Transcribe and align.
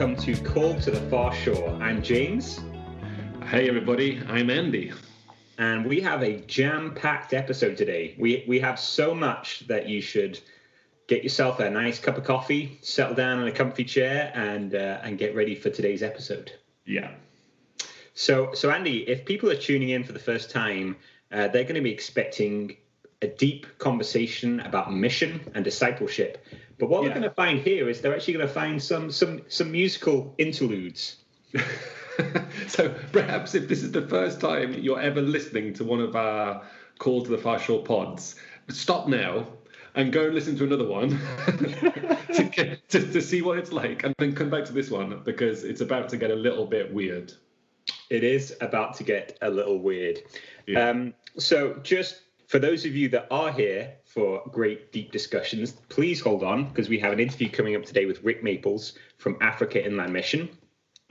Welcome 0.00 0.16
to 0.24 0.42
Call 0.44 0.80
to 0.80 0.90
the 0.90 1.10
Far 1.10 1.30
Shore. 1.34 1.68
I'm 1.78 2.02
James. 2.02 2.58
Hey 3.44 3.68
everybody, 3.68 4.18
I'm 4.28 4.48
Andy. 4.48 4.94
And 5.58 5.84
we 5.84 6.00
have 6.00 6.22
a 6.22 6.40
jam-packed 6.40 7.34
episode 7.34 7.76
today. 7.76 8.16
We 8.18 8.42
we 8.48 8.58
have 8.60 8.80
so 8.80 9.14
much 9.14 9.66
that 9.66 9.90
you 9.90 10.00
should 10.00 10.40
get 11.06 11.22
yourself 11.22 11.60
a 11.60 11.68
nice 11.68 11.98
cup 11.98 12.16
of 12.16 12.24
coffee, 12.24 12.78
settle 12.80 13.14
down 13.14 13.42
in 13.42 13.48
a 13.48 13.52
comfy 13.52 13.84
chair, 13.84 14.32
and 14.34 14.74
uh, 14.74 15.00
and 15.02 15.18
get 15.18 15.34
ready 15.34 15.54
for 15.54 15.68
today's 15.68 16.02
episode. 16.02 16.50
Yeah. 16.86 17.10
So 18.14 18.54
so 18.54 18.70
Andy, 18.70 19.06
if 19.06 19.26
people 19.26 19.50
are 19.50 19.54
tuning 19.54 19.90
in 19.90 20.02
for 20.04 20.12
the 20.12 20.18
first 20.18 20.50
time, 20.50 20.96
uh, 21.30 21.48
they're 21.48 21.64
going 21.64 21.74
to 21.74 21.82
be 21.82 21.92
expecting 21.92 22.78
a 23.20 23.26
deep 23.26 23.66
conversation 23.76 24.60
about 24.60 24.94
mission 24.94 25.42
and 25.54 25.62
discipleship. 25.62 26.42
But 26.80 26.88
what 26.88 27.02
yeah. 27.02 27.08
we're 27.08 27.14
going 27.14 27.28
to 27.28 27.34
find 27.34 27.60
here 27.60 27.88
is 27.90 28.00
they're 28.00 28.14
actually 28.14 28.34
going 28.34 28.48
to 28.48 28.52
find 28.52 28.82
some 28.82 29.12
some 29.12 29.42
some 29.48 29.70
musical 29.70 30.34
interludes. 30.38 31.16
so 32.66 32.94
perhaps 33.12 33.54
if 33.54 33.68
this 33.68 33.82
is 33.82 33.92
the 33.92 34.08
first 34.08 34.40
time 34.40 34.72
you're 34.74 35.00
ever 35.00 35.20
listening 35.20 35.74
to 35.74 35.84
one 35.84 36.00
of 36.00 36.16
our 36.16 36.62
Call 36.98 37.22
to 37.22 37.30
the 37.30 37.38
Far 37.38 37.58
Shore 37.58 37.82
pods, 37.82 38.36
stop 38.68 39.08
now 39.08 39.46
and 39.94 40.12
go 40.12 40.26
and 40.26 40.34
listen 40.34 40.56
to 40.56 40.64
another 40.64 40.86
one 40.86 41.10
to, 42.34 42.50
get, 42.52 42.88
to, 42.88 43.12
to 43.12 43.20
see 43.20 43.42
what 43.42 43.58
it's 43.58 43.72
like, 43.72 44.04
and 44.04 44.14
then 44.18 44.34
come 44.34 44.50
back 44.50 44.64
to 44.66 44.72
this 44.72 44.90
one 44.90 45.20
because 45.24 45.64
it's 45.64 45.80
about 45.80 46.08
to 46.10 46.16
get 46.16 46.30
a 46.30 46.34
little 46.34 46.66
bit 46.66 46.92
weird. 46.92 47.32
It 48.08 48.24
is 48.24 48.56
about 48.60 48.94
to 48.96 49.04
get 49.04 49.38
a 49.42 49.50
little 49.50 49.78
weird. 49.78 50.20
Yeah. 50.66 50.88
Um, 50.88 51.14
so 51.38 51.74
just 51.82 52.22
for 52.48 52.58
those 52.58 52.84
of 52.84 52.94
you 52.94 53.08
that 53.10 53.26
are 53.30 53.50
here 53.50 53.94
for 54.12 54.42
great 54.50 54.90
deep 54.90 55.12
discussions, 55.12 55.72
please 55.88 56.20
hold 56.20 56.42
on 56.42 56.68
because 56.68 56.88
we 56.88 56.98
have 56.98 57.12
an 57.12 57.20
interview 57.20 57.48
coming 57.48 57.76
up 57.76 57.84
today 57.84 58.06
with 58.06 58.22
Rick 58.24 58.42
Maples 58.42 58.94
from 59.18 59.36
Africa 59.40 59.84
Inland 59.84 60.12
Mission. 60.12 60.48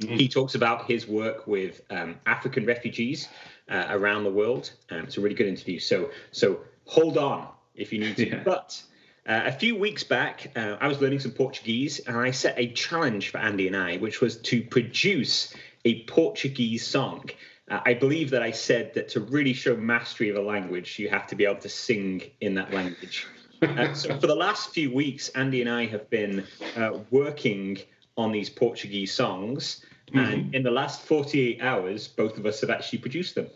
Mm-hmm. 0.02 0.16
He 0.16 0.28
talks 0.28 0.56
about 0.56 0.86
his 0.86 1.08
work 1.08 1.48
with 1.48 1.82
um, 1.90 2.16
African 2.26 2.66
refugees 2.66 3.30
uh, 3.70 3.86
around 3.90 4.26
the 4.26 4.32
world. 4.32 4.72
Um, 4.90 5.06
it's 5.06 5.18
a 5.18 5.22
really 5.22 5.36
good 5.36 5.48
interview. 5.48 5.80
So, 5.80 6.10
so 6.32 6.60
hold 6.86 7.18
on 7.18 7.48
if 7.74 7.94
you 7.94 8.00
need 8.00 8.18
to. 8.18 8.26
Yeah. 8.30 8.44
But 8.44 8.82
uh, 9.26 9.44
a 9.46 9.52
few 9.54 9.78
weeks 9.78 10.04
back, 10.04 10.52
uh, 10.58 10.76
I 10.82 10.90
was 10.90 11.00
learning 11.00 11.20
some 11.22 11.32
Portuguese, 11.32 12.00
and 12.00 12.18
I 12.18 12.32
set 12.32 12.56
a 12.58 12.74
challenge 12.74 13.30
for 13.30 13.38
Andy 13.38 13.68
and 13.68 13.78
I, 13.78 13.96
which 13.98 14.20
was 14.20 14.38
to 14.42 14.62
produce 14.62 15.54
a 15.86 16.04
Portuguese 16.04 16.86
song. 16.86 17.30
Uh, 17.70 17.80
I 17.86 17.94
believe 17.94 18.30
that 18.32 18.42
I 18.42 18.52
said 18.52 18.94
that 18.96 19.10
to 19.10 19.20
really 19.20 19.54
show 19.54 19.76
mastery 19.76 20.30
of 20.30 20.36
a 20.36 20.42
language, 20.42 21.00
you 21.00 21.10
have 21.10 21.28
to 21.28 21.36
be 21.36 21.46
able 21.46 21.62
to 21.62 21.70
sing 21.70 22.24
in 22.42 22.56
that 22.56 22.74
language. 22.74 23.28
Uh, 23.62 23.94
so 23.94 24.18
for 24.18 24.28
the 24.28 24.36
last 24.36 24.70
few 24.70 24.90
weeks, 24.90 25.28
Andy 25.36 25.60
and 25.60 25.70
I 25.70 25.86
have 25.86 26.10
been 26.10 26.46
uh, 26.78 27.00
working 27.12 27.78
on 28.16 28.32
these 28.32 28.50
Portuguese 28.50 29.14
songs, 29.14 29.84
mm-hmm. 30.08 30.18
and 30.18 30.56
in 30.56 30.64
the 30.64 30.72
last 30.72 31.02
48 31.02 31.62
hours, 31.62 32.08
both 32.08 32.38
of 32.38 32.46
us 32.46 32.62
have 32.62 32.70
actually 32.70 33.00
produced 33.00 33.36
them. 33.36 33.48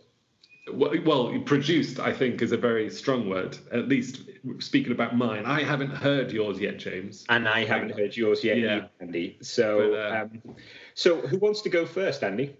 Well, 0.72 1.40
produced, 1.46 2.00
I 2.00 2.12
think, 2.12 2.42
is 2.42 2.52
a 2.52 2.58
very 2.58 2.90
strong 2.90 3.30
word. 3.30 3.58
At 3.72 3.88
least 3.88 4.24
speaking 4.60 4.92
about 4.92 5.16
mine, 5.16 5.46
I 5.46 5.64
haven't 5.64 5.92
heard 5.92 6.32
yours 6.32 6.60
yet, 6.60 6.80
James. 6.80 7.26
And 7.30 7.48
I 7.48 7.66
haven't 7.66 7.98
heard 7.98 8.16
yours 8.16 8.44
yet, 8.44 8.58
yeah. 8.58 8.88
Andy. 9.02 9.38
So, 9.42 9.92
but, 9.92 10.00
uh, 10.00 10.22
um, 10.24 10.56
so 10.96 11.22
who 11.22 11.38
wants 11.38 11.62
to 11.62 11.70
go 11.70 11.86
first, 11.86 12.24
Andy? 12.24 12.56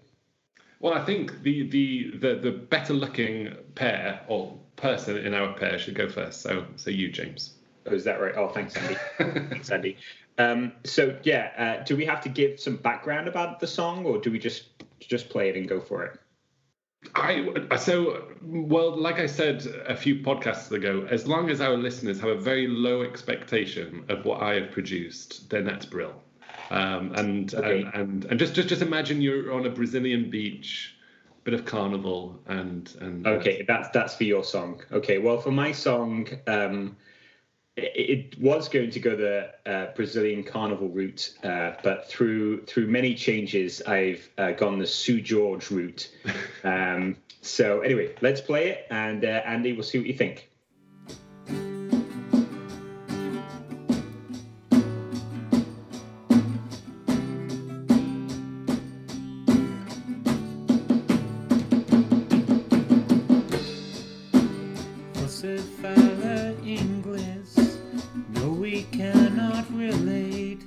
Well, 0.84 0.92
I 0.92 1.02
think 1.02 1.42
the 1.42 1.66
the 1.66 2.10
the, 2.18 2.34
the 2.34 2.50
better 2.50 2.92
looking 2.92 3.54
pair 3.74 4.20
or 4.28 4.54
person 4.76 5.16
in 5.16 5.32
our 5.32 5.54
pair 5.54 5.78
should 5.78 5.94
go 5.94 6.10
first. 6.10 6.42
So 6.42 6.66
so 6.76 6.90
you, 6.90 7.10
James. 7.10 7.54
Oh, 7.86 7.94
is 7.94 8.04
that 8.04 8.20
right? 8.20 8.34
Oh, 8.36 8.48
thanks, 8.48 8.76
Andy. 8.76 8.96
thanks, 9.16 9.70
Andy. 9.70 9.96
Um, 10.36 10.72
so 10.84 11.18
yeah, 11.22 11.78
uh, 11.80 11.84
do 11.84 11.96
we 11.96 12.04
have 12.04 12.20
to 12.20 12.28
give 12.28 12.60
some 12.60 12.76
background 12.76 13.28
about 13.28 13.60
the 13.60 13.66
song, 13.66 14.04
or 14.04 14.18
do 14.18 14.30
we 14.30 14.38
just 14.38 14.84
just 15.00 15.30
play 15.30 15.48
it 15.48 15.56
and 15.56 15.66
go 15.66 15.80
for 15.80 16.04
it? 16.04 16.20
I 17.14 17.76
so 17.76 18.34
well, 18.42 18.94
like 18.94 19.18
I 19.18 19.26
said 19.26 19.66
a 19.86 19.96
few 19.96 20.16
podcasts 20.16 20.70
ago, 20.70 21.06
as 21.10 21.26
long 21.26 21.48
as 21.48 21.62
our 21.62 21.78
listeners 21.78 22.20
have 22.20 22.28
a 22.28 22.38
very 22.38 22.66
low 22.68 23.00
expectation 23.00 24.04
of 24.10 24.26
what 24.26 24.42
I 24.42 24.60
have 24.60 24.70
produced, 24.70 25.48
then 25.48 25.64
that's 25.64 25.86
brilliant. 25.86 26.20
Um, 26.74 27.12
and, 27.14 27.54
okay. 27.54 27.82
and, 27.82 27.94
and 27.94 28.24
and 28.24 28.38
just 28.40 28.54
just 28.54 28.68
just 28.68 28.82
imagine 28.82 29.22
you're 29.22 29.52
on 29.52 29.64
a 29.64 29.70
Brazilian 29.70 30.28
beach, 30.28 30.96
bit 31.44 31.54
of 31.54 31.64
carnival, 31.64 32.40
and 32.46 32.92
and 33.00 33.24
okay, 33.26 33.60
uh, 33.60 33.64
that's 33.68 33.90
that's 33.90 34.16
for 34.16 34.24
your 34.24 34.42
song. 34.42 34.82
Okay, 34.90 35.18
well 35.18 35.38
for 35.38 35.52
my 35.52 35.70
song, 35.70 36.26
um, 36.48 36.96
it, 37.76 38.34
it 38.34 38.40
was 38.40 38.68
going 38.68 38.90
to 38.90 38.98
go 38.98 39.14
the 39.14 39.70
uh, 39.70 39.94
Brazilian 39.94 40.42
carnival 40.42 40.88
route, 40.88 41.32
uh, 41.44 41.74
but 41.84 42.08
through 42.08 42.64
through 42.64 42.88
many 42.88 43.14
changes, 43.14 43.80
I've 43.82 44.28
uh, 44.36 44.50
gone 44.52 44.80
the 44.80 44.86
Sue 44.86 45.20
George 45.20 45.70
route. 45.70 46.10
Um, 46.64 47.18
so 47.42 47.82
anyway, 47.82 48.14
let's 48.22 48.40
play 48.40 48.70
it, 48.70 48.86
and 48.90 49.22
uh, 49.22 49.42
Andy, 49.44 49.74
we'll 49.74 49.82
see 49.82 49.98
what 49.98 50.06
you 50.06 50.14
think. 50.14 50.48
blessed 65.44 65.68
Father 65.82 66.54
Inglis, 66.64 67.78
no, 68.34 68.48
we 68.48 68.84
cannot 68.84 69.66
relate. 69.74 70.62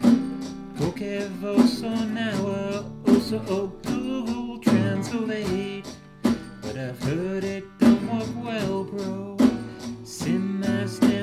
Qualquer 0.77 1.27
voz 1.41 1.79
sonora, 1.79 2.85
also 3.07 3.71
Google 3.83 4.59
Translate. 4.59 5.87
But 6.61 6.77
I've 6.77 7.01
heard 7.03 7.43
it 7.43 7.65
don't 7.79 8.05
work 8.13 8.45
well, 8.45 8.83
bro. 8.83 9.37
Sin, 10.03 10.63
I 10.63 10.85
stand. 10.85 11.17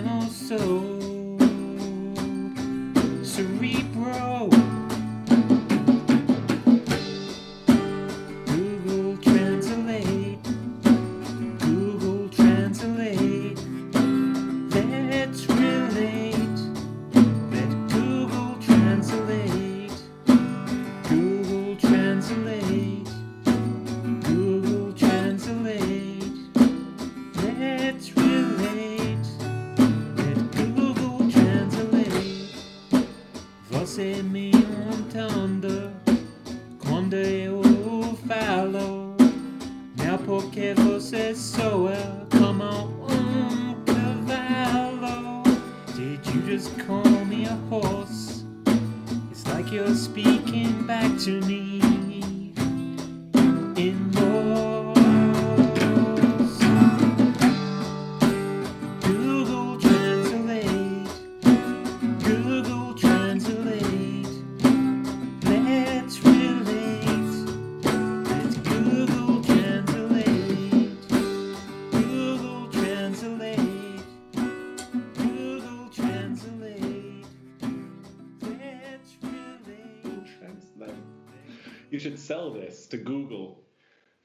Should 81.98 82.18
sell 82.18 82.52
this 82.52 82.86
to 82.88 82.96
Google 82.96 83.62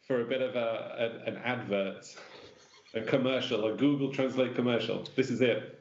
for 0.01 0.21
a 0.21 0.25
bit 0.25 0.41
of 0.41 0.55
a, 0.55 1.23
a 1.25 1.29
an 1.29 1.37
advert, 1.37 2.15
a 2.93 3.01
commercial, 3.01 3.67
a 3.67 3.75
Google 3.75 4.11
Translate 4.11 4.55
commercial. 4.55 5.05
This 5.15 5.29
is 5.29 5.41
it. 5.41 5.79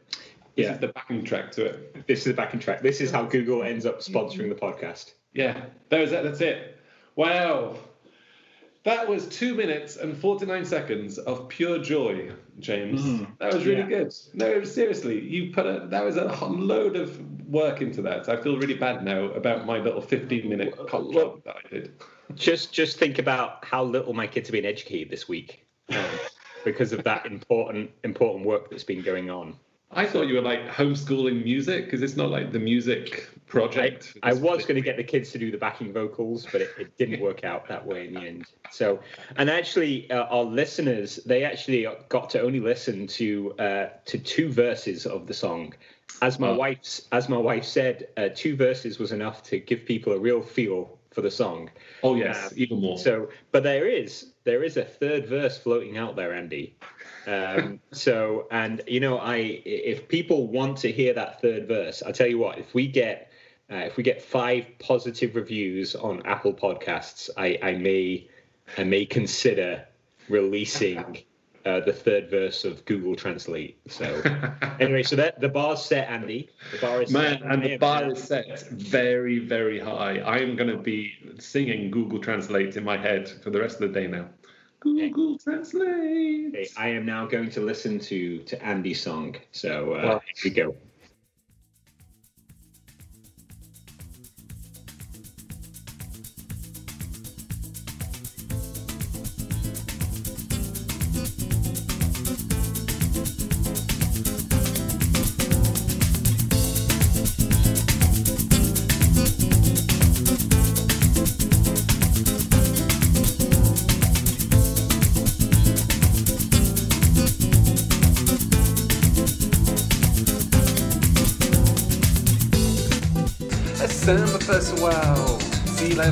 This 0.55 0.65
yeah. 0.65 0.73
is 0.75 0.79
the 0.81 0.89
backing 0.89 1.25
track 1.25 1.53
to 1.53 1.67
it. 1.67 2.07
This 2.07 2.21
is 2.21 2.25
the 2.25 2.35
backing 2.35 2.61
track. 2.61 2.83
This 2.83 3.01
is 3.01 3.11
how 3.11 3.25
Google 3.25 3.63
ends 3.63 3.87
up 3.87 4.01
sponsoring 4.01 4.49
the 4.49 4.57
podcast. 4.57 5.13
Yeah, 5.33 5.67
that. 5.89 6.11
That's 6.11 6.41
it. 6.41 6.79
Wow. 7.15 7.77
That 8.89 9.07
was 9.07 9.27
two 9.27 9.55
minutes 9.55 9.97
and 9.97 10.17
49 10.17 10.65
seconds 10.65 11.19
of 11.19 11.47
pure 11.51 11.79
joy, 11.79 12.31
James. 12.59 13.03
Mm, 13.03 13.27
that 13.39 13.53
was 13.53 13.67
really 13.67 13.81
yeah. 13.83 13.99
good. 13.99 14.15
No, 14.33 14.65
seriously, 14.65 15.21
you 15.21 15.53
put 15.53 15.67
a 15.67 15.89
that 15.89 16.03
was 16.03 16.17
a 16.17 16.25
load 16.47 16.97
of 16.97 17.21
work 17.47 17.83
into 17.83 18.01
that. 18.01 18.31
I 18.31 18.37
feel 18.41 18.57
really 18.57 18.73
bad 18.73 19.05
now 19.05 19.25
about 19.25 19.67
my 19.67 19.77
little 19.77 20.01
15 20.01 20.49
minute 20.49 20.75
cop 20.89 21.13
job 21.13 21.45
that 21.45 21.57
I 21.63 21.69
did. 21.69 22.03
Just 22.35 22.73
just 22.73 22.99
think 22.99 23.19
about 23.19 23.63
how 23.63 23.85
little 23.85 24.15
my 24.15 24.27
kids 24.27 24.49
have 24.49 24.55
been 24.55 24.65
educated 24.65 25.11
this 25.11 25.29
week 25.29 25.67
um, 25.91 26.07
because 26.65 26.95
of 26.95 27.05
that 27.05 27.27
important 27.27 27.91
important 28.05 28.47
work 28.47 28.71
that's 28.71 28.85
been 28.85 29.03
going 29.03 29.29
on. 29.29 29.55
I 29.91 30.05
thought 30.05 30.27
you 30.29 30.35
were 30.35 30.43
like 30.43 30.67
homeschooling 30.69 31.43
music 31.45 31.87
because 31.87 32.03
it's 32.03 32.17
not 32.17 32.31
like 32.31 32.53
the 32.53 32.59
music 32.59 33.29
project. 33.47 34.19
I, 34.23 34.31
I 34.31 34.33
was 34.35 34.65
going 34.65 34.75
to 34.75 34.83
get 34.83 34.99
the 34.99 35.05
kids 35.05 35.33
to 35.33 35.39
do 35.39 35.51
the 35.51 35.57
backing 35.57 35.93
vocals, 35.93 36.47
but 36.53 36.61
it, 36.61 36.71
it, 36.79 36.99
didn't 36.99 37.21
work 37.21 37.43
out 37.43 37.67
that 37.69 37.87
way 37.87 38.07
in 38.07 38.15
the 38.15 38.21
end. 38.21 38.45
So, 38.71 39.01
and 39.37 39.49
actually, 39.49 40.11
uh, 40.11 40.25
our 40.25 40.45
listeners 40.45 41.17
they 41.25 41.43
actually 41.43 41.87
got 42.11 42.29
to 42.31 42.41
only 42.41 42.61
listen 42.61 43.07
to 43.07 43.55
uh, 43.59 43.89
to 44.05 44.19
two 44.19 44.53
verses 44.53 45.07
of 45.07 45.27
the 45.27 45.35
song. 45.35 45.75
As 46.21 46.39
my 46.39 46.49
oh. 46.49 46.57
wife's 46.57 47.09
as 47.13 47.29
my 47.31 47.39
wife 47.39 47.65
said, 47.65 48.09
uh, 48.19 48.29
two 48.35 48.57
verses 48.57 48.99
was 48.99 49.13
enough 49.13 49.43
to 49.45 49.59
give 49.59 49.87
people 49.87 50.13
a 50.13 50.19
real 50.19 50.43
feel 50.43 50.99
for 51.11 51.23
the 51.23 51.31
song. 51.31 51.71
Oh 52.03 52.15
yes, 52.15 52.53
um, 52.53 52.53
even 52.57 52.81
more. 52.81 52.99
So, 52.99 53.31
but 53.53 53.63
there 53.63 53.89
is 53.89 54.33
there 54.45 54.63
is 54.63 54.77
a 54.77 54.85
third 54.85 55.27
verse 55.27 55.59
floating 55.59 55.97
out 55.97 56.15
there, 56.15 56.35
Andy. 56.35 56.77
Um, 57.27 57.81
so, 57.93 58.47
and 58.51 58.83
you 58.87 59.01
know, 59.01 59.19
I 59.19 59.37
if 59.65 60.09
people 60.09 60.47
want 60.49 60.79
to 60.79 60.93
hear 60.93 61.13
that 61.15 61.41
third 61.41 61.69
verse, 61.69 62.03
I 62.03 62.13
tell 62.13 62.27
you 62.27 62.39
what, 62.39 62.59
if 62.59 62.75
we 62.75 62.87
get 62.87 63.31
uh, 63.71 63.77
if 63.77 63.97
we 63.97 64.03
get 64.03 64.23
five 64.23 64.67
positive 64.79 65.37
reviews 65.37 65.95
on 65.95 66.25
Apple 66.25 66.55
Podcasts, 66.55 67.29
I, 67.37 67.59
I 67.63 67.73
may 67.73 68.29
I 68.77 68.85
may 68.85 69.05
consider 69.05 69.87
releasing 70.29 71.23
uh, 71.69 71.81
the 71.81 71.93
third 71.93 72.31
verse 72.31 72.65
of 72.65 72.85
Google 72.87 73.15
Translate. 73.15 73.79
So 73.89 74.23
anyway, 74.81 75.03
so 75.03 75.17
that 75.17 75.41
the 75.41 75.49
bar's 75.49 75.85
set, 75.85 76.09
Andy. 76.09 76.49
The 76.73 76.79
bar 76.79 77.03
is 77.03 77.11
man, 77.11 77.41
set. 77.41 77.51
and 77.51 77.63
the 77.63 77.77
bar 77.77 78.11
is 78.11 78.23
set 78.23 78.69
very, 78.71 79.39
very 79.39 79.79
high. 79.79 80.19
I 80.19 80.39
am 80.39 80.57
going 80.57 80.71
to 80.71 80.79
be 80.79 81.13
singing 81.39 81.91
Google 81.91 82.21
Translate 82.21 82.77
in 82.77 82.85
my 82.85 82.97
head 82.97 83.29
for 83.43 83.51
the 83.51 83.61
rest 83.61 83.81
of 83.81 83.93
the 83.93 84.01
day 84.01 84.07
now. 84.07 84.29
Google 84.81 85.35
okay. 85.35 85.45
Translate. 85.45 86.55
Okay, 86.55 86.69
I 86.77 86.89
am 86.89 87.05
now 87.05 87.27
going 87.27 87.51
to 87.51 87.61
listen 87.61 87.99
to 88.01 88.39
to 88.39 88.65
Andy's 88.65 89.01
song. 89.01 89.37
So 89.53 89.95
uh, 89.95 90.03
well, 90.05 90.23
here 90.37 90.43
we 90.45 90.51
go. 90.51 90.77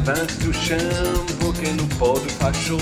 levante 0.06 0.34
do 0.34 0.52
chão, 0.52 1.26
porque 1.40 1.66
no 1.72 1.84
pó 1.96 2.12
do 2.12 2.30
fachão 2.34 2.78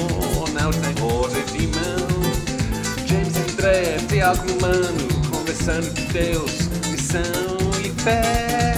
não 0.52 0.70
tem 0.70 0.92
roda 1.02 1.40
de 1.52 1.66
mão. 1.68 3.06
James 3.06 3.34
André, 3.38 3.96
Tiago 4.08 4.60
Mano, 4.60 5.30
conversando 5.30 5.90
de 5.94 6.02
Deus, 6.12 6.68
missão 6.90 7.22
e 7.82 7.88
fé. 8.02 8.74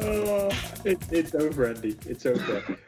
Oh, 0.00 0.48
it's 1.10 1.34
over, 1.34 1.66
Andy. 1.66 1.98
It's 2.06 2.24
over. 2.24 2.78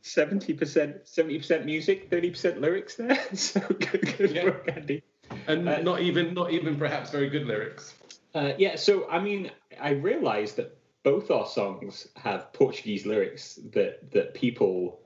Seventy 0.00 0.54
percent, 0.54 0.96
seventy 1.04 1.38
percent 1.38 1.66
music, 1.66 2.08
thirty 2.10 2.30
percent 2.30 2.60
lyrics. 2.60 2.96
There, 2.96 3.18
so 3.34 3.60
good, 3.60 4.16
good 4.16 4.30
yeah. 4.30 4.44
work, 4.44 4.70
Andy. 4.74 5.02
And 5.46 5.68
uh, 5.68 5.80
not 5.82 6.00
even, 6.00 6.34
not 6.34 6.52
even 6.52 6.76
perhaps 6.76 7.10
very 7.10 7.28
good 7.28 7.46
lyrics. 7.46 7.94
Uh, 8.34 8.52
yeah. 8.58 8.76
So 8.76 9.08
I 9.10 9.18
mean, 9.18 9.50
I 9.80 9.90
realised 9.90 10.56
that 10.56 10.78
both 11.02 11.30
our 11.30 11.46
songs 11.46 12.08
have 12.16 12.52
Portuguese 12.52 13.06
lyrics 13.06 13.58
that 13.72 14.10
that 14.12 14.34
people 14.34 15.00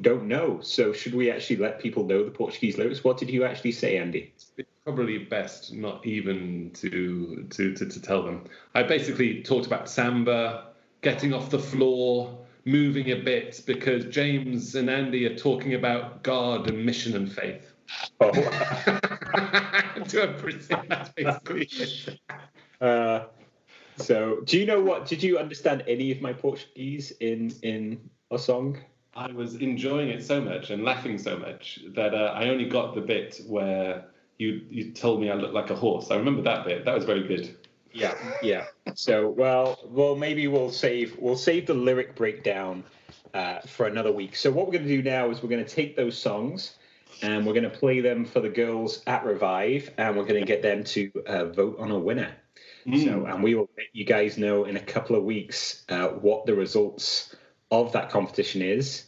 don't 0.00 0.26
know. 0.26 0.60
So 0.62 0.92
should 0.92 1.14
we 1.14 1.30
actually 1.30 1.56
let 1.56 1.80
people 1.80 2.04
know 2.04 2.24
the 2.24 2.30
Portuguese 2.30 2.78
lyrics? 2.78 3.04
What 3.04 3.18
did 3.18 3.30
you 3.30 3.44
actually 3.44 3.72
say, 3.72 3.98
Andy? 3.98 4.32
It's 4.56 4.68
probably 4.84 5.18
best 5.18 5.72
not 5.72 6.04
even 6.06 6.70
to 6.74 7.46
to 7.50 7.74
to, 7.74 7.86
to 7.86 8.02
tell 8.02 8.22
them. 8.22 8.44
I 8.74 8.82
basically 8.82 9.42
talked 9.42 9.66
about 9.66 9.88
samba, 9.88 10.68
getting 11.02 11.34
off 11.34 11.50
the 11.50 11.58
floor, 11.58 12.38
moving 12.68 13.10
a 13.10 13.16
bit, 13.16 13.62
because 13.66 14.04
James 14.06 14.74
and 14.74 14.90
Andy 14.90 15.24
are 15.26 15.36
talking 15.36 15.74
about 15.74 16.22
God 16.22 16.68
and 16.68 16.84
mission 16.84 17.16
and 17.16 17.32
faith. 17.32 17.72
Oh. 18.20 18.30
to 20.08 20.22
a 20.22 20.26
Brazil, 20.38 20.82
that's 20.88 21.10
basically 21.10 21.68
it. 21.70 22.20
Uh, 22.80 23.24
so, 23.96 24.40
do 24.44 24.58
you 24.58 24.66
know 24.66 24.80
what? 24.80 25.06
Did 25.06 25.22
you 25.22 25.38
understand 25.38 25.84
any 25.88 26.12
of 26.12 26.20
my 26.20 26.32
Portuguese 26.32 27.12
in 27.20 27.52
in 27.62 28.10
a 28.30 28.38
song? 28.38 28.78
I 29.14 29.32
was 29.32 29.56
enjoying 29.56 30.10
it 30.10 30.24
so 30.24 30.40
much 30.40 30.70
and 30.70 30.84
laughing 30.84 31.18
so 31.18 31.36
much 31.36 31.80
that 31.94 32.14
uh, 32.14 32.32
I 32.34 32.50
only 32.50 32.68
got 32.68 32.94
the 32.94 33.00
bit 33.00 33.40
where 33.46 34.04
you 34.38 34.62
you 34.70 34.92
told 34.92 35.20
me 35.20 35.30
I 35.30 35.34
looked 35.34 35.54
like 35.54 35.70
a 35.70 35.74
horse. 35.74 36.10
I 36.10 36.16
remember 36.16 36.42
that 36.42 36.64
bit. 36.64 36.84
That 36.84 36.94
was 36.94 37.04
very 37.04 37.26
good. 37.26 37.56
Yeah, 37.92 38.14
yeah. 38.42 38.66
So 38.94 39.28
well, 39.28 39.78
well, 39.86 40.14
maybe 40.16 40.46
we'll 40.46 40.70
save 40.70 41.16
we'll 41.18 41.36
save 41.36 41.66
the 41.66 41.74
lyric 41.74 42.14
breakdown 42.14 42.84
uh, 43.34 43.60
for 43.60 43.86
another 43.86 44.12
week. 44.12 44.36
So 44.36 44.50
what 44.50 44.66
we're 44.66 44.72
going 44.72 44.84
to 44.84 44.96
do 44.96 45.02
now 45.02 45.30
is 45.30 45.42
we're 45.42 45.48
going 45.48 45.64
to 45.64 45.70
take 45.74 45.96
those 45.96 46.16
songs 46.16 46.76
and 47.22 47.46
we're 47.46 47.54
going 47.54 47.70
to 47.70 47.70
play 47.70 48.00
them 48.00 48.24
for 48.24 48.40
the 48.40 48.48
girls 48.48 49.02
at 49.06 49.24
Revive, 49.24 49.90
and 49.98 50.16
we're 50.16 50.24
going 50.24 50.40
to 50.40 50.46
get 50.46 50.62
them 50.62 50.84
to 50.84 51.10
uh, 51.26 51.46
vote 51.46 51.78
on 51.78 51.90
a 51.90 51.98
winner. 51.98 52.32
Mm. 52.86 53.04
So, 53.04 53.26
and 53.26 53.42
we 53.42 53.54
will 53.54 53.68
let 53.76 53.86
you 53.92 54.04
guys 54.04 54.38
know 54.38 54.64
in 54.64 54.76
a 54.76 54.80
couple 54.80 55.16
of 55.16 55.24
weeks 55.24 55.84
uh, 55.88 56.08
what 56.08 56.46
the 56.46 56.54
results 56.54 57.34
of 57.70 57.92
that 57.92 58.10
competition 58.10 58.62
is, 58.62 59.06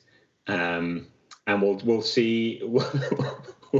um, 0.49 1.06
and 1.46 1.62
we'll 1.62 1.80
we'll 1.84 2.02
see. 2.02 2.60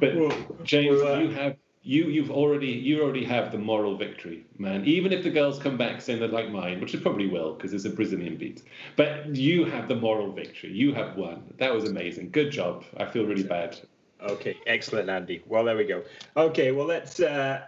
but 0.00 0.64
James, 0.64 1.00
uh, 1.02 1.18
you 1.18 1.30
have 1.30 1.56
you 1.82 2.04
you've 2.04 2.30
already 2.30 2.68
you 2.68 3.02
already 3.02 3.24
have 3.24 3.52
the 3.52 3.58
moral 3.58 3.96
victory, 3.96 4.44
man. 4.58 4.84
Even 4.84 5.12
if 5.12 5.24
the 5.24 5.30
girls 5.30 5.58
come 5.58 5.78
back 5.78 6.00
saying 6.00 6.20
they're 6.20 6.28
like 6.28 6.50
mine, 6.50 6.80
which 6.80 6.92
they 6.92 6.98
probably 6.98 7.26
will 7.26 7.54
because 7.54 7.72
it's 7.72 7.86
a 7.86 7.90
Brazilian 7.90 8.36
beat, 8.36 8.62
but 8.96 9.34
you 9.34 9.64
have 9.64 9.88
the 9.88 9.94
moral 9.94 10.30
victory. 10.32 10.72
You 10.72 10.92
have 10.94 11.16
won. 11.16 11.54
That 11.58 11.74
was 11.74 11.84
amazing. 11.84 12.30
Good 12.30 12.50
job. 12.50 12.84
I 12.96 13.06
feel 13.06 13.24
really 13.24 13.44
bad. 13.44 13.78
Okay, 14.22 14.58
excellent, 14.66 15.08
Andy. 15.08 15.42
Well, 15.46 15.64
there 15.64 15.76
we 15.76 15.84
go. 15.84 16.02
Okay, 16.36 16.72
well 16.72 16.86
let's 16.86 17.18
uh, 17.20 17.66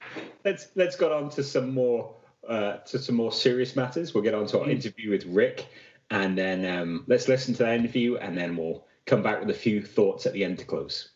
let's 0.44 0.68
let's 0.74 0.96
get 0.96 1.12
on 1.12 1.28
to 1.30 1.42
some 1.42 1.74
more 1.74 2.14
uh, 2.48 2.78
to 2.78 2.98
some 2.98 3.14
more 3.14 3.32
serious 3.32 3.76
matters. 3.76 4.14
We'll 4.14 4.24
get 4.24 4.34
on 4.34 4.46
to 4.46 4.60
our 4.60 4.66
mm. 4.66 4.72
interview 4.72 5.10
with 5.10 5.26
Rick, 5.26 5.66
and 6.10 6.36
then 6.36 6.64
um, 6.64 7.04
let's 7.06 7.28
listen 7.28 7.52
to 7.54 7.64
that 7.64 7.74
interview, 7.74 8.16
and 8.16 8.36
then 8.38 8.56
we'll 8.56 8.86
come 9.04 9.22
back 9.22 9.40
with 9.40 9.50
a 9.50 9.58
few 9.58 9.82
thoughts 9.82 10.24
at 10.24 10.32
the 10.32 10.44
end 10.44 10.58
to 10.60 10.64
close. 10.64 11.10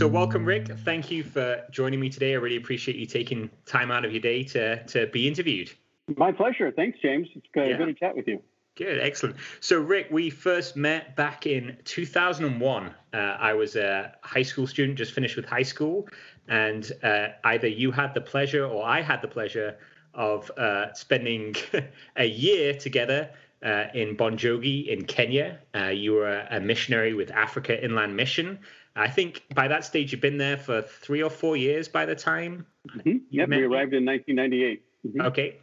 So, 0.00 0.08
welcome, 0.08 0.46
Rick. 0.46 0.68
Thank 0.78 1.10
you 1.10 1.22
for 1.22 1.62
joining 1.70 2.00
me 2.00 2.08
today. 2.08 2.32
I 2.32 2.36
really 2.36 2.56
appreciate 2.56 2.96
you 2.96 3.04
taking 3.04 3.50
time 3.66 3.90
out 3.90 4.02
of 4.02 4.12
your 4.12 4.22
day 4.22 4.42
to, 4.44 4.82
to 4.84 5.08
be 5.08 5.28
interviewed. 5.28 5.70
My 6.16 6.32
pleasure. 6.32 6.72
Thanks, 6.72 6.98
James. 7.02 7.28
It's 7.34 7.46
good, 7.52 7.68
yeah. 7.68 7.76
good 7.76 7.84
to 7.84 7.92
chat 7.92 8.16
with 8.16 8.26
you. 8.26 8.40
Good, 8.76 8.98
excellent. 8.98 9.36
So, 9.60 9.78
Rick, 9.78 10.06
we 10.10 10.30
first 10.30 10.74
met 10.74 11.16
back 11.16 11.44
in 11.44 11.76
2001. 11.84 12.94
Uh, 13.12 13.16
I 13.16 13.52
was 13.52 13.76
a 13.76 14.14
high 14.22 14.40
school 14.40 14.66
student, 14.66 14.96
just 14.96 15.12
finished 15.12 15.36
with 15.36 15.44
high 15.44 15.64
school, 15.64 16.08
and 16.48 16.90
uh, 17.02 17.26
either 17.44 17.68
you 17.68 17.92
had 17.92 18.14
the 18.14 18.22
pleasure 18.22 18.64
or 18.64 18.82
I 18.86 19.02
had 19.02 19.20
the 19.20 19.28
pleasure 19.28 19.76
of 20.14 20.50
uh, 20.56 20.94
spending 20.94 21.56
a 22.16 22.24
year 22.24 22.72
together 22.72 23.28
uh, 23.62 23.84
in 23.92 24.16
Bonjogi 24.16 24.88
in 24.88 25.04
Kenya. 25.04 25.58
Uh, 25.74 25.88
you 25.88 26.14
were 26.14 26.46
a 26.50 26.58
missionary 26.58 27.12
with 27.12 27.30
Africa 27.30 27.84
Inland 27.84 28.16
Mission. 28.16 28.60
I 28.96 29.08
think 29.08 29.44
by 29.54 29.68
that 29.68 29.84
stage 29.84 30.12
you've 30.12 30.20
been 30.20 30.38
there 30.38 30.56
for 30.56 30.82
three 30.82 31.22
or 31.22 31.30
four 31.30 31.56
years 31.56 31.88
by 31.88 32.06
the 32.06 32.14
time. 32.14 32.66
Mm-hmm. 32.88 33.18
Yep, 33.30 33.48
we 33.48 33.62
arrived 33.62 33.94
in 33.94 34.04
1998. 34.04 34.82
Mm-hmm. 35.06 35.20
Okay. 35.22 35.56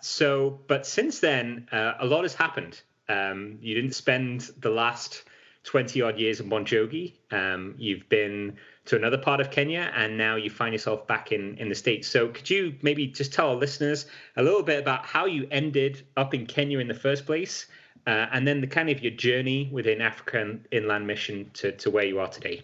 So, 0.00 0.60
but 0.66 0.86
since 0.86 1.20
then, 1.20 1.68
uh, 1.72 1.94
a 2.00 2.06
lot 2.06 2.22
has 2.22 2.34
happened. 2.34 2.80
Um, 3.08 3.58
you 3.60 3.74
didn't 3.74 3.94
spend 3.94 4.50
the 4.60 4.70
last 4.70 5.24
20 5.64 6.00
odd 6.02 6.18
years 6.18 6.40
in 6.40 6.48
Bonjogi. 6.48 7.12
Um, 7.30 7.74
you've 7.76 8.08
been 8.08 8.56
to 8.86 8.96
another 8.96 9.18
part 9.18 9.40
of 9.40 9.50
Kenya, 9.50 9.92
and 9.94 10.16
now 10.16 10.36
you 10.36 10.48
find 10.48 10.72
yourself 10.72 11.06
back 11.06 11.32
in, 11.32 11.56
in 11.58 11.68
the 11.68 11.74
States. 11.74 12.08
So, 12.08 12.28
could 12.28 12.48
you 12.48 12.74
maybe 12.82 13.06
just 13.06 13.32
tell 13.32 13.50
our 13.50 13.56
listeners 13.56 14.06
a 14.36 14.42
little 14.42 14.62
bit 14.62 14.80
about 14.80 15.04
how 15.04 15.26
you 15.26 15.46
ended 15.50 16.02
up 16.16 16.32
in 16.34 16.46
Kenya 16.46 16.78
in 16.78 16.88
the 16.88 16.94
first 16.94 17.26
place, 17.26 17.66
uh, 18.06 18.26
and 18.32 18.48
then 18.48 18.60
the 18.62 18.66
kind 18.66 18.88
of 18.88 19.02
your 19.02 19.12
journey 19.12 19.68
within 19.70 20.00
African 20.00 20.66
Inland 20.70 21.06
Mission 21.06 21.50
to, 21.54 21.72
to 21.72 21.90
where 21.90 22.04
you 22.04 22.20
are 22.20 22.28
today? 22.28 22.62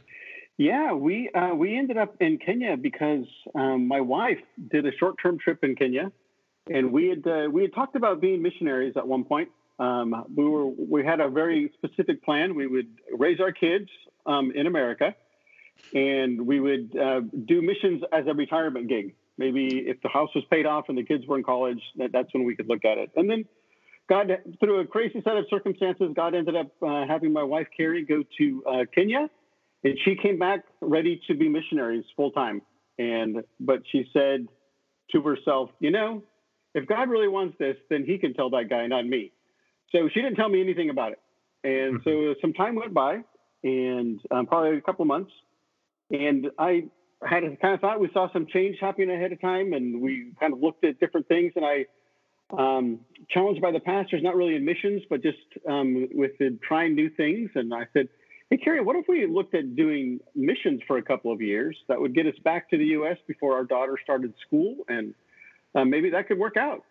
Yeah, 0.59 0.95
we 0.95 1.29
uh, 1.31 1.55
we 1.55 1.77
ended 1.77 1.99
up 1.99 2.17
in 2.21 2.39
Kenya 2.39 2.77
because 2.79 3.27
um, 3.55 3.87
my 3.89 4.01
wife 4.01 4.39
did 4.71 4.87
a 4.87 4.93
short 4.99 5.17
term 5.23 5.39
trip 5.39 5.63
in 5.63 5.77
Kenya, 5.77 6.11
and 6.71 6.93
we 6.93 7.09
had 7.09 7.27
uh, 7.27 7.51
we 7.51 7.63
had 7.63 7.75
talked 7.75 7.95
about 7.95 8.23
being 8.23 8.41
missionaries 8.41 8.95
at 8.97 9.07
one 9.07 9.25
point. 9.25 9.51
Um, 9.79 10.25
we 10.35 10.45
were 10.45 10.65
we 10.67 11.05
had 11.05 11.21
a 11.21 11.29
very 11.29 11.71
specific 11.75 12.25
plan. 12.25 12.55
We 12.55 12.67
would 12.67 12.89
raise 13.13 13.39
our 13.39 13.53
kids 13.53 13.91
um, 14.25 14.51
in 14.53 14.67
America, 14.67 15.15
and 15.95 16.47
we 16.47 16.59
would 16.59 16.97
uh, 16.97 17.21
do 17.45 17.61
missions 17.61 18.03
as 18.11 18.27
a 18.27 18.33
retirement 18.33 18.89
gig. 18.89 19.15
Maybe 19.37 19.85
if 19.87 20.01
the 20.01 20.09
house 20.09 20.31
was 20.35 20.45
paid 20.51 20.65
off 20.65 20.87
and 20.89 20.97
the 20.97 21.05
kids 21.05 21.27
were 21.27 21.37
in 21.37 21.45
college, 21.45 21.83
that, 21.97 22.13
that's 22.13 22.33
when 22.33 22.45
we 22.45 22.57
could 22.57 22.67
look 22.67 22.87
at 22.87 22.97
it. 22.97 23.11
And 23.15 23.29
then 23.29 23.45
God, 24.09 24.39
through 24.61 24.81
a 24.81 24.87
crazy 24.87 25.21
set 25.23 25.37
of 25.37 25.45
circumstances, 25.51 26.13
God 26.17 26.35
ended 26.35 26.57
up 26.57 26.69
uh, 26.81 27.07
having 27.07 27.35
my 27.35 27.43
wife 27.43 27.67
Carrie 27.77 28.07
go 28.07 28.23
to 28.39 28.65
uh, 28.65 28.85
Kenya 28.95 29.29
and 29.85 29.99
she 30.05 30.17
came 30.17 30.39
back 30.39 30.65
ready 30.81 31.21
to 31.29 31.35
be 31.35 31.49
missionaries 31.49 32.05
full 32.17 32.31
time. 32.31 32.63
And 32.99 33.43
but 33.61 33.83
she 33.91 34.09
said 34.13 34.47
to 35.13 35.21
herself, 35.23 35.71
you 35.81 35.91
know, 35.91 36.23
if 36.75 36.87
God 36.87 37.09
really 37.09 37.29
wants 37.29 37.57
this, 37.59 37.77
then 37.91 38.05
He 38.05 38.19
can 38.19 38.35
tell 38.35 38.51
that 38.51 38.69
guy, 38.69 38.87
not 38.87 39.07
me. 39.07 39.33
So 39.93 40.09
she 40.13 40.21
didn't 40.21 40.37
tell 40.37 40.49
me 40.49 40.61
anything 40.61 40.91
about 40.91 41.13
it. 41.13 41.21
And 41.65 42.01
so 42.05 42.11
mm-hmm. 42.11 42.41
some 42.41 42.53
time 42.53 42.75
went 42.75 42.95
by, 42.95 43.21
and 43.63 44.21
um, 44.31 44.47
probably 44.47 44.79
a 44.79 44.81
couple 44.81 45.03
of 45.03 45.09
months, 45.09 45.33
and 46.11 46.49
I 46.59 46.85
had 47.25 47.45
a 47.45 47.57
kind 47.57 47.75
of 47.75 47.81
thought 47.81 47.99
we 47.99 48.11
saw 48.13 48.33
some 48.33 48.47
change 48.47 48.77
happening 48.81 49.11
ahead 49.11 49.33
of 49.33 49.41
time, 49.41 49.73
and 49.73 50.01
we 50.01 50.33
kind 50.39 50.53
of 50.53 50.61
looked 50.61 50.85
at 50.85 51.01
different 51.01 51.29
things, 51.29 51.53
and 51.57 51.65
I. 51.65 51.87
Um, 52.57 53.01
challenged 53.29 53.61
by 53.61 53.73
the 53.73 53.81
pastors, 53.81 54.23
not 54.23 54.37
really 54.37 54.55
in 54.55 54.65
missions, 54.65 55.03
but 55.11 55.21
just 55.21 55.37
um, 55.69 56.07
with 56.15 56.31
the 56.39 56.57
trying 56.63 56.95
new 56.95 57.11
things. 57.11 57.51
And 57.57 57.75
I 57.75 57.89
said, 57.93 58.09
Hey, 58.51 58.59
Carrie, 58.59 58.81
what 58.81 58.95
if 58.95 59.07
we 59.09 59.27
looked 59.27 59.55
at 59.57 59.75
doing 59.75 60.21
missions 60.37 60.81
for 60.87 60.99
a 60.99 61.03
couple 61.03 61.33
of 61.33 61.41
years? 61.41 61.77
That 61.89 62.01
would 62.01 62.15
get 62.15 62.27
us 62.27 62.39
back 62.45 62.71
to 62.71 62.79
the 62.79 62.85
U.S. 62.99 63.17
before 63.27 63.55
our 63.55 63.65
daughter 63.65 63.99
started 64.03 64.35
school, 64.47 64.77
and 64.89 65.15
uh, 65.75 65.85
maybe 65.85 66.11
that 66.11 66.29
could 66.29 66.39
work 66.39 66.57
out. 66.57 66.85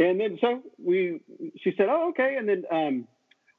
And 0.00 0.18
then 0.18 0.38
so 0.40 0.62
we, 0.82 1.20
she 1.62 1.74
said, 1.76 1.86
"Oh, 1.88 2.08
okay." 2.10 2.36
And 2.38 2.48
then 2.48 2.64
um, 2.72 3.08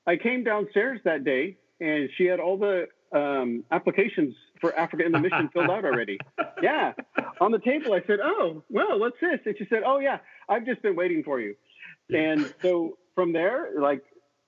I 0.06 0.18
came 0.18 0.44
downstairs 0.44 1.00
that 1.06 1.24
day, 1.24 1.56
and 1.80 2.10
she 2.18 2.26
had 2.26 2.42
all 2.42 2.58
the 2.58 2.88
um, 3.16 3.64
applications 3.72 4.36
for 4.60 4.78
Africa 4.78 5.06
Inland 5.06 5.24
Mission 5.24 5.50
filled 5.54 5.70
out 5.70 5.86
already. 5.86 6.18
Yeah, 6.62 6.94
on 7.40 7.52
the 7.52 7.58
table. 7.58 7.94
I 7.94 8.04
said, 8.06 8.20
"Oh, 8.22 8.62
well, 8.70 9.00
what's 9.00 9.20
this?" 9.20 9.40
And 9.46 9.56
she 9.58 9.66
said, 9.68 9.82
"Oh, 9.84 9.98
yeah, 9.98 10.20
I've 10.48 10.64
just 10.64 10.84
been 10.84 10.96
waiting 10.96 11.24
for 11.24 11.40
you." 11.40 11.56
And 12.14 12.54
so 12.62 13.00
from 13.16 13.34
there, 13.34 13.70
like 13.80 14.04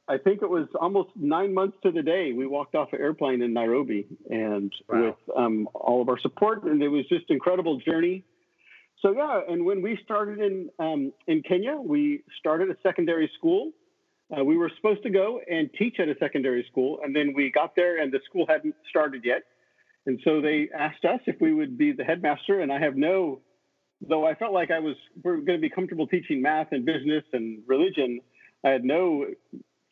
I 0.07 0.17
think 0.17 0.41
it 0.41 0.49
was 0.49 0.67
almost 0.79 1.09
nine 1.15 1.53
months 1.53 1.77
to 1.83 1.91
the 1.91 2.01
day 2.01 2.33
we 2.33 2.45
walked 2.45 2.75
off 2.75 2.91
an 2.91 2.99
airplane 2.99 3.41
in 3.41 3.53
Nairobi 3.53 4.05
and 4.29 4.73
wow. 4.89 5.01
with 5.01 5.37
um, 5.37 5.69
all 5.73 6.01
of 6.01 6.09
our 6.09 6.19
support, 6.19 6.63
and 6.63 6.83
it 6.83 6.89
was 6.89 7.07
just 7.07 7.25
incredible 7.29 7.79
journey. 7.79 8.23
So 9.01 9.13
yeah, 9.13 9.41
and 9.47 9.65
when 9.65 9.81
we 9.81 9.97
started 10.03 10.39
in 10.39 10.69
um, 10.77 11.13
in 11.27 11.41
Kenya, 11.41 11.75
we 11.75 12.23
started 12.37 12.69
a 12.69 12.75
secondary 12.83 13.31
school. 13.37 13.71
Uh, 14.35 14.43
we 14.43 14.57
were 14.57 14.71
supposed 14.75 15.03
to 15.03 15.09
go 15.09 15.39
and 15.49 15.69
teach 15.77 15.99
at 15.99 16.09
a 16.09 16.15
secondary 16.19 16.65
school, 16.69 16.99
and 17.03 17.15
then 17.15 17.33
we 17.33 17.51
got 17.51 17.75
there 17.75 18.01
and 18.01 18.11
the 18.11 18.19
school 18.25 18.45
hadn't 18.47 18.75
started 18.89 19.23
yet, 19.23 19.43
and 20.05 20.19
so 20.25 20.41
they 20.41 20.69
asked 20.77 21.05
us 21.05 21.21
if 21.27 21.39
we 21.39 21.53
would 21.53 21.77
be 21.77 21.93
the 21.93 22.03
headmaster. 22.03 22.59
And 22.59 22.73
I 22.73 22.79
have 22.79 22.97
no, 22.97 23.39
though 24.01 24.27
I 24.27 24.35
felt 24.35 24.51
like 24.51 24.69
I 24.69 24.79
was 24.79 24.95
we're 25.23 25.37
going 25.37 25.59
to 25.59 25.61
be 25.61 25.69
comfortable 25.69 26.07
teaching 26.07 26.41
math 26.41 26.73
and 26.73 26.85
business 26.85 27.23
and 27.31 27.63
religion. 27.67 28.19
I 28.65 28.69
had 28.69 28.83
no 28.83 29.25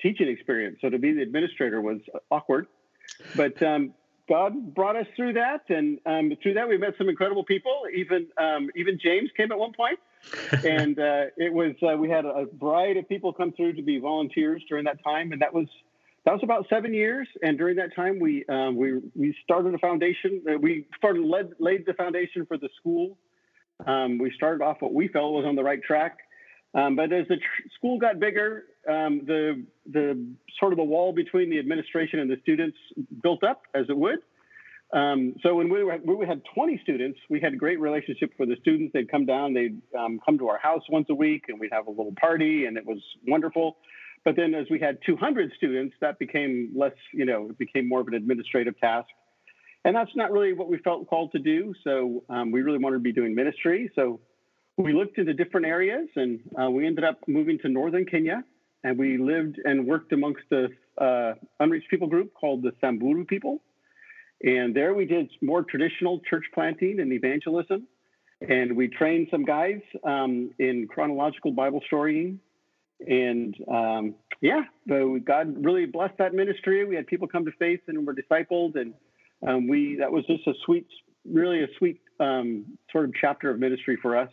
teaching 0.02 0.28
experience. 0.28 0.78
So 0.82 0.90
to 0.90 0.98
be 0.98 1.14
the 1.14 1.22
administrator 1.22 1.82
was 1.82 2.00
awkward, 2.30 2.68
but 3.36 3.62
um, 3.64 3.94
God 4.30 4.74
brought 4.74 4.96
us 4.96 5.08
through 5.16 5.34
that, 5.34 5.70
and 5.70 6.00
um, 6.06 6.32
through 6.42 6.54
that 6.54 6.68
we 6.70 6.78
met 6.78 6.94
some 6.98 7.10
incredible 7.10 7.44
people. 7.44 7.84
Even 7.94 8.28
um, 8.38 8.70
even 8.76 9.00
James 9.04 9.30
came 9.36 9.52
at 9.52 9.58
one 9.58 9.74
point, 9.74 10.00
and 10.66 10.98
uh, 10.98 11.26
it 11.38 11.54
was 11.54 11.74
uh, 11.84 11.98
we 11.98 12.10
had 12.10 12.26
a 12.26 12.46
variety 12.60 13.00
of 13.00 13.10
people 13.10 13.34
come 13.34 13.52
through 13.52 13.74
to 13.74 13.82
be 13.82 14.00
volunteers 14.00 14.64
during 14.70 14.86
that 14.86 15.04
time, 15.04 15.32
and 15.32 15.42
that 15.42 15.54
was 15.54 15.68
that 16.26 16.32
was 16.32 16.42
about 16.44 16.66
seven 16.70 16.94
years. 16.94 17.28
And 17.42 17.58
during 17.58 17.76
that 17.78 17.96
time, 17.96 18.20
we 18.20 18.46
um, 18.48 18.76
we 18.78 19.00
we 19.16 19.36
started 19.44 19.74
a 19.74 19.80
foundation. 19.80 20.42
Uh, 20.50 20.58
we 20.58 20.88
started 20.98 21.24
led, 21.24 21.52
laid 21.60 21.86
the 21.86 21.94
foundation 21.94 22.46
for 22.46 22.58
the 22.58 22.70
school. 22.80 23.18
Um, 23.86 24.18
we 24.20 24.32
started 24.32 24.64
off 24.64 24.78
what 24.80 24.94
we 24.94 25.08
felt 25.08 25.34
was 25.34 25.46
on 25.46 25.56
the 25.56 25.64
right 25.64 25.82
track. 25.84 26.20
Um, 26.74 26.96
but 26.96 27.12
as 27.12 27.28
the 27.28 27.36
tr- 27.36 27.68
school 27.76 28.00
got 28.00 28.20
bigger, 28.20 28.64
um, 28.88 29.22
the 29.26 29.64
the 29.86 30.26
sort 30.60 30.74
of 30.74 30.78
the 30.78 30.84
wall 30.84 31.14
between 31.14 31.50
the 31.50 31.60
administration 31.60 32.20
and 32.20 32.30
the 32.30 32.38
students 32.42 32.78
built 33.22 33.44
up, 33.44 33.64
as 33.74 33.86
it 33.90 33.98
would. 33.98 34.20
Um, 34.94 35.36
so 35.42 35.56
when 35.56 35.72
we, 35.72 35.84
were, 35.84 35.98
when 36.04 36.18
we 36.18 36.28
had 36.28 36.42
20 36.54 36.80
students, 36.84 37.18
we 37.30 37.40
had 37.40 37.54
a 37.54 37.56
great 37.56 37.80
relationship 37.80 38.32
with 38.38 38.50
the 38.50 38.58
students. 38.60 38.92
They'd 38.94 39.10
come 39.10 39.26
down, 39.26 39.54
they'd 39.54 39.82
um, 39.98 40.20
come 40.26 40.38
to 40.40 40.50
our 40.50 40.58
house 40.58 40.82
once 40.90 41.08
a 41.10 41.16
week, 41.16 41.46
and 41.48 41.60
we'd 41.60 41.72
have 41.72 41.88
a 41.88 41.92
little 41.92 42.14
party, 42.20 42.66
and 42.66 42.78
it 42.78 42.86
was 42.86 43.00
wonderful. 43.26 43.78
But 44.26 44.36
then 44.36 44.54
as 44.54 44.68
we 44.70 44.80
had 44.80 44.98
200 45.06 45.52
students, 45.56 45.96
that 46.02 46.20
became 46.20 46.74
less, 46.76 46.92
you 47.14 47.26
know, 47.26 47.50
it 47.50 47.58
became 47.58 47.88
more 47.88 48.02
of 48.02 48.08
an 48.08 48.14
administrative 48.16 48.78
task. 48.80 49.08
And 49.84 49.96
that's 49.96 50.12
not 50.16 50.32
really 50.32 50.54
what 50.54 50.70
we 50.70 50.78
felt 50.78 51.10
called 51.10 51.32
to 51.32 51.40
do. 51.40 51.74
So 51.84 52.24
um, 52.30 52.52
we 52.52 52.62
really 52.62 52.78
wanted 52.78 52.98
to 52.98 53.04
be 53.04 53.14
doing 53.14 53.34
ministry. 53.34 53.90
So 53.96 54.20
we 54.78 54.94
looked 54.94 55.18
into 55.18 55.34
different 55.34 55.66
areas 55.66 56.08
and 56.16 56.40
uh, 56.62 56.70
we 56.70 56.86
ended 56.86 57.04
up 57.04 57.20
moving 57.28 57.58
to 57.60 57.70
northern 57.70 58.06
Kenya 58.06 58.44
and 58.84 58.98
we 58.98 59.18
lived 59.18 59.60
and 59.64 59.86
worked 59.86 60.12
amongst 60.12 60.42
the 60.50 60.70
uh, 60.98 61.34
unreached 61.60 61.90
people 61.90 62.08
group 62.08 62.34
called 62.34 62.64
the 62.64 62.72
Samburu 62.82 63.26
people. 63.26 63.62
And 64.44 64.76
there 64.76 64.94
we 64.94 65.06
did 65.06 65.30
more 65.42 65.64
traditional 65.64 66.20
church 66.30 66.46
planting 66.54 67.00
and 67.00 67.14
evangelism. 67.14 67.88
And 68.48 68.76
we 68.76 68.88
trained 68.88 69.28
some 69.30 69.46
guys 69.46 69.82
um, 70.04 70.52
in 70.58 70.88
chronological 70.88 71.52
Bible 71.52 71.82
storying. 71.86 72.40
And 73.08 73.56
um, 73.72 74.16
yeah, 74.42 74.62
God 74.88 75.64
really 75.64 75.86
blessed 75.86 76.18
that 76.18 76.34
ministry. 76.34 76.86
We 76.86 76.96
had 76.96 77.06
people 77.06 77.28
come 77.28 77.46
to 77.46 77.52
faith 77.60 77.82
and 77.88 78.06
were 78.06 78.16
discipled. 78.16 78.76
And 78.76 78.94
um, 79.48 79.68
we 79.68 79.98
that 80.00 80.12
was 80.12 80.26
just 80.26 80.46
a 80.48 80.54
sweet, 80.66 80.88
really 81.24 81.64
a 81.64 81.68
sweet 81.78 82.02
um, 82.20 82.66
sort 82.92 83.06
of 83.06 83.12
chapter 83.20 83.52
of 83.52 83.60
ministry 83.60 83.98
for 84.02 84.18
us. 84.18 84.30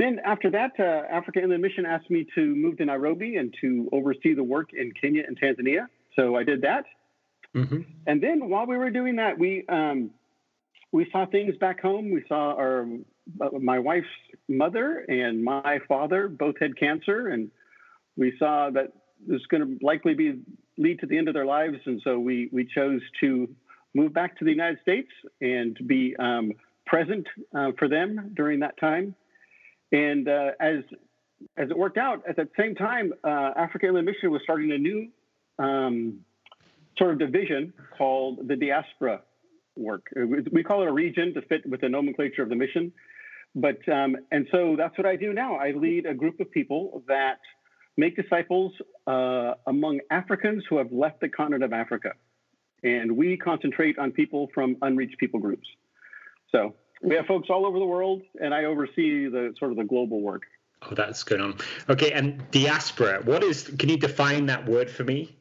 Then 0.00 0.18
after 0.24 0.50
that, 0.52 0.72
uh, 0.78 1.02
Africa 1.14 1.42
Inland 1.42 1.60
Mission 1.60 1.84
asked 1.84 2.08
me 2.08 2.26
to 2.34 2.56
move 2.56 2.78
to 2.78 2.86
Nairobi 2.86 3.36
and 3.36 3.54
to 3.60 3.86
oversee 3.92 4.32
the 4.32 4.42
work 4.42 4.70
in 4.72 4.92
Kenya 4.98 5.24
and 5.26 5.38
Tanzania. 5.38 5.88
So 6.16 6.36
I 6.36 6.42
did 6.42 6.62
that. 6.62 6.86
Mm-hmm. 7.54 7.82
And 8.06 8.22
then 8.22 8.48
while 8.48 8.66
we 8.66 8.78
were 8.78 8.88
doing 8.88 9.16
that, 9.16 9.38
we 9.38 9.66
um, 9.68 10.10
we 10.90 11.06
saw 11.12 11.26
things 11.26 11.54
back 11.58 11.82
home. 11.82 12.10
We 12.10 12.24
saw 12.28 12.54
our 12.54 12.86
uh, 13.42 13.58
my 13.60 13.78
wife's 13.78 14.06
mother 14.48 15.04
and 15.06 15.44
my 15.44 15.80
father 15.86 16.28
both 16.28 16.54
had 16.58 16.78
cancer, 16.78 17.28
and 17.28 17.50
we 18.16 18.32
saw 18.38 18.70
that 18.70 18.94
this 19.26 19.36
is 19.38 19.46
going 19.48 19.78
to 19.78 19.84
likely 19.84 20.14
be 20.14 20.40
lead 20.78 20.98
to 21.00 21.06
the 21.06 21.18
end 21.18 21.28
of 21.28 21.34
their 21.34 21.44
lives. 21.44 21.76
And 21.84 22.00
so 22.02 22.18
we 22.18 22.48
we 22.52 22.64
chose 22.64 23.02
to 23.20 23.54
move 23.92 24.14
back 24.14 24.38
to 24.38 24.46
the 24.46 24.50
United 24.50 24.78
States 24.80 25.10
and 25.42 25.78
be 25.86 26.16
um, 26.18 26.52
present 26.86 27.26
uh, 27.54 27.72
for 27.78 27.86
them 27.86 28.32
during 28.34 28.60
that 28.60 28.80
time. 28.80 29.14
And 29.92 30.28
uh, 30.28 30.50
as 30.60 30.78
as 31.56 31.70
it 31.70 31.76
worked 31.76 31.98
out, 31.98 32.22
at 32.28 32.36
that 32.36 32.48
same 32.58 32.74
time, 32.74 33.12
uh, 33.24 33.52
Africa 33.56 33.86
Inland 33.86 34.06
Mission 34.06 34.30
was 34.30 34.42
starting 34.44 34.72
a 34.72 34.78
new 34.78 35.08
um, 35.58 36.20
sort 36.98 37.12
of 37.12 37.18
division 37.18 37.72
called 37.96 38.46
the 38.46 38.56
diaspora 38.56 39.22
work. 39.76 40.06
We 40.52 40.62
call 40.62 40.82
it 40.82 40.88
a 40.88 40.92
region 40.92 41.32
to 41.34 41.42
fit 41.42 41.66
with 41.66 41.80
the 41.80 41.88
nomenclature 41.88 42.42
of 42.42 42.50
the 42.50 42.56
mission. 42.56 42.92
But 43.54 43.86
um, 43.88 44.16
and 44.30 44.46
so 44.52 44.76
that's 44.76 44.96
what 44.96 45.06
I 45.06 45.16
do 45.16 45.32
now. 45.32 45.56
I 45.56 45.72
lead 45.72 46.06
a 46.06 46.14
group 46.14 46.38
of 46.40 46.50
people 46.50 47.02
that 47.08 47.40
make 47.96 48.14
disciples 48.16 48.72
uh, 49.06 49.54
among 49.66 50.00
Africans 50.10 50.64
who 50.68 50.76
have 50.78 50.92
left 50.92 51.20
the 51.20 51.28
continent 51.28 51.64
of 51.64 51.72
Africa, 51.72 52.12
and 52.84 53.16
we 53.16 53.36
concentrate 53.36 53.98
on 53.98 54.12
people 54.12 54.48
from 54.54 54.76
unreached 54.82 55.18
people 55.18 55.40
groups. 55.40 55.66
So 56.52 56.74
we 57.02 57.14
have 57.16 57.26
folks 57.26 57.48
all 57.50 57.66
over 57.66 57.78
the 57.78 57.84
world, 57.84 58.22
and 58.40 58.54
I 58.54 58.64
oversee 58.64 59.28
the 59.28 59.54
sort 59.58 59.70
of 59.70 59.76
the 59.76 59.84
global 59.84 60.20
work. 60.20 60.42
Oh, 60.82 60.94
that's 60.94 61.22
good 61.22 61.40
on. 61.40 61.56
Okay, 61.88 62.12
and 62.12 62.42
diaspora. 62.50 63.20
What 63.24 63.44
is? 63.44 63.64
Can 63.78 63.88
you 63.88 63.96
define 63.96 64.46
that 64.46 64.66
word 64.66 64.90
for 64.90 65.04
me? 65.04 65.36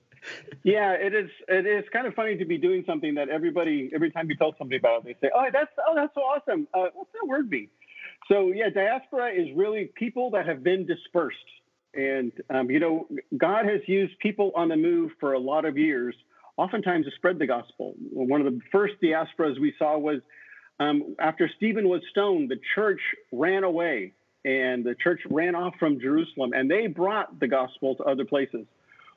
Yeah, 0.64 0.94
it 0.94 1.14
is. 1.14 1.30
It 1.48 1.66
is 1.66 1.86
kind 1.94 2.08
of 2.08 2.14
funny 2.14 2.36
to 2.38 2.46
be 2.46 2.58
doing 2.58 2.84
something 2.86 3.16
that 3.16 3.30
everybody, 3.30 3.90
every 3.94 4.12
time 4.12 4.30
you 4.30 4.36
tell 4.36 4.54
somebody 4.58 4.78
about 4.78 5.06
it, 5.06 5.18
they 5.22 5.28
say, 5.28 5.32
"Oh, 5.34 5.46
that's 5.52 5.72
oh, 5.88 5.96
that's 5.96 6.14
so 6.14 6.22
awesome." 6.22 6.68
Uh, 6.74 6.88
what's 6.94 7.12
that 7.14 7.28
word 7.28 7.50
mean? 7.50 7.70
So 8.28 8.52
yeah, 8.54 8.70
diaspora 8.70 9.32
is 9.32 9.48
really 9.56 9.92
people 9.96 10.32
that 10.32 10.46
have 10.46 10.62
been 10.62 10.86
dispersed, 10.86 11.38
and 11.94 12.32
um, 12.50 12.70
you 12.70 12.80
know, 12.80 13.08
God 13.38 13.66
has 13.66 13.82
used 13.88 14.20
people 14.20 14.52
on 14.56 14.68
the 14.68 14.76
move 14.76 15.12
for 15.20 15.34
a 15.34 15.40
lot 15.40 15.64
of 15.64 15.78
years, 15.78 16.16
oftentimes 16.58 17.06
to 17.06 17.12
spread 17.16 17.40
the 17.40 17.48
gospel. 17.48 17.96
One 18.12 18.46
of 18.46 18.54
the 18.54 18.60
first 18.72 18.96
diasporas 19.02 19.60
we 19.60 19.74
saw 19.80 19.98
was 19.98 20.20
um, 20.80 21.16
after 21.20 21.50
Stephen 21.58 21.90
was 21.90 22.02
stoned, 22.10 22.50
the 22.50 22.60
church 22.76 23.02
ran 23.32 23.64
away, 23.64 24.14
and 24.46 24.84
the 24.84 24.96
church 24.96 25.20
ran 25.30 25.56
off 25.56 25.74
from 25.78 26.00
Jerusalem, 26.00 26.54
and 26.54 26.72
they 26.72 26.88
brought 26.88 27.40
the 27.40 27.48
gospel 27.48 27.96
to 27.96 28.04
other 28.04 28.26
places. 28.26 28.66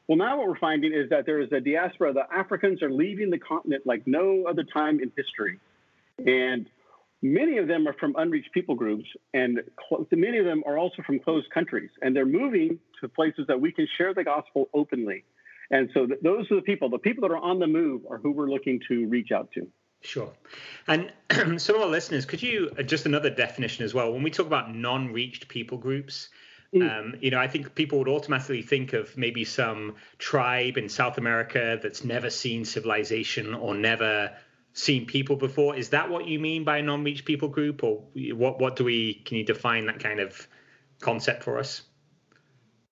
Well, 0.09 0.19
now 0.19 0.38
what 0.38 0.49
we're 0.49 0.59
finding 0.59 0.92
is 0.92 1.09
that 1.11 1.26
there 1.26 1.40
is 1.40 1.52
a 1.52 1.61
diaspora. 1.61 2.12
The 2.12 2.33
Africans 2.33 2.83
are 2.83 2.90
leaving 2.90 3.31
the 3.31 3.38
continent 3.38 3.87
like 3.87 4.02
no 4.07 4.45
other 4.49 4.64
time 4.64 4.99
in 5.00 5.12
history. 5.16 5.61
And 6.26 6.66
many 7.23 7.59
of 7.59 7.69
them 7.69 7.87
are 7.87 7.95
from 7.95 8.16
unreached 8.19 8.52
people 8.52 8.75
groups, 8.75 9.09
and 9.33 9.61
many 10.11 10.38
of 10.38 10.45
them 10.45 10.64
are 10.66 10.76
also 10.76 11.02
from 11.07 11.21
closed 11.21 11.49
countries. 11.50 11.90
And 12.02 12.16
they're 12.16 12.26
moving 12.26 12.81
to 13.00 13.09
places 13.09 13.47
that 13.47 13.61
we 13.61 13.71
can 13.71 13.87
share 13.97 14.12
the 14.12 14.25
gospel 14.25 14.69
openly. 14.75 15.25
And 15.71 15.88
so 15.95 16.07
th- 16.07 16.19
those 16.21 16.50
are 16.50 16.57
the 16.57 16.62
people, 16.62 16.90
the 16.90 16.99
people 16.99 17.26
that 17.26 17.33
are 17.33 17.40
on 17.40 17.61
the 17.61 17.69
move 17.69 18.02
are 18.11 18.19
who 18.19 18.33
we're 18.33 18.50
looking 18.50 18.81
to 18.88 19.07
reach 19.07 19.31
out 19.31 19.50
to. 19.52 19.69
Sure. 20.02 20.32
And 20.87 21.12
some 21.61 21.76
of 21.76 21.82
our 21.82 21.88
listeners, 21.88 22.26
could 22.26 22.42
you 22.42 22.71
uh, 22.78 22.82
just 22.82 23.06
another 23.06 23.30
definition 23.30 23.85
as 23.85 23.94
well? 23.94 24.12
When 24.12 24.23
we 24.23 24.30
talk 24.30 24.47
about 24.47 24.75
non 24.75 25.12
reached 25.12 25.49
people 25.49 25.78
groups, 25.78 26.28
Mm. 26.75 26.90
Um, 26.90 27.14
you 27.21 27.30
know, 27.30 27.38
I 27.38 27.49
think 27.49 27.75
people 27.75 27.99
would 27.99 28.09
automatically 28.09 28.62
think 28.62 28.94
of 28.94 29.16
maybe 29.16 29.44
some 29.44 29.97
tribe 30.18 30.78
in 30.78 30.88
South 30.88 31.18
America 31.18 31.78
that's 31.82 32.02
never 32.02 32.30
seen 32.30 32.64
civilization 32.64 33.52
or 33.52 33.75
never 33.75 34.32
seen 34.73 35.04
people 35.04 35.37
before. 35.37 35.76
Is 35.76 35.90
that 35.90 36.09
what 36.09 36.26
you 36.26 36.38
mean 36.38 36.64
by 36.64 36.78
a 36.78 36.82
non-reached 36.82 37.26
people 37.26 37.49
group, 37.49 37.85
or 37.85 38.04
what? 38.14 38.59
What 38.59 38.76
do 38.76 38.85
we? 38.85 39.14
Can 39.14 39.37
you 39.37 39.44
define 39.44 39.87
that 39.87 40.00
kind 40.00 40.18
of 40.18 40.49
concept 41.00 41.42
for 41.42 41.59
us? 41.59 41.82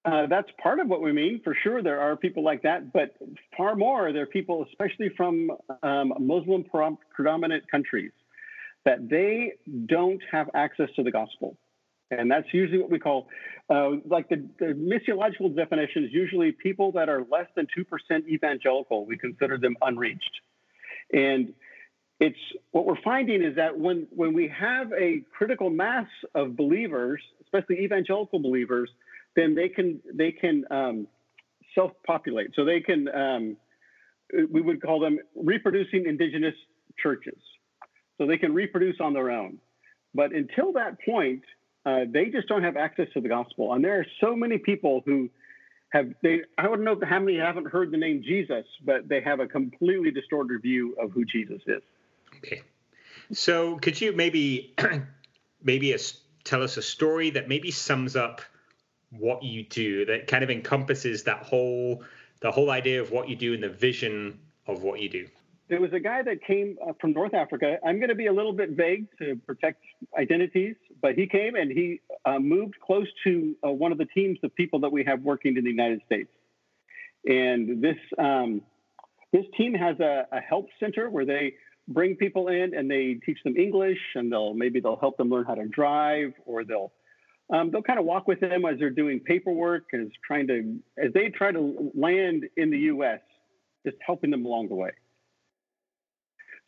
Uh, 0.04 0.26
that's 0.26 0.48
part 0.62 0.80
of 0.80 0.88
what 0.88 1.02
we 1.02 1.12
mean, 1.12 1.40
for 1.44 1.54
sure. 1.62 1.82
There 1.82 2.00
are 2.00 2.16
people 2.16 2.42
like 2.42 2.62
that, 2.62 2.92
but 2.92 3.14
far 3.56 3.76
more, 3.76 4.12
there 4.12 4.22
are 4.22 4.26
people, 4.26 4.64
especially 4.70 5.10
from 5.14 5.50
um, 5.82 6.14
Muslim 6.18 6.64
predominant 7.14 7.70
countries, 7.70 8.12
that 8.86 9.10
they 9.10 9.52
don't 9.86 10.22
have 10.32 10.48
access 10.54 10.88
to 10.96 11.02
the 11.02 11.10
gospel. 11.10 11.58
And 12.10 12.30
that's 12.30 12.46
usually 12.52 12.78
what 12.78 12.90
we 12.90 12.98
call, 12.98 13.28
uh, 13.68 13.90
like 14.06 14.28
the, 14.28 14.48
the 14.58 14.66
missiological 14.74 15.54
definition 15.54 16.04
is 16.04 16.10
usually 16.12 16.50
people 16.50 16.92
that 16.92 17.08
are 17.08 17.24
less 17.30 17.46
than 17.54 17.66
2% 17.78 18.26
evangelical. 18.26 19.06
We 19.06 19.16
consider 19.16 19.58
them 19.58 19.76
unreached. 19.82 20.40
And 21.12 21.52
it's 22.18 22.38
what 22.72 22.86
we're 22.86 23.00
finding 23.02 23.42
is 23.42 23.56
that 23.56 23.78
when, 23.78 24.06
when 24.10 24.32
we 24.32 24.48
have 24.48 24.92
a 24.92 25.22
critical 25.36 25.70
mass 25.70 26.08
of 26.34 26.56
believers, 26.56 27.22
especially 27.42 27.84
evangelical 27.84 28.40
believers, 28.40 28.90
then 29.36 29.54
they 29.54 29.68
can, 29.68 30.00
they 30.12 30.32
can 30.32 30.64
um, 30.70 31.06
self 31.74 31.92
populate. 32.06 32.50
So 32.54 32.64
they 32.64 32.80
can, 32.80 33.08
um, 33.08 33.56
we 34.50 34.60
would 34.60 34.82
call 34.82 35.00
them 35.00 35.18
reproducing 35.34 36.06
indigenous 36.06 36.54
churches. 36.98 37.38
So 38.18 38.26
they 38.26 38.38
can 38.38 38.52
reproduce 38.52 38.96
on 39.00 39.14
their 39.14 39.30
own. 39.30 39.58
But 40.14 40.32
until 40.34 40.72
that 40.74 40.98
point, 41.04 41.42
uh, 41.86 42.00
they 42.12 42.26
just 42.26 42.48
don't 42.48 42.62
have 42.62 42.76
access 42.76 43.06
to 43.14 43.20
the 43.20 43.28
gospel. 43.28 43.72
And 43.72 43.82
there 43.82 44.00
are 44.00 44.06
so 44.20 44.36
many 44.36 44.58
people 44.58 45.02
who 45.06 45.30
have 45.92 46.12
they 46.22 46.42
I 46.58 46.64
don't 46.64 46.84
know 46.84 46.98
how 47.08 47.18
many 47.18 47.38
haven't 47.38 47.68
heard 47.68 47.90
the 47.90 47.96
name 47.96 48.22
Jesus, 48.22 48.66
but 48.84 49.08
they 49.08 49.20
have 49.22 49.40
a 49.40 49.46
completely 49.46 50.10
distorted 50.10 50.62
view 50.62 50.94
of 51.00 51.10
who 51.12 51.24
Jesus 51.24 51.60
is. 51.66 51.82
Okay. 52.38 52.62
So 53.32 53.76
could 53.78 54.00
you 54.00 54.12
maybe 54.12 54.74
maybe 55.62 55.92
a, 55.92 55.98
tell 56.44 56.62
us 56.62 56.76
a 56.76 56.82
story 56.82 57.30
that 57.30 57.48
maybe 57.48 57.70
sums 57.70 58.16
up 58.16 58.42
what 59.10 59.42
you 59.42 59.64
do 59.64 60.04
that 60.06 60.26
kind 60.26 60.44
of 60.44 60.50
encompasses 60.50 61.24
that 61.24 61.42
whole 61.42 62.02
the 62.40 62.50
whole 62.50 62.70
idea 62.70 63.00
of 63.02 63.10
what 63.10 63.28
you 63.28 63.36
do 63.36 63.52
and 63.52 63.62
the 63.62 63.68
vision 63.68 64.38
of 64.66 64.82
what 64.82 65.00
you 65.00 65.08
do? 65.08 65.28
There 65.68 65.80
was 65.80 65.92
a 65.92 66.00
guy 66.00 66.22
that 66.22 66.42
came 66.42 66.78
uh, 66.84 66.92
from 67.00 67.12
North 67.12 67.34
Africa. 67.34 67.78
I'm 67.84 67.98
going 67.98 68.08
to 68.08 68.14
be 68.14 68.26
a 68.26 68.32
little 68.32 68.52
bit 68.52 68.70
vague 68.70 69.06
to 69.18 69.36
protect 69.46 69.82
identities, 70.18 70.74
but 71.00 71.14
he 71.14 71.26
came 71.26 71.54
and 71.54 71.70
he 71.70 72.00
uh, 72.24 72.38
moved 72.38 72.74
close 72.84 73.06
to 73.24 73.54
uh, 73.64 73.70
one 73.70 73.92
of 73.92 73.98
the 73.98 74.06
teams 74.06 74.38
of 74.42 74.54
people 74.54 74.80
that 74.80 74.90
we 74.90 75.04
have 75.04 75.22
working 75.22 75.56
in 75.56 75.64
the 75.64 75.70
United 75.70 76.00
States. 76.06 76.30
And 77.24 77.82
this 77.82 77.98
um, 78.18 78.62
this 79.32 79.44
team 79.56 79.74
has 79.74 80.00
a, 80.00 80.26
a, 80.32 80.40
help 80.40 80.68
center 80.80 81.08
where 81.08 81.24
they 81.24 81.54
bring 81.86 82.16
people 82.16 82.48
in 82.48 82.74
and 82.74 82.90
they 82.90 83.20
teach 83.24 83.38
them 83.44 83.56
English, 83.56 83.98
and 84.14 84.32
they'll 84.32 84.54
maybe 84.54 84.80
they'll 84.80 84.96
help 84.96 85.18
them 85.18 85.28
learn 85.28 85.44
how 85.44 85.54
to 85.54 85.68
drive, 85.68 86.32
or 86.46 86.64
they'll 86.64 86.90
um, 87.52 87.70
they'll 87.70 87.82
kind 87.82 87.98
of 87.98 88.04
walk 88.04 88.28
with 88.28 88.40
them 88.40 88.64
as 88.64 88.78
they're 88.78 88.90
doing 88.90 89.20
paperwork 89.20 89.84
as 89.92 90.06
trying 90.26 90.46
to 90.48 90.78
as 91.02 91.12
they 91.12 91.28
try 91.28 91.50
to 91.52 91.92
land 91.94 92.44
in 92.56 92.70
the 92.70 92.78
U.S. 92.78 93.20
Just 93.84 93.96
helping 94.04 94.30
them 94.30 94.44
along 94.44 94.68
the 94.68 94.74
way. 94.74 94.90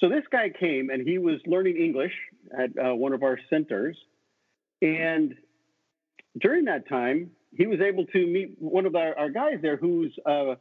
So 0.01 0.09
this 0.09 0.25
guy 0.33 0.51
came 0.51 0.91
and 0.91 1.07
he 1.07 1.19
was 1.19 1.39
learning 1.47 1.77
English 1.77 2.13
at 2.59 2.71
uh, 2.77 2.95
one 2.95 3.13
of 3.13 3.23
our 3.23 3.39
centers. 3.49 3.97
And 4.81 5.35
during 6.41 6.65
that 6.65 6.89
time, 6.89 7.31
he 7.57 7.67
was 7.67 7.81
able 7.81 8.07
to 8.07 8.27
meet 8.27 8.57
one 8.59 8.87
of 8.87 8.97
our, 8.97 9.17
our 9.17 9.31
guys 9.31 9.59
there 9.63 9.77
who's 9.77 10.13
uh, 10.27 10.55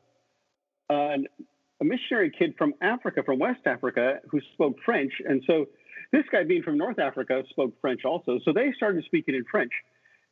a 1.82 1.84
missionary 1.84 2.32
kid 2.38 2.54
from 2.58 2.74
Africa, 2.82 3.24
from 3.26 3.40
West 3.40 3.62
Africa, 3.66 4.20
who 4.30 4.40
spoke 4.54 4.76
French. 4.86 5.14
And 5.26 5.42
so 5.48 5.66
this 6.12 6.24
guy, 6.32 6.44
being 6.44 6.62
from 6.62 6.78
North 6.78 7.00
Africa, 7.00 7.44
spoke 7.50 7.74
French 7.82 8.06
also. 8.06 8.40
So 8.46 8.54
they 8.54 8.74
started 8.78 9.04
speaking 9.06 9.34
in 9.34 9.46
French. 9.50 9.72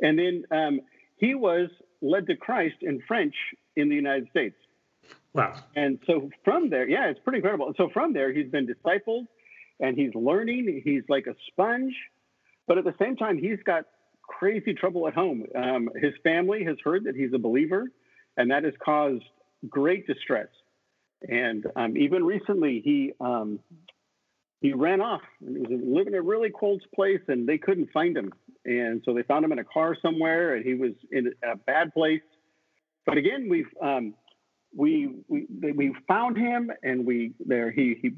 And 0.02 0.18
then 0.18 0.44
um, 0.52 0.82
he 1.18 1.36
was 1.36 1.70
led 2.02 2.28
to 2.28 2.36
Christ 2.36 2.78
in 2.82 3.02
French 3.08 3.36
in 3.76 3.90
the 3.90 3.96
United 3.96 4.30
States. 4.30 4.56
Wow. 5.34 5.56
And 5.76 6.00
so 6.08 6.30
from 6.44 6.70
there, 6.70 6.88
yeah, 6.88 7.10
it's 7.10 7.20
pretty 7.24 7.38
incredible. 7.38 7.68
And 7.68 7.76
so 7.76 7.90
from 7.94 8.14
there, 8.14 8.32
he's 8.32 8.50
been 8.50 8.68
discipled 8.68 9.28
and 9.80 9.96
he's 9.96 10.14
learning. 10.16 10.82
He's 10.84 11.04
like 11.08 11.28
a 11.28 11.36
sponge. 11.48 11.94
But 12.68 12.78
at 12.78 12.84
the 12.84 12.96
same 13.00 13.16
time, 13.16 13.38
he's 13.38 13.60
got 13.66 13.86
crazy 14.24 14.74
trouble 14.74 15.08
at 15.08 15.14
home. 15.14 15.46
Um, 15.56 15.90
his 15.96 16.14
family 16.24 16.64
has 16.64 16.78
heard 16.84 17.06
that 17.06 17.16
he's 17.16 17.34
a 17.34 17.40
believer, 17.40 17.86
and 18.38 18.52
that 18.52 18.64
has 18.64 18.74
caused 18.84 19.24
great 19.68 20.06
distress. 20.06 20.48
And 21.28 21.66
um, 21.76 21.98
even 21.98 22.24
recently, 22.24 22.82
he 22.84 23.14
um, 23.20 23.60
he 24.62 24.74
ran 24.74 25.02
off 25.02 25.22
and 25.46 25.56
he 25.56 25.76
was 25.76 25.82
living 25.86 26.14
in 26.14 26.20
a 26.20 26.22
really 26.22 26.50
cold 26.50 26.84
place, 26.94 27.22
and 27.28 27.48
they 27.48 27.58
couldn't 27.58 27.92
find 27.92 28.18
him. 28.18 28.32
And 28.66 29.02
so 29.06 29.14
they 29.14 29.24
found 29.24 29.46
him 29.46 29.52
in 29.52 29.60
a 29.60 29.64
car 29.64 29.96
somewhere, 30.02 30.56
and 30.56 30.66
he 30.66 30.74
was 30.74 30.92
in 31.12 31.34
a 31.44 31.56
bad 31.56 31.94
place. 31.94 32.22
But 33.06 33.18
again, 33.18 33.48
we've 33.50 33.70
um, 33.82 34.14
we 34.76 35.16
we 35.28 35.48
we 35.50 35.96
found 36.08 36.38
him 36.38 36.72
and 36.84 37.06
we 37.06 37.34
there 37.46 37.72
he 37.72 37.98
he 38.02 38.12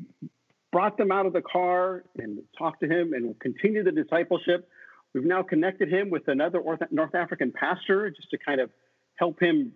brought 0.72 0.98
them 0.98 1.12
out 1.12 1.26
of 1.26 1.34
the 1.34 1.42
car 1.42 2.04
and 2.18 2.40
talked 2.58 2.82
to 2.82 2.88
him 2.88 3.14
and 3.14 3.38
continued 3.40 3.86
the 3.86 3.92
discipleship. 3.92 4.70
We've 5.14 5.26
now 5.26 5.44
connected 5.44 5.90
him 5.90 6.10
with 6.10 6.28
another 6.28 6.62
North 6.92 7.16
African 7.16 7.52
pastor 7.52 8.10
just 8.10 8.30
to 8.32 8.38
kind 8.38 8.62
of 8.62 8.70
help 9.16 9.42
him 9.42 9.74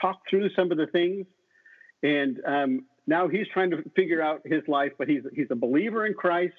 talk 0.00 0.20
through 0.28 0.50
some 0.54 0.70
of 0.70 0.76
the 0.76 0.86
things. 0.86 1.26
And 2.02 2.40
um, 2.46 2.84
now 3.06 3.28
he's 3.28 3.46
trying 3.52 3.70
to 3.70 3.82
figure 3.96 4.22
out 4.22 4.42
his 4.44 4.62
life, 4.68 4.92
but 4.98 5.08
he's 5.08 5.22
he's 5.32 5.48
a 5.50 5.56
believer 5.56 6.06
in 6.06 6.14
Christ 6.14 6.54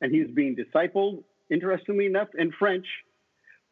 and 0.00 0.14
he's 0.14 0.28
being 0.34 0.56
discipled. 0.56 1.24
Interestingly 1.50 2.06
enough, 2.06 2.28
in 2.38 2.50
French, 2.58 2.86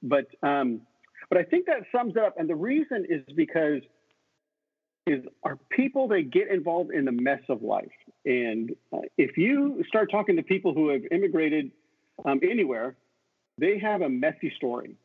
but 0.03 0.27
um, 0.43 0.83
but 1.29 1.39
I 1.39 1.45
think 1.45 1.67
that 1.67 1.85
sums 1.93 2.15
it 2.17 2.23
up. 2.23 2.35
And 2.39 2.49
the 2.49 2.57
reason 2.57 3.07
is 3.09 3.23
because 3.35 3.81
is 5.07 5.25
are 5.43 5.59
people 5.71 6.09
that 6.09 6.31
get 6.31 6.49
involved 6.49 6.93
in 6.93 7.05
the 7.05 7.13
mess 7.13 7.41
of 7.49 7.63
life. 7.63 7.89
And 8.25 8.71
uh, 8.93 8.99
if 9.17 9.37
you 9.37 9.83
start 9.89 10.11
talking 10.11 10.37
to 10.37 10.43
people 10.43 10.75
who 10.75 10.91
have 10.91 11.03
immigrated 11.11 11.71
um, 12.25 12.41
anywhere, 12.43 12.97
they 13.59 13.79
have 13.79 14.03
a 14.03 14.09
messy 14.09 14.53
story. 14.57 14.97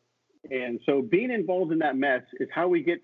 And 0.50 0.80
so 0.86 1.02
being 1.02 1.30
involved 1.30 1.72
in 1.72 1.78
that 1.78 1.96
mess 1.96 2.22
is 2.34 2.48
how 2.54 2.68
we 2.68 2.82
get, 2.82 3.00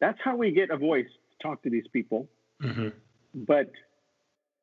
that's 0.00 0.18
how 0.22 0.36
we 0.36 0.52
get 0.52 0.70
a 0.70 0.76
voice 0.76 1.06
to 1.06 1.48
talk 1.48 1.62
to 1.62 1.70
these 1.70 1.86
people. 1.92 2.28
Mm-hmm. 2.62 2.88
But 3.34 3.72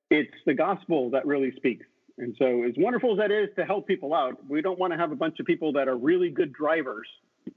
it's 0.10 0.34
the 0.46 0.54
gospel 0.54 1.10
that 1.12 1.26
really 1.26 1.52
speaks. 1.56 1.86
And 2.18 2.36
so, 2.38 2.64
as 2.64 2.74
wonderful 2.78 3.14
as 3.14 3.18
that 3.18 3.32
is 3.32 3.50
to 3.56 3.66
help 3.66 3.88
people 3.88 4.14
out, 4.14 4.38
we 4.48 4.62
don't 4.62 4.78
want 4.78 4.94
to 4.94 4.98
have 4.98 5.12
a 5.12 5.16
bunch 5.16 5.40
of 5.40 5.46
people 5.46 5.74
that 5.74 5.88
are 5.88 5.96
really 5.96 6.30
good 6.30 6.54
drivers 6.54 7.08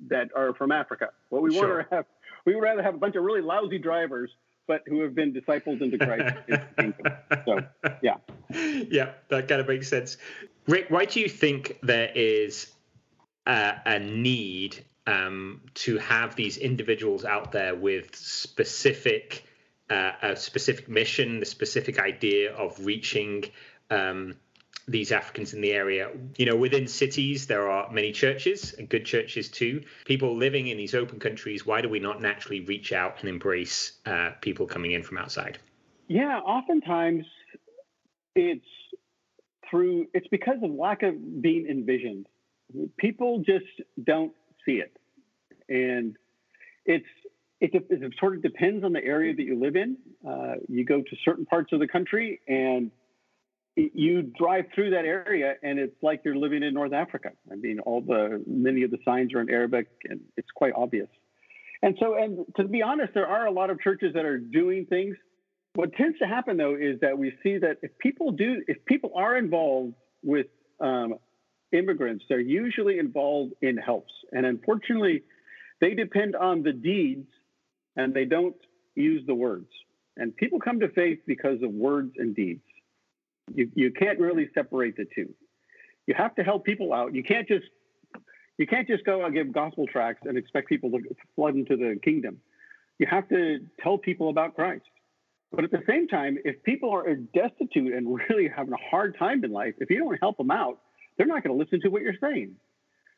that 0.09 0.29
are 0.35 0.55
from 0.55 0.73
Africa. 0.73 1.11
What 1.29 1.43
we 1.43 1.53
sure. 1.53 1.77
want 1.77 1.91
to 1.91 1.97
have 1.97 2.05
we 2.45 2.55
would 2.55 2.63
rather 2.63 2.83
have 2.83 2.95
a 2.95 2.99
bunch 2.99 3.17
of 3.17 3.25
really 3.25 3.41
lousy 3.41 3.79
drivers, 3.79 4.31
but 4.67 4.83
who 4.87 5.01
have 5.01 5.15
been 5.15 5.33
disciples 5.33 5.81
into 5.81 5.99
Christ. 5.99 6.37
so, 7.45 7.61
yeah. 8.03 8.17
Yeah, 8.51 9.13
that 9.29 9.49
kind 9.49 9.61
of 9.61 9.69
makes 9.69 9.89
sense. 9.89 10.17
Rick, 10.67 10.87
why 10.89 11.05
do 11.07 11.21
you 11.21 11.29
think 11.29 11.79
there 11.83 12.11
is 12.15 12.71
a, 13.47 13.75
a 13.87 13.99
need 13.99 14.85
um, 15.07 15.61
to 15.75 15.99
have 15.99 16.37
these 16.37 16.57
individuals 16.57 17.25
out 17.25 17.53
there 17.53 17.75
with 17.75 18.15
specific 18.15 19.45
uh, 19.91 20.13
a 20.23 20.37
specific 20.37 20.89
mission, 20.89 21.41
the 21.41 21.47
specific 21.47 21.99
idea 21.99 22.55
of 22.55 22.85
reaching 22.85 23.45
um, 23.91 24.35
these 24.87 25.13
Africans 25.13 25.55
in 25.55 25.61
the 25.61 25.73
area. 25.73 26.11
You 26.37 26.47
know, 26.47 26.57
within 26.57 26.87
cities, 26.87 27.47
there 27.47 27.71
are 27.71 27.91
many 27.91 28.13
churches 28.13 28.75
and 28.75 28.89
good 28.89 29.05
churches 29.05 29.49
too. 29.49 29.83
People 30.05 30.37
living 30.37 30.69
in 30.69 30.77
these 30.77 30.95
open 30.95 31.19
countries, 31.19 31.67
why 31.67 31.81
do 31.81 31.89
we 31.89 32.01
not 32.01 32.21
naturally 32.21 32.61
reach 32.61 32.93
out 32.93 33.21
and 33.21 33.29
embrace 33.29 33.93
uh, 34.07 34.31
people 34.41 34.67
coming 34.67 34.93
in 34.93 35.03
from 35.03 35.19
outside? 35.19 35.59
Yeah, 36.09 36.39
oftentimes 36.39 37.25
it's 38.35 38.67
through, 39.71 40.07
it's 40.13 40.29
because 40.29 40.59
of 40.63 40.71
lack 40.71 41.03
of 41.03 41.15
being 41.41 41.67
envisioned. 41.67 42.27
People 42.99 43.43
just 43.45 43.65
don't 44.03 44.33
see 44.67 44.83
it. 44.83 44.97
And 45.69 46.17
it's, 46.85 47.07
it, 47.73 47.87
it 47.91 48.13
sort 48.19 48.37
of 48.37 48.43
depends 48.43 48.85
on 48.85 48.93
the 48.93 49.03
area 49.05 49.35
that 49.35 49.43
you 49.43 49.59
live 49.59 49.77
in. 49.77 49.97
Uh, 50.27 50.55
you 50.69 50.85
go 50.85 51.01
to 51.01 51.17
certain 51.25 51.47
parts 51.47 51.73
of 51.73 51.81
the 51.81 51.89
country 51.89 52.41
and 52.47 52.91
you 53.77 54.23
drive 54.23 54.67
through 54.75 54.91
that 54.91 55.05
area 55.05 55.55
and 55.63 55.79
it's 55.79 55.97
like 56.03 56.21
you're 56.25 56.37
living 56.37 56.63
in 56.63 56.75
North 56.75 56.93
Africa. 56.93 57.31
I 57.51 57.57
mean, 57.57 57.81
all 57.81 58.01
the 58.01 58.43
many 58.47 58.83
of 58.83 58.91
the 58.91 58.99
signs 59.05 59.35
are 59.35 59.41
in 59.41 59.51
Arabic 59.51 59.89
and 60.05 60.21
it's 60.37 60.51
quite 60.55 60.75
obvious. 60.77 61.09
And 61.83 61.97
so, 62.01 62.15
and 62.15 62.45
to 62.57 62.65
be 62.65 62.83
honest, 62.83 63.15
there 63.15 63.27
are 63.27 63.47
a 63.47 63.51
lot 63.51 63.71
of 63.71 63.81
churches 63.81 64.15
that 64.15 64.25
are 64.25 64.39
doing 64.39 64.87
things. 64.87 65.17
What 65.75 65.93
tends 65.95 66.19
to 66.21 66.27
happen 66.27 66.57
though 66.57 66.77
is 66.77 67.01
that 67.01 67.19
we 67.19 67.33
see 67.43 67.59
that 67.59 67.79
if 67.83 67.97
people 67.99 68.31
do, 68.31 68.63
if 68.69 68.85
people 68.85 69.13
are 69.17 69.37
involved 69.37 69.95
with 70.23 70.47
um, 70.81 71.15
immigrants, 71.73 72.25
they're 72.29 72.41
usually 72.41 72.99
involved 72.99 73.55
in 73.61 73.77
helps. 73.77 74.13
And 74.33 74.47
unfortunately, 74.47 75.23
they 75.81 75.95
depend 75.95 76.37
on 76.37 76.63
the 76.63 76.73
deeds 76.73 77.27
and 77.97 78.15
they 78.15 78.25
don't 78.25 78.57
use 78.95 79.23
the 79.27 79.35
words. 79.35 79.69
And 80.17 80.35
people 80.37 80.61
come 80.61 80.81
to 80.81 80.89
faith 80.89 81.19
because 81.27 81.63
of 81.63 81.71
words 81.71 82.13
and 82.17 82.35
deeds. 82.35 82.63
You, 83.53 83.71
you 83.75 83.93
can't 83.93 84.19
really 84.19 84.49
separate 84.55 84.97
the 84.97 85.07
two. 85.15 85.35
You 86.07 86.15
have 86.17 86.35
to 86.37 86.43
help 86.43 86.65
people 86.65 86.93
out. 86.93 87.15
You 87.15 87.23
can't 87.23 87.49
just 87.49 87.67
you 88.57 88.67
can't 88.67 88.87
just 88.87 89.05
go 89.05 89.25
and 89.25 89.35
give 89.35 89.53
gospel 89.53 89.87
tracts 89.87 90.23
and 90.25 90.39
expect 90.39 90.69
people 90.69 90.91
to 90.91 91.01
flood 91.35 91.57
into 91.57 91.77
the 91.77 91.99
kingdom. 92.05 92.39
You 92.99 93.09
have 93.11 93.29
to 93.31 93.59
tell 93.83 93.99
people 93.99 94.29
about 94.29 94.55
Christ. 94.55 94.85
But 95.51 95.65
at 95.65 95.71
the 95.71 95.83
same 95.89 96.09
time, 96.09 96.39
if 96.45 96.63
people 96.63 96.93
are 96.93 97.15
destitute 97.15 97.93
and 97.93 98.21
really 98.29 98.49
having 98.49 98.73
a 98.73 98.91
hard 98.91 99.17
time 99.19 99.43
in 99.45 99.53
life, 99.53 99.75
if 99.79 99.91
you 99.91 99.99
don't 99.99 100.17
help 100.21 100.37
them 100.37 100.51
out, 100.51 100.81
they're 101.17 101.27
not 101.27 101.43
going 101.43 101.57
to 101.57 101.63
listen 101.63 101.81
to 101.83 101.89
what 101.89 102.03
you're 102.03 102.15
saying. 102.21 102.55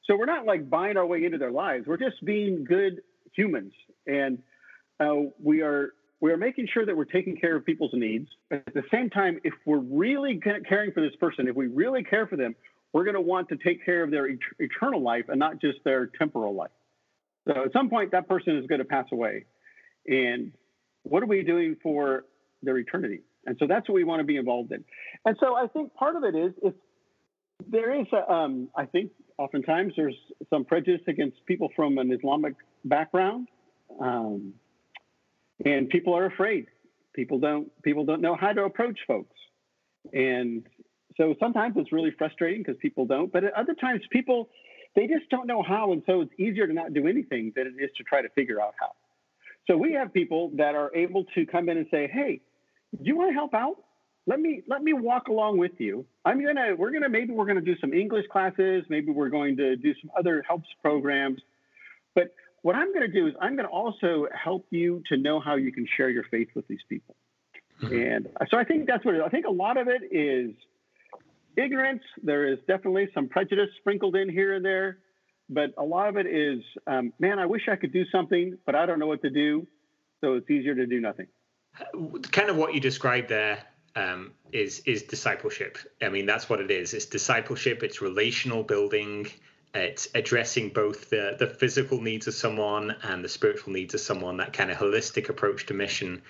So 0.04 0.16
we're 0.16 0.26
not 0.26 0.46
like 0.46 0.70
buying 0.70 0.96
our 0.96 1.06
way 1.06 1.24
into 1.24 1.38
their 1.38 1.50
lives. 1.50 1.86
We're 1.86 1.96
just 1.96 2.24
being 2.24 2.64
good 2.64 3.00
humans, 3.34 3.72
and 4.06 4.38
uh, 5.00 5.14
we 5.42 5.62
are 5.62 5.90
we 6.20 6.32
are 6.32 6.36
making 6.36 6.66
sure 6.72 6.86
that 6.86 6.96
we're 6.96 7.04
taking 7.04 7.36
care 7.36 7.56
of 7.56 7.64
people's 7.64 7.92
needs. 7.92 8.28
At 8.50 8.72
the 8.72 8.82
same 8.90 9.10
time, 9.10 9.38
if 9.44 9.52
we're 9.66 9.78
really 9.78 10.40
caring 10.68 10.92
for 10.92 11.02
this 11.02 11.14
person, 11.16 11.46
if 11.46 11.54
we 11.54 11.66
really 11.66 12.02
care 12.02 12.26
for 12.26 12.36
them, 12.36 12.54
we're 12.92 13.04
going 13.04 13.14
to 13.14 13.20
want 13.20 13.50
to 13.50 13.56
take 13.56 13.84
care 13.84 14.02
of 14.02 14.10
their 14.10 14.28
et- 14.28 14.38
eternal 14.58 15.02
life 15.02 15.26
and 15.28 15.38
not 15.38 15.60
just 15.60 15.78
their 15.84 16.06
temporal 16.06 16.54
life. 16.54 16.70
So 17.46 17.64
at 17.64 17.72
some 17.72 17.90
point, 17.90 18.12
that 18.12 18.26
person 18.28 18.56
is 18.56 18.66
going 18.66 18.78
to 18.78 18.86
pass 18.86 19.04
away. 19.12 19.44
And 20.06 20.52
what 21.02 21.22
are 21.22 21.26
we 21.26 21.42
doing 21.42 21.76
for 21.82 22.24
their 22.62 22.78
eternity? 22.78 23.20
And 23.44 23.56
so 23.58 23.66
that's 23.66 23.86
what 23.88 23.94
we 23.94 24.04
want 24.04 24.20
to 24.20 24.24
be 24.24 24.36
involved 24.36 24.72
in. 24.72 24.84
And 25.24 25.36
so 25.38 25.54
I 25.54 25.66
think 25.68 25.94
part 25.94 26.16
of 26.16 26.24
it 26.24 26.34
is 26.34 26.52
if 26.62 26.74
there 27.70 28.00
is, 28.00 28.06
a, 28.12 28.32
um, 28.32 28.68
I 28.74 28.86
think 28.86 29.10
oftentimes 29.38 29.92
there's 29.96 30.16
some 30.50 30.64
prejudice 30.64 31.02
against 31.06 31.44
people 31.46 31.68
from 31.76 31.98
an 31.98 32.10
Islamic 32.12 32.54
background. 32.84 33.48
Um, 34.00 34.54
and 35.64 35.88
people 35.88 36.14
are 36.14 36.26
afraid. 36.26 36.66
People 37.14 37.38
don't 37.38 37.70
people 37.82 38.04
don't 38.04 38.20
know 38.20 38.36
how 38.36 38.52
to 38.52 38.64
approach 38.64 38.98
folks, 39.06 39.36
and 40.12 40.64
so 41.16 41.34
sometimes 41.40 41.74
it's 41.76 41.92
really 41.92 42.10
frustrating 42.16 42.62
because 42.62 42.76
people 42.80 43.06
don't. 43.06 43.32
But 43.32 43.44
at 43.44 43.54
other 43.54 43.74
times, 43.74 44.02
people 44.10 44.50
they 44.94 45.06
just 45.06 45.28
don't 45.30 45.46
know 45.46 45.62
how, 45.62 45.92
and 45.92 46.02
so 46.06 46.22
it's 46.22 46.32
easier 46.38 46.66
to 46.66 46.72
not 46.72 46.92
do 46.92 47.06
anything 47.06 47.52
than 47.54 47.66
it 47.66 47.82
is 47.82 47.90
to 47.96 48.02
try 48.04 48.22
to 48.22 48.28
figure 48.30 48.60
out 48.60 48.74
how. 48.78 48.92
So 49.66 49.76
we 49.76 49.92
have 49.94 50.12
people 50.12 50.52
that 50.56 50.74
are 50.74 50.94
able 50.94 51.24
to 51.34 51.46
come 51.46 51.68
in 51.68 51.78
and 51.78 51.86
say, 51.90 52.06
"Hey, 52.06 52.40
do 52.94 53.04
you 53.04 53.16
want 53.16 53.30
to 53.30 53.34
help 53.34 53.54
out? 53.54 53.76
Let 54.26 54.40
me 54.40 54.62
let 54.66 54.82
me 54.82 54.92
walk 54.92 55.28
along 55.28 55.58
with 55.58 55.72
you. 55.78 56.04
I'm 56.24 56.44
gonna 56.44 56.74
we're 56.76 56.90
gonna 56.90 57.08
maybe 57.08 57.32
we're 57.32 57.46
gonna 57.46 57.60
do 57.60 57.76
some 57.80 57.92
English 57.92 58.26
classes, 58.30 58.84
maybe 58.88 59.12
we're 59.12 59.28
going 59.28 59.56
to 59.56 59.76
do 59.76 59.94
some 60.00 60.10
other 60.18 60.44
helps 60.46 60.68
programs, 60.82 61.40
but 62.14 62.34
what 62.66 62.74
I'm 62.74 62.92
going 62.92 63.06
to 63.06 63.20
do 63.20 63.28
is 63.28 63.34
I'm 63.40 63.54
going 63.54 63.68
to 63.68 63.72
also 63.72 64.26
help 64.34 64.66
you 64.70 65.00
to 65.08 65.16
know 65.16 65.38
how 65.38 65.54
you 65.54 65.70
can 65.70 65.86
share 65.96 66.10
your 66.10 66.24
faith 66.24 66.48
with 66.56 66.66
these 66.66 66.80
people. 66.88 67.14
Mm-hmm. 67.80 67.94
And 67.94 68.28
so 68.50 68.58
I 68.58 68.64
think 68.64 68.88
that's 68.88 69.04
what 69.04 69.14
it 69.14 69.18
is. 69.18 69.22
I 69.24 69.28
think 69.28 69.46
a 69.46 69.52
lot 69.52 69.76
of 69.76 69.86
it 69.86 70.02
is 70.10 70.50
ignorance. 71.56 72.02
There 72.24 72.52
is 72.52 72.58
definitely 72.66 73.08
some 73.14 73.28
prejudice 73.28 73.68
sprinkled 73.78 74.16
in 74.16 74.28
here 74.28 74.54
and 74.54 74.64
there, 74.64 74.98
but 75.48 75.74
a 75.78 75.84
lot 75.84 76.08
of 76.08 76.16
it 76.16 76.26
is, 76.26 76.60
um, 76.88 77.12
man, 77.20 77.38
I 77.38 77.46
wish 77.46 77.68
I 77.70 77.76
could 77.76 77.92
do 77.92 78.04
something, 78.10 78.58
but 78.66 78.74
I 78.74 78.84
don't 78.84 78.98
know 78.98 79.06
what 79.06 79.22
to 79.22 79.30
do. 79.30 79.68
So 80.20 80.34
it's 80.34 80.50
easier 80.50 80.74
to 80.74 80.88
do 80.88 81.00
nothing. 81.00 81.28
Kind 82.32 82.50
of 82.50 82.56
what 82.56 82.74
you 82.74 82.80
described 82.80 83.28
there 83.28 83.62
um, 83.94 84.32
is 84.50 84.80
is 84.86 85.04
discipleship. 85.04 85.78
I 86.02 86.08
mean, 86.08 86.26
that's 86.26 86.48
what 86.48 86.58
it 86.58 86.72
is. 86.72 86.94
It's 86.94 87.06
discipleship. 87.06 87.84
It's 87.84 88.02
relational 88.02 88.64
building. 88.64 89.28
It's 89.76 90.08
addressing 90.14 90.70
both 90.70 91.10
the, 91.10 91.36
the 91.38 91.46
physical 91.46 92.00
needs 92.00 92.26
of 92.26 92.34
someone 92.34 92.96
and 93.02 93.22
the 93.22 93.28
spiritual 93.28 93.72
needs 93.72 93.94
of 93.94 94.00
someone, 94.00 94.38
that 94.38 94.52
kind 94.52 94.70
of 94.70 94.78
holistic 94.78 95.28
approach 95.28 95.66
to 95.66 95.74
mission. 95.74 96.22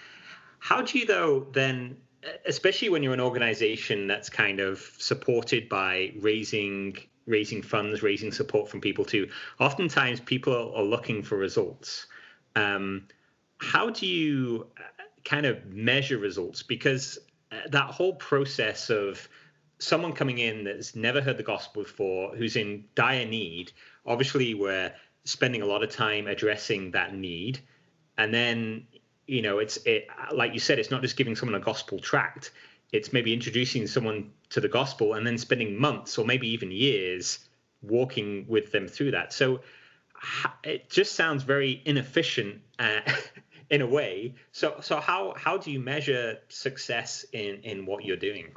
How 0.58 0.82
do 0.82 0.98
you, 0.98 1.06
though, 1.06 1.46
then, 1.52 1.96
especially 2.44 2.88
when 2.88 3.02
you're 3.02 3.14
an 3.14 3.20
organization 3.20 4.06
that's 4.06 4.28
kind 4.28 4.58
of 4.60 4.80
supported 4.98 5.68
by 5.68 6.12
raising 6.18 6.96
raising 7.26 7.60
funds, 7.60 8.02
raising 8.02 8.30
support 8.30 8.68
from 8.68 8.80
people 8.80 9.04
too, 9.04 9.28
oftentimes 9.58 10.20
people 10.20 10.72
are, 10.76 10.82
looking 10.82 11.22
for 11.24 11.36
results. 11.36 12.06
Um, 12.54 13.08
how 13.58 13.90
do 13.90 14.06
you 14.06 14.68
uh, 14.78 15.02
kind 15.24 15.44
of 15.44 15.66
measure 15.66 16.18
results? 16.18 16.62
Because 16.62 17.18
uh, 17.50 17.56
that 17.70 17.90
whole 17.90 18.14
process 18.14 18.90
of 18.90 19.28
someone 19.78 20.12
coming 20.12 20.38
in 20.38 20.64
that's 20.64 20.96
never 20.96 21.20
heard 21.20 21.36
the 21.36 21.42
gospel 21.42 21.82
before, 21.82 22.34
who's 22.34 22.56
in 22.56 22.84
dire 22.94 23.26
need, 23.26 23.72
obviously 24.06 24.54
we're 24.54 24.92
spending 25.24 25.62
a 25.62 25.66
lot 25.66 25.82
of 25.82 25.90
time 25.90 26.26
addressing 26.26 26.92
that 26.92 27.14
need. 27.14 27.60
And 28.16 28.32
then, 28.32 28.86
you 29.26 29.42
know, 29.42 29.58
it's 29.58 29.76
it 29.78 30.08
like 30.32 30.54
you 30.54 30.60
said, 30.60 30.78
it's 30.78 30.90
not 30.90 31.02
just 31.02 31.16
giving 31.16 31.36
someone 31.36 31.60
a 31.60 31.64
gospel 31.64 31.98
tract. 31.98 32.52
It's 32.92 33.12
maybe 33.12 33.32
introducing 33.32 33.86
someone 33.86 34.30
to 34.50 34.60
the 34.60 34.68
gospel 34.68 35.14
and 35.14 35.26
then 35.26 35.36
spending 35.38 35.78
months 35.78 36.18
or 36.18 36.24
maybe 36.24 36.48
even 36.48 36.70
years 36.70 37.40
walking 37.82 38.46
with 38.48 38.72
them 38.72 38.88
through 38.88 39.10
that. 39.10 39.32
So 39.32 39.60
it 40.64 40.88
just 40.88 41.14
sounds 41.14 41.42
very 41.42 41.82
inefficient 41.84 42.62
uh, 42.78 43.00
in 43.70 43.82
a 43.82 43.86
way. 43.86 44.36
So 44.52 44.78
so 44.80 45.00
how 45.00 45.34
how 45.36 45.58
do 45.58 45.70
you 45.70 45.80
measure 45.80 46.38
success 46.48 47.26
in 47.32 47.60
in 47.62 47.84
what 47.84 48.04
you're 48.04 48.16
doing? 48.16 48.54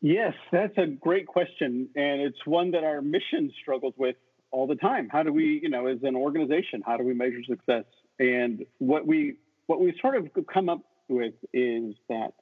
Yes, 0.00 0.32
that's 0.50 0.76
a 0.78 0.86
great 0.86 1.26
question. 1.26 1.88
And 1.94 2.22
it's 2.22 2.46
one 2.46 2.70
that 2.70 2.84
our 2.84 3.02
mission 3.02 3.52
struggles 3.60 3.94
with 3.98 4.16
all 4.50 4.66
the 4.66 4.76
time. 4.76 5.08
How 5.10 5.22
do 5.22 5.32
we, 5.32 5.60
you 5.62 5.68
know, 5.68 5.86
as 5.86 5.98
an 6.02 6.16
organization, 6.16 6.82
how 6.84 6.96
do 6.96 7.04
we 7.04 7.14
measure 7.14 7.42
success? 7.46 7.84
And 8.18 8.64
what 8.78 9.06
we 9.06 9.36
what 9.66 9.80
we 9.80 9.96
sort 10.00 10.16
of 10.16 10.28
come 10.52 10.68
up 10.68 10.80
with 11.08 11.34
is 11.52 11.94
that 12.08 12.32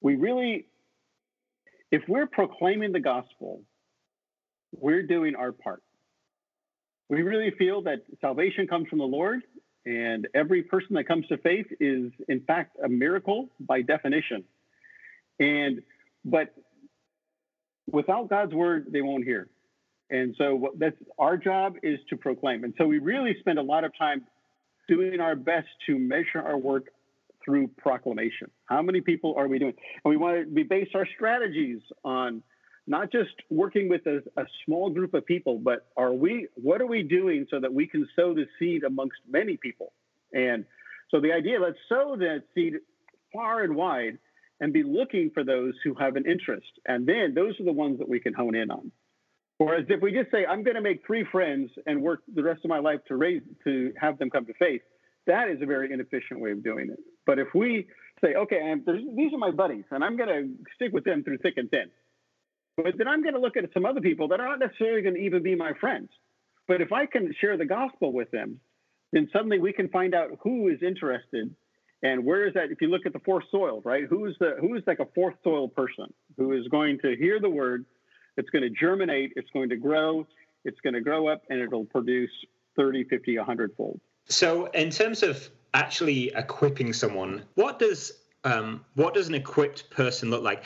we 0.00 0.16
really 0.16 0.66
if 1.90 2.02
we're 2.08 2.26
proclaiming 2.26 2.92
the 2.92 3.00
gospel, 3.00 3.62
we're 4.74 5.02
doing 5.02 5.34
our 5.36 5.52
part. 5.52 5.82
We 7.10 7.20
really 7.22 7.50
feel 7.58 7.82
that 7.82 8.02
salvation 8.22 8.66
comes 8.66 8.88
from 8.88 8.98
the 8.98 9.04
Lord, 9.04 9.42
and 9.84 10.26
every 10.34 10.62
person 10.62 10.94
that 10.94 11.06
comes 11.06 11.26
to 11.26 11.36
faith 11.36 11.66
is, 11.78 12.10
in 12.28 12.40
fact, 12.46 12.78
a 12.82 12.88
miracle 12.88 13.50
by 13.60 13.82
definition. 13.82 14.44
And 15.40 15.82
but 16.24 16.54
without 17.90 18.28
God's 18.28 18.54
word, 18.54 18.86
they 18.90 19.02
won't 19.02 19.24
hear. 19.24 19.48
And 20.10 20.34
so 20.36 20.68
that's 20.78 20.96
our 21.18 21.36
job 21.36 21.76
is 21.82 21.98
to 22.10 22.16
proclaim. 22.16 22.64
And 22.64 22.74
so 22.76 22.86
we 22.86 22.98
really 22.98 23.34
spend 23.40 23.58
a 23.58 23.62
lot 23.62 23.84
of 23.84 23.96
time 23.96 24.24
doing 24.88 25.20
our 25.20 25.34
best 25.34 25.68
to 25.86 25.98
measure 25.98 26.40
our 26.44 26.58
work 26.58 26.88
through 27.44 27.68
proclamation. 27.78 28.50
How 28.66 28.82
many 28.82 29.00
people 29.00 29.34
are 29.36 29.48
we 29.48 29.58
doing? 29.58 29.74
And 30.04 30.10
we 30.10 30.16
want 30.16 30.44
to 30.44 30.54
we 30.54 30.62
base 30.64 30.88
our 30.94 31.06
strategies 31.14 31.80
on 32.04 32.42
not 32.86 33.12
just 33.12 33.30
working 33.48 33.88
with 33.88 34.06
a, 34.06 34.22
a, 34.36 34.44
small 34.64 34.90
group 34.90 35.14
of 35.14 35.24
people, 35.24 35.58
but 35.58 35.86
are 35.96 36.12
we 36.12 36.48
what 36.54 36.80
are 36.80 36.86
we 36.86 37.02
doing 37.02 37.46
so 37.50 37.60
that 37.60 37.72
we 37.72 37.86
can 37.86 38.08
sow 38.16 38.34
the 38.34 38.46
seed 38.58 38.84
amongst 38.84 39.18
many 39.28 39.56
people? 39.56 39.92
And 40.32 40.64
so 41.10 41.20
the 41.20 41.32
idea, 41.32 41.60
let's 41.60 41.78
sow 41.88 42.16
that 42.18 42.42
seed 42.54 42.74
far 43.32 43.62
and 43.62 43.76
wide 43.76 44.18
and 44.62 44.72
be 44.72 44.84
looking 44.84 45.28
for 45.34 45.42
those 45.42 45.74
who 45.82 45.92
have 45.94 46.14
an 46.14 46.24
interest. 46.24 46.70
And 46.86 47.04
then 47.04 47.34
those 47.34 47.58
are 47.58 47.64
the 47.64 47.72
ones 47.72 47.98
that 47.98 48.08
we 48.08 48.20
can 48.20 48.32
hone 48.32 48.54
in 48.54 48.70
on. 48.70 48.92
Whereas 49.58 49.86
if 49.88 50.00
we 50.00 50.12
just 50.12 50.30
say, 50.30 50.46
I'm 50.46 50.62
going 50.62 50.76
to 50.76 50.80
make 50.80 51.04
three 51.04 51.26
friends 51.32 51.68
and 51.84 52.00
work 52.00 52.22
the 52.32 52.44
rest 52.44 52.64
of 52.64 52.68
my 52.68 52.78
life 52.78 53.00
to 53.08 53.16
raise, 53.16 53.42
to 53.64 53.92
have 54.00 54.18
them 54.18 54.30
come 54.30 54.46
to 54.46 54.54
faith, 54.54 54.82
that 55.26 55.48
is 55.48 55.60
a 55.62 55.66
very 55.66 55.92
inefficient 55.92 56.38
way 56.38 56.52
of 56.52 56.62
doing 56.62 56.90
it. 56.90 57.00
But 57.26 57.40
if 57.40 57.48
we 57.56 57.88
say, 58.24 58.34
okay, 58.34 58.74
these 59.16 59.32
are 59.32 59.38
my 59.38 59.50
buddies 59.50 59.84
and 59.90 60.04
I'm 60.04 60.16
going 60.16 60.28
to 60.28 60.48
stick 60.76 60.92
with 60.92 61.02
them 61.02 61.24
through 61.24 61.38
thick 61.38 61.54
and 61.56 61.68
thin, 61.68 61.90
but 62.76 62.96
then 62.96 63.08
I'm 63.08 63.22
going 63.22 63.34
to 63.34 63.40
look 63.40 63.56
at 63.56 63.64
some 63.74 63.84
other 63.84 64.00
people 64.00 64.28
that 64.28 64.38
are 64.38 64.48
not 64.48 64.60
necessarily 64.60 65.02
going 65.02 65.16
to 65.16 65.20
even 65.20 65.42
be 65.42 65.56
my 65.56 65.72
friends. 65.80 66.08
But 66.68 66.80
if 66.80 66.92
I 66.92 67.06
can 67.06 67.34
share 67.40 67.56
the 67.56 67.66
gospel 67.66 68.12
with 68.12 68.30
them, 68.30 68.60
then 69.12 69.28
suddenly 69.32 69.58
we 69.58 69.72
can 69.72 69.88
find 69.88 70.14
out 70.14 70.38
who 70.42 70.68
is 70.68 70.78
interested 70.82 71.52
and 72.02 72.24
where 72.24 72.46
is 72.46 72.54
that 72.54 72.70
if 72.70 72.80
you 72.80 72.88
look 72.88 73.06
at 73.06 73.12
the 73.12 73.20
fourth 73.20 73.44
soil 73.50 73.80
right 73.84 74.04
who's 74.08 74.36
the 74.38 74.56
who's 74.60 74.82
like 74.86 74.98
a 74.98 75.06
fourth 75.14 75.34
soil 75.44 75.68
person 75.68 76.12
who 76.36 76.52
is 76.52 76.66
going 76.68 76.98
to 76.98 77.16
hear 77.16 77.40
the 77.40 77.50
word 77.50 77.84
it's 78.36 78.50
going 78.50 78.62
to 78.62 78.70
germinate, 78.70 79.32
it's 79.36 79.50
going 79.52 79.68
to 79.68 79.76
grow, 79.76 80.26
it's 80.64 80.80
going 80.80 80.94
to 80.94 81.00
grow 81.00 81.28
up, 81.28 81.42
and 81.50 81.60
it'll 81.60 81.84
produce 81.84 82.30
30, 82.76 83.04
50, 83.04 83.38
100 83.38 83.72
fold. 83.76 84.00
So, 84.28 84.66
in 84.66 84.90
terms 84.90 85.22
of 85.22 85.50
actually 85.74 86.32
equipping 86.34 86.92
someone, 86.92 87.42
what 87.54 87.78
does 87.78 88.12
um, 88.44 88.84
what 88.94 89.14
does 89.14 89.28
an 89.28 89.34
equipped 89.34 89.88
person 89.90 90.30
look 90.30 90.42
like? 90.42 90.64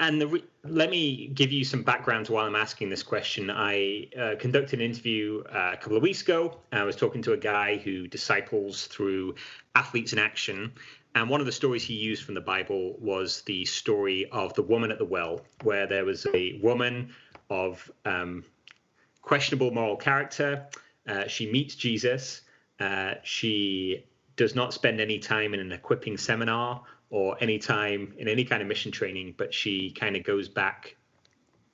And, 0.00 0.20
the 0.20 0.28
re- 0.28 0.44
let 0.64 0.90
me 0.90 1.28
give 1.28 1.50
you 1.50 1.64
some 1.64 1.82
background 1.82 2.28
while 2.28 2.46
I'm 2.46 2.54
asking 2.54 2.88
this 2.88 3.02
question. 3.02 3.50
I 3.50 4.08
uh, 4.18 4.34
conducted 4.38 4.78
an 4.78 4.84
interview 4.84 5.42
uh, 5.52 5.72
a 5.74 5.76
couple 5.76 5.96
of 5.96 6.02
weeks 6.02 6.22
ago. 6.22 6.58
I 6.72 6.84
was 6.84 6.94
talking 6.94 7.22
to 7.22 7.32
a 7.32 7.36
guy 7.36 7.78
who 7.78 8.06
disciples 8.06 8.86
through 8.86 9.34
athletes 9.74 10.12
in 10.12 10.18
action, 10.18 10.72
and 11.14 11.28
one 11.28 11.40
of 11.40 11.46
the 11.46 11.52
stories 11.52 11.82
he 11.82 11.94
used 11.94 12.24
from 12.24 12.34
the 12.34 12.40
Bible 12.40 12.96
was 13.00 13.42
the 13.42 13.64
story 13.64 14.28
of 14.30 14.54
the 14.54 14.62
woman 14.62 14.92
at 14.92 14.98
the 14.98 15.04
well, 15.04 15.40
where 15.62 15.86
there 15.86 16.04
was 16.04 16.26
a 16.32 16.60
woman 16.62 17.12
of 17.50 17.90
um, 18.04 18.44
questionable 19.22 19.72
moral 19.72 19.96
character. 19.96 20.66
Uh, 21.08 21.26
she 21.26 21.50
meets 21.50 21.74
Jesus. 21.74 22.42
Uh, 22.78 23.14
she 23.22 24.04
does 24.36 24.54
not 24.54 24.74
spend 24.74 25.00
any 25.00 25.18
time 25.18 25.54
in 25.54 25.60
an 25.60 25.72
equipping 25.72 26.16
seminar 26.16 26.82
or 27.10 27.36
any 27.40 27.58
time 27.58 28.14
in 28.18 28.28
any 28.28 28.44
kind 28.44 28.62
of 28.62 28.68
mission 28.68 28.90
training, 28.92 29.34
but 29.36 29.54
she 29.54 29.90
kind 29.90 30.16
of 30.16 30.24
goes 30.24 30.48
back, 30.48 30.96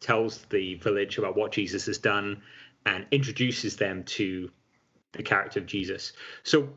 tells 0.01 0.43
the 0.51 0.75
village 0.77 1.19
about 1.19 1.37
what 1.37 1.53
Jesus 1.53 1.87
has 1.87 1.99
done, 1.99 2.43
and 2.85 3.07
introduces 3.11 3.77
them 3.77 4.05
to 4.05 4.51
the 5.13 5.23
character 5.23 5.61
of 5.61 5.67
Jesus. 5.67 6.13
So 6.43 6.69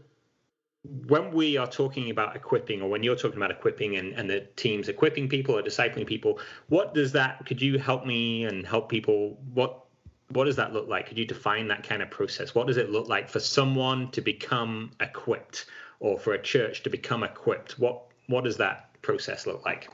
when 1.08 1.32
we 1.32 1.58
are 1.58 1.68
talking 1.68 2.12
about 2.12 2.36
equipping 2.36 2.82
or 2.82 2.90
when 2.90 3.02
you're 3.02 3.16
talking 3.16 3.38
about 3.38 3.50
equipping 3.50 3.98
and, 3.98 4.14
and 4.14 4.30
the 4.30 4.42
teams 4.56 4.88
equipping 4.88 5.28
people 5.28 5.58
or 5.58 5.64
discipling 5.64 6.06
people 6.06 6.40
what 6.68 6.94
does 6.94 7.12
that 7.14 7.44
could 7.48 7.60
you 7.60 7.80
help 7.80 8.06
me 8.06 8.44
and 8.44 8.68
help 8.68 8.88
people? 8.88 9.40
What 9.56 9.86
what 10.30 10.46
does 10.46 10.56
that 10.56 10.74
look 10.74 10.88
like? 10.88 11.08
Could 11.08 11.18
you 11.18 11.26
define 11.26 11.68
that 11.68 11.84
kind 11.84 12.02
of 12.02 12.10
process? 12.10 12.56
What 12.56 12.68
does 12.68 12.78
it 12.78 12.90
look 12.90 13.08
like 13.08 13.30
for 13.30 13.40
someone 13.40 14.10
to 14.12 14.22
become 14.22 14.92
equipped 15.00 15.68
or 16.00 16.20
for 16.20 16.34
a 16.34 16.42
church 16.42 16.84
to 16.84 16.90
become 16.90 17.24
equipped? 17.24 17.78
What 17.78 18.05
what 18.28 18.44
does 18.44 18.58
that 18.58 18.90
process 19.02 19.46
look 19.46 19.64
like 19.66 19.90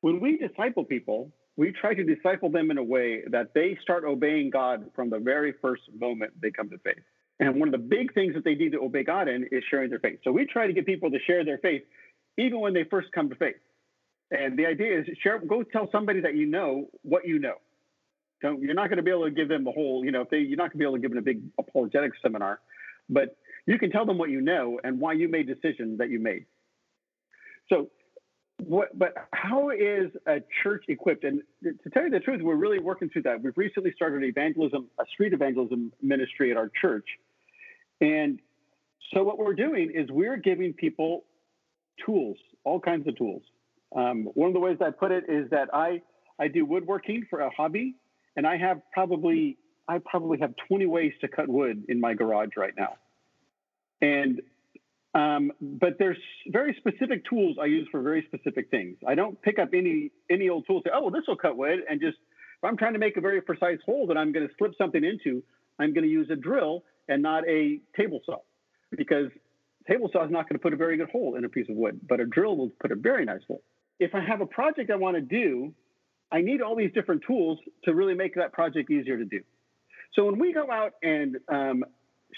when 0.00 0.20
we 0.20 0.36
disciple 0.36 0.84
people 0.84 1.30
we 1.56 1.70
try 1.70 1.92
to 1.92 2.02
disciple 2.02 2.50
them 2.50 2.70
in 2.70 2.78
a 2.78 2.82
way 2.82 3.22
that 3.30 3.52
they 3.54 3.76
start 3.82 4.04
obeying 4.04 4.50
god 4.50 4.90
from 4.94 5.10
the 5.10 5.18
very 5.18 5.52
first 5.60 5.82
moment 5.98 6.32
they 6.40 6.50
come 6.50 6.68
to 6.70 6.78
faith 6.78 7.02
and 7.42 7.58
one 7.58 7.68
of 7.68 7.72
the 7.72 7.78
big 7.78 8.14
things 8.14 8.34
that 8.34 8.44
they 8.44 8.54
need 8.54 8.70
to 8.70 8.80
obey 8.80 9.02
God 9.02 9.26
in 9.26 9.48
is 9.50 9.64
sharing 9.68 9.90
their 9.90 9.98
faith. 9.98 10.20
So 10.22 10.30
we 10.30 10.46
try 10.46 10.68
to 10.68 10.72
get 10.72 10.86
people 10.86 11.10
to 11.10 11.18
share 11.26 11.44
their 11.44 11.58
faith 11.58 11.82
even 12.38 12.60
when 12.60 12.72
they 12.72 12.84
first 12.84 13.08
come 13.12 13.28
to 13.30 13.34
faith. 13.34 13.56
And 14.30 14.56
the 14.56 14.66
idea 14.66 15.00
is 15.00 15.06
share, 15.22 15.40
go 15.40 15.64
tell 15.64 15.88
somebody 15.90 16.20
that 16.20 16.36
you 16.36 16.46
know 16.46 16.88
what 17.02 17.26
you 17.26 17.40
know. 17.40 17.54
Don't, 18.42 18.62
you're 18.62 18.74
not 18.74 18.88
going 18.88 18.98
to 18.98 19.02
be 19.02 19.10
able 19.10 19.24
to 19.24 19.30
give 19.32 19.48
them 19.48 19.64
the 19.64 19.72
whole, 19.72 20.04
you 20.04 20.12
know, 20.12 20.22
if 20.22 20.30
they, 20.30 20.38
you're 20.38 20.56
not 20.56 20.72
going 20.72 20.72
to 20.72 20.78
be 20.78 20.84
able 20.84 20.94
to 20.94 21.00
give 21.00 21.10
them 21.10 21.18
a 21.18 21.22
big 21.22 21.42
apologetics 21.58 22.18
seminar, 22.22 22.60
but 23.08 23.36
you 23.66 23.76
can 23.76 23.90
tell 23.90 24.06
them 24.06 24.18
what 24.18 24.30
you 24.30 24.40
know 24.40 24.78
and 24.84 25.00
why 25.00 25.12
you 25.12 25.28
made 25.28 25.48
decisions 25.48 25.98
that 25.98 26.10
you 26.10 26.20
made. 26.20 26.46
So, 27.68 27.88
what, 28.64 28.96
but 28.96 29.14
how 29.32 29.70
is 29.70 30.10
a 30.26 30.40
church 30.62 30.84
equipped? 30.88 31.24
And 31.24 31.42
to 31.64 31.90
tell 31.90 32.04
you 32.04 32.10
the 32.10 32.20
truth, 32.20 32.40
we're 32.42 32.54
really 32.54 32.78
working 32.78 33.08
through 33.08 33.22
that. 33.22 33.42
We've 33.42 33.56
recently 33.56 33.92
started 33.96 34.22
evangelism, 34.22 34.88
a 35.00 35.04
street 35.12 35.32
evangelism 35.32 35.92
ministry 36.00 36.50
at 36.50 36.56
our 36.56 36.70
church 36.80 37.06
and 38.02 38.40
so 39.14 39.22
what 39.22 39.38
we're 39.38 39.54
doing 39.54 39.92
is 39.94 40.10
we're 40.10 40.36
giving 40.36 40.72
people 40.72 41.24
tools, 42.04 42.36
all 42.64 42.80
kinds 42.80 43.06
of 43.06 43.16
tools. 43.16 43.42
Um, 43.94 44.24
one 44.34 44.48
of 44.48 44.54
the 44.54 44.60
ways 44.60 44.78
I 44.80 44.90
put 44.90 45.12
it 45.12 45.24
is 45.28 45.48
that 45.50 45.68
I 45.72 46.02
I 46.38 46.48
do 46.48 46.64
woodworking 46.64 47.26
for 47.30 47.40
a 47.40 47.50
hobby, 47.50 47.94
and 48.36 48.46
I 48.46 48.56
have 48.56 48.80
probably 48.92 49.56
I 49.86 49.98
probably 49.98 50.38
have 50.40 50.54
20 50.68 50.86
ways 50.86 51.12
to 51.20 51.28
cut 51.28 51.48
wood 51.48 51.84
in 51.88 52.00
my 52.00 52.14
garage 52.14 52.56
right 52.56 52.72
now. 52.76 52.96
And 54.00 54.40
um, 55.14 55.52
but 55.60 55.98
there's 55.98 56.18
very 56.48 56.74
specific 56.78 57.24
tools 57.28 57.56
I 57.60 57.66
use 57.66 57.86
for 57.90 58.00
very 58.02 58.24
specific 58.26 58.70
things. 58.70 58.96
I 59.06 59.14
don't 59.14 59.40
pick 59.42 59.58
up 59.58 59.70
any 59.74 60.10
any 60.30 60.48
old 60.48 60.66
tool 60.66 60.80
say, 60.84 60.90
oh, 60.94 61.02
well, 61.02 61.10
this 61.10 61.24
will 61.28 61.36
cut 61.36 61.56
wood, 61.56 61.80
and 61.88 62.00
just 62.00 62.16
if 62.16 62.64
I'm 62.64 62.76
trying 62.76 62.94
to 62.94 62.98
make 62.98 63.16
a 63.16 63.20
very 63.20 63.40
precise 63.40 63.78
hole 63.84 64.06
that 64.06 64.16
I'm 64.16 64.32
going 64.32 64.46
to 64.46 64.54
slip 64.56 64.72
something 64.78 65.02
into, 65.02 65.42
I'm 65.78 65.92
going 65.92 66.04
to 66.04 66.10
use 66.10 66.28
a 66.30 66.36
drill 66.36 66.84
and 67.08 67.22
not 67.22 67.46
a 67.48 67.80
table 67.96 68.20
saw 68.24 68.38
because 68.96 69.30
table 69.88 70.08
saw 70.12 70.24
is 70.24 70.30
not 70.30 70.48
going 70.48 70.58
to 70.58 70.62
put 70.62 70.72
a 70.72 70.76
very 70.76 70.96
good 70.96 71.10
hole 71.10 71.34
in 71.36 71.44
a 71.44 71.48
piece 71.48 71.68
of 71.68 71.76
wood, 71.76 72.00
but 72.08 72.20
a 72.20 72.24
drill 72.24 72.56
will 72.56 72.70
put 72.80 72.92
a 72.92 72.94
very 72.94 73.24
nice 73.24 73.40
hole. 73.48 73.62
If 73.98 74.14
I 74.14 74.20
have 74.20 74.40
a 74.40 74.46
project 74.46 74.90
I 74.90 74.96
want 74.96 75.16
to 75.16 75.20
do, 75.20 75.74
I 76.30 76.40
need 76.40 76.62
all 76.62 76.76
these 76.76 76.92
different 76.94 77.22
tools 77.26 77.58
to 77.84 77.94
really 77.94 78.14
make 78.14 78.34
that 78.36 78.52
project 78.52 78.90
easier 78.90 79.18
to 79.18 79.24
do. 79.24 79.40
So 80.14 80.24
when 80.24 80.38
we 80.38 80.52
go 80.52 80.70
out 80.70 80.92
and 81.02 81.36
um, 81.48 81.84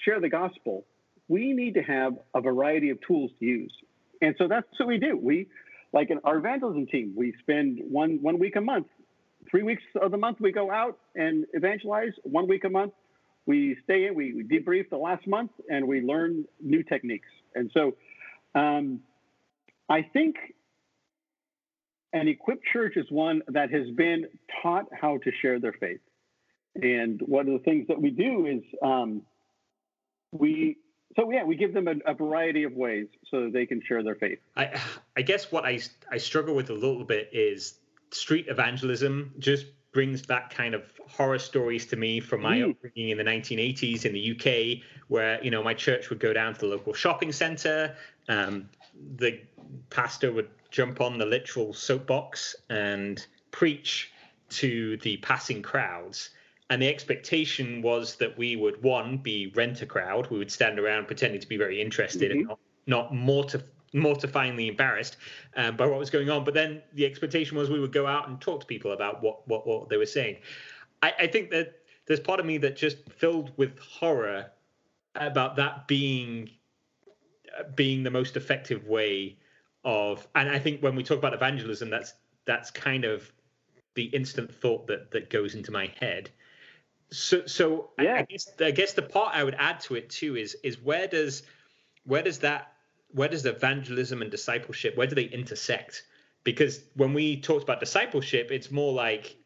share 0.05 0.21
the 0.21 0.29
gospel, 0.29 0.87
we 1.29 1.53
need 1.53 1.75
to 1.75 1.83
have 1.83 2.15
a 2.35 2.41
variety 2.41 2.91
of 2.91 2.99
tools 3.07 3.31
to 3.39 3.45
use. 3.45 3.73
And 4.21 4.35
so 4.39 4.49
that's 4.49 4.67
what 4.79 4.89
we 4.89 4.99
do. 4.99 5.19
We, 5.21 5.49
like 5.93 6.11
in 6.11 6.19
our 6.25 6.39
evangelism 6.39 6.87
team, 6.87 7.15
we 7.17 7.35
spend 7.41 7.81
one, 7.89 8.19
one 8.21 8.39
week 8.39 8.57
a 8.57 8.61
month, 8.61 8.87
three 9.51 9.63
weeks 9.63 9.83
of 10.01 10.11
the 10.11 10.17
month, 10.17 10.39
we 10.41 10.53
go 10.53 10.71
out 10.71 10.99
and 11.15 11.47
evangelize. 11.53 12.13
One 12.23 12.49
week 12.49 12.65
a 12.65 12.71
month, 12.71 12.93
we 13.47 13.77
stay 13.85 14.07
in, 14.07 14.15
we, 14.15 14.33
we 14.33 14.43
debrief 14.43 14.91
the 14.91 14.97
last 14.97 15.27
month, 15.27 15.51
and 15.69 15.87
we 15.87 16.01
learn 16.01 16.45
new 16.61 16.83
techniques. 16.83 17.29
And 17.55 17.71
so 17.75 17.95
um, 18.55 19.01
I 19.89 20.03
think 20.03 20.37
an 22.13 22.29
equipped 22.29 22.65
church 22.73 22.95
is 22.97 23.07
one 23.11 23.43
that 23.49 23.71
has 23.71 23.91
been 23.91 24.27
taught 24.63 24.87
how 24.93 25.19
to 25.19 25.31
share 25.43 25.61
their 25.61 25.75
faith. 25.75 26.01
And 26.77 27.21
one 27.23 27.49
of 27.49 27.53
the 27.53 27.65
things 27.65 27.87
that 27.89 28.01
we 28.01 28.11
do 28.11 28.47
is 28.47 28.63
um, 28.83 29.23
we 30.33 30.79
so 31.17 31.31
yeah, 31.31 31.45
we 31.45 31.57
give 31.57 31.75
them 31.75 31.89
a, 31.89 31.95
a, 32.07 32.15
variety 32.15 32.65
of 32.65 32.73
ways 32.73 33.07
so 33.31 33.49
they 33.51 33.67
can 33.67 33.81
share 33.87 34.03
their 34.03 34.15
faith. 34.15 34.39
I 34.57 34.81
I 35.17 35.23
guess 35.23 35.53
what 35.53 35.65
I 35.65 35.81
I 36.11 36.19
struggle 36.19 36.55
with 36.55 36.71
a 36.71 36.75
little 36.75 37.05
bit 37.05 37.31
is 37.33 37.79
street 38.11 38.47
evangelism 38.49 39.33
just 39.39 39.67
brings 39.93 40.23
back 40.23 40.53
kind 40.53 40.75
of 40.75 40.83
horror 41.09 41.39
stories 41.39 41.87
to 41.87 41.97
me 41.97 42.21
from 42.21 42.43
my 42.43 42.59
mm. 42.59 42.71
upbringing 42.71 43.11
in 43.11 43.19
the 43.19 43.25
1980s 43.25 44.05
in 44.05 44.13
the 44.13 44.33
UK, 44.33 44.85
where 45.09 45.43
you 45.43 45.51
know 45.51 45.63
my 45.63 45.75
church 45.75 46.11
would 46.11 46.21
go 46.21 46.33
down 46.33 46.53
to 46.55 46.61
the 46.61 46.67
local 46.67 46.93
shopping 46.93 47.33
centre. 47.33 47.97
Um, 48.29 48.69
the 49.17 49.41
pastor 49.91 50.33
would 50.33 50.51
jump 50.71 51.01
on 51.01 51.19
the 51.19 51.27
literal 51.27 51.73
soapbox 51.73 52.57
and 52.69 53.25
preach 53.53 54.11
to 54.51 54.97
the 54.99 55.17
passing 55.19 55.63
crowds. 55.63 56.31
And 56.71 56.81
the 56.81 56.89
expectation 56.89 57.83
was 57.83 58.17
that 58.17 58.39
we 58.39 58.57
would 58.57 58.83
one 58.83 59.19
be 59.19 59.53
rent 59.55 59.83
a 59.83 59.87
crowd. 59.87 60.31
We 60.31 60.39
would 60.39 60.51
stand 60.51 60.79
around 60.79 61.07
pretending 61.07 61.41
to 61.41 61.49
be 61.49 61.57
very 61.57 61.81
interested 61.81 62.31
mm-hmm. 62.31 62.51
and 62.51 62.59
not, 62.87 63.13
not 63.13 63.13
mortif- 63.13 63.65
mortifyingly 63.95 64.69
embarrassed 64.69 65.17
um, 65.57 65.77
by 65.77 65.87
what 65.87 65.99
was 65.99 66.11
going 66.11 66.31
on. 66.31 66.45
But 66.45 66.55
then 66.55 66.83
the 66.95 67.07
expectation 67.07 67.57
was 67.57 67.71
we 67.71 67.81
would 67.81 67.93
go 67.93 68.07
out 68.07 68.29
and 68.29 68.41
talk 68.41 68.61
to 68.61 68.67
people 68.67 68.93
about 68.93 69.23
what 69.23 69.47
what, 69.47 69.67
what 69.67 69.89
they 69.89 69.97
were 69.97 70.07
saying. 70.07 70.39
I, 71.03 71.13
I 71.21 71.27
think 71.27 71.51
that 71.51 71.75
there's 72.07 72.21
part 72.21 72.41
of 72.41 72.47
me 72.47 72.59
that 72.59 72.77
just 72.77 73.09
filled 73.11 73.53
with 73.57 73.79
horror 73.79 74.51
about 75.15 75.57
that 75.57 75.87
being 75.87 76.51
uh, 77.59 77.65
being 77.75 78.03
the 78.03 78.11
most 78.11 78.37
effective 78.37 78.87
way 78.87 79.37
of 79.85 80.27
and 80.35 80.49
I 80.49 80.59
think 80.59 80.83
when 80.83 80.97
we 80.97 81.03
talk 81.03 81.19
about 81.19 81.35
evangelism 81.35 81.91
that's 81.91 82.15
that's 82.47 82.71
kind 82.71 83.05
of 83.05 83.31
the 83.95 84.05
instant 84.07 84.53
thought 84.53 84.87
that 84.89 85.11
that 85.13 85.31
goes 85.31 85.55
into 85.55 85.71
my 85.71 85.93
head 86.01 86.31
so 87.15 87.47
so 87.47 87.91
yeah. 87.99 88.17
I, 88.17 88.23
guess 88.23 88.53
I 88.61 88.71
guess 88.71 88.93
the 88.93 89.03
part 89.03 89.35
I 89.35 89.45
would 89.45 89.57
add 89.59 89.81
to 89.81 89.95
it 89.95 90.11
too 90.11 90.37
is 90.37 90.57
is 90.63 90.81
where 90.81 91.07
does 91.07 91.43
where 92.05 92.23
does 92.23 92.41
that 92.41 92.73
where 93.13 93.29
does 93.29 93.47
evangelism 93.47 94.23
and 94.23 94.31
discipleship 94.31 94.97
where 94.97 95.07
do 95.07 95.15
they 95.15 95.25
intersect? 95.25 96.05
Because 96.43 96.85
when 96.95 97.15
we 97.15 97.41
talked 97.41 97.63
about 97.63 97.81
discipleship, 97.81 98.51
it's 98.51 98.71
more 98.71 98.93
like 98.93 99.37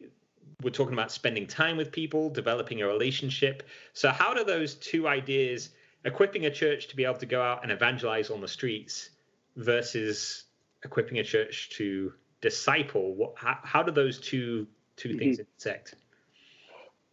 we're 0.63 0.71
talking 0.71 0.95
about 0.95 1.13
spending 1.13 1.47
time 1.47 1.77
with 1.77 1.93
people, 1.93 2.29
developing 2.29 2.83
a 2.83 2.87
relationship. 2.87 3.63
So 3.93 4.11
how 4.11 4.35
do 4.35 4.43
those 4.43 4.75
two 4.75 5.07
ideas, 5.07 5.71
equipping 6.05 6.47
a 6.47 6.51
church 6.51 6.89
to 6.89 6.97
be 6.97 7.05
able 7.05 7.19
to 7.19 7.27
go 7.27 7.41
out 7.41 7.63
and 7.63 7.71
evangelize 7.71 8.31
on 8.31 8.41
the 8.41 8.49
streets, 8.49 9.11
versus 9.59 10.45
equipping 10.85 11.19
a 11.19 11.25
church 11.25 11.71
to 11.71 12.13
disciple, 12.41 13.15
what, 13.15 13.35
how, 13.37 13.59
how 13.63 13.83
do 13.83 13.93
those 13.93 14.19
two 14.19 14.67
two 14.97 15.17
things 15.17 15.37
mm-hmm. 15.37 15.43
intersect? 15.43 15.95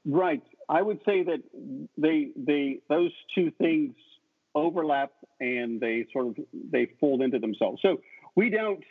Right. 0.06 0.44
I 0.70 0.82
would 0.82 1.00
say 1.06 1.24
that 1.24 1.41
they 1.98 2.30
they 2.36 2.80
those 2.89 3.12
two 3.34 3.52
things 3.58 3.96
overlap 4.54 5.12
and 5.39 5.80
they 5.80 6.06
sort 6.13 6.28
of 6.28 6.36
they 6.72 6.91
fold 7.00 7.22
into 7.22 7.39
themselves. 7.39 7.82
So 7.82 8.02
we 8.36 8.50
don't 8.50 8.84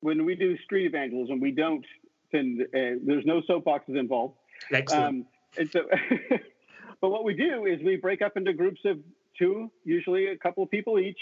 when 0.00 0.24
we 0.24 0.34
do 0.34 0.56
street 0.58 0.86
evangelism, 0.86 1.40
we 1.40 1.50
don't 1.50 1.84
send. 2.30 2.62
Uh, 2.62 3.00
there's 3.04 3.24
no 3.26 3.40
soapboxes 3.48 3.98
involved. 3.98 4.34
Excellent. 4.72 5.04
Um, 5.04 5.26
and 5.56 5.70
so, 5.70 5.80
but 7.00 7.08
what 7.10 7.24
we 7.24 7.34
do 7.34 7.64
is 7.66 7.80
we 7.82 7.96
break 7.96 8.22
up 8.22 8.36
into 8.36 8.52
groups 8.52 8.80
of 8.84 8.98
two, 9.38 9.70
usually 9.84 10.28
a 10.28 10.36
couple 10.36 10.62
of 10.62 10.70
people 10.70 10.98
each, 10.98 11.18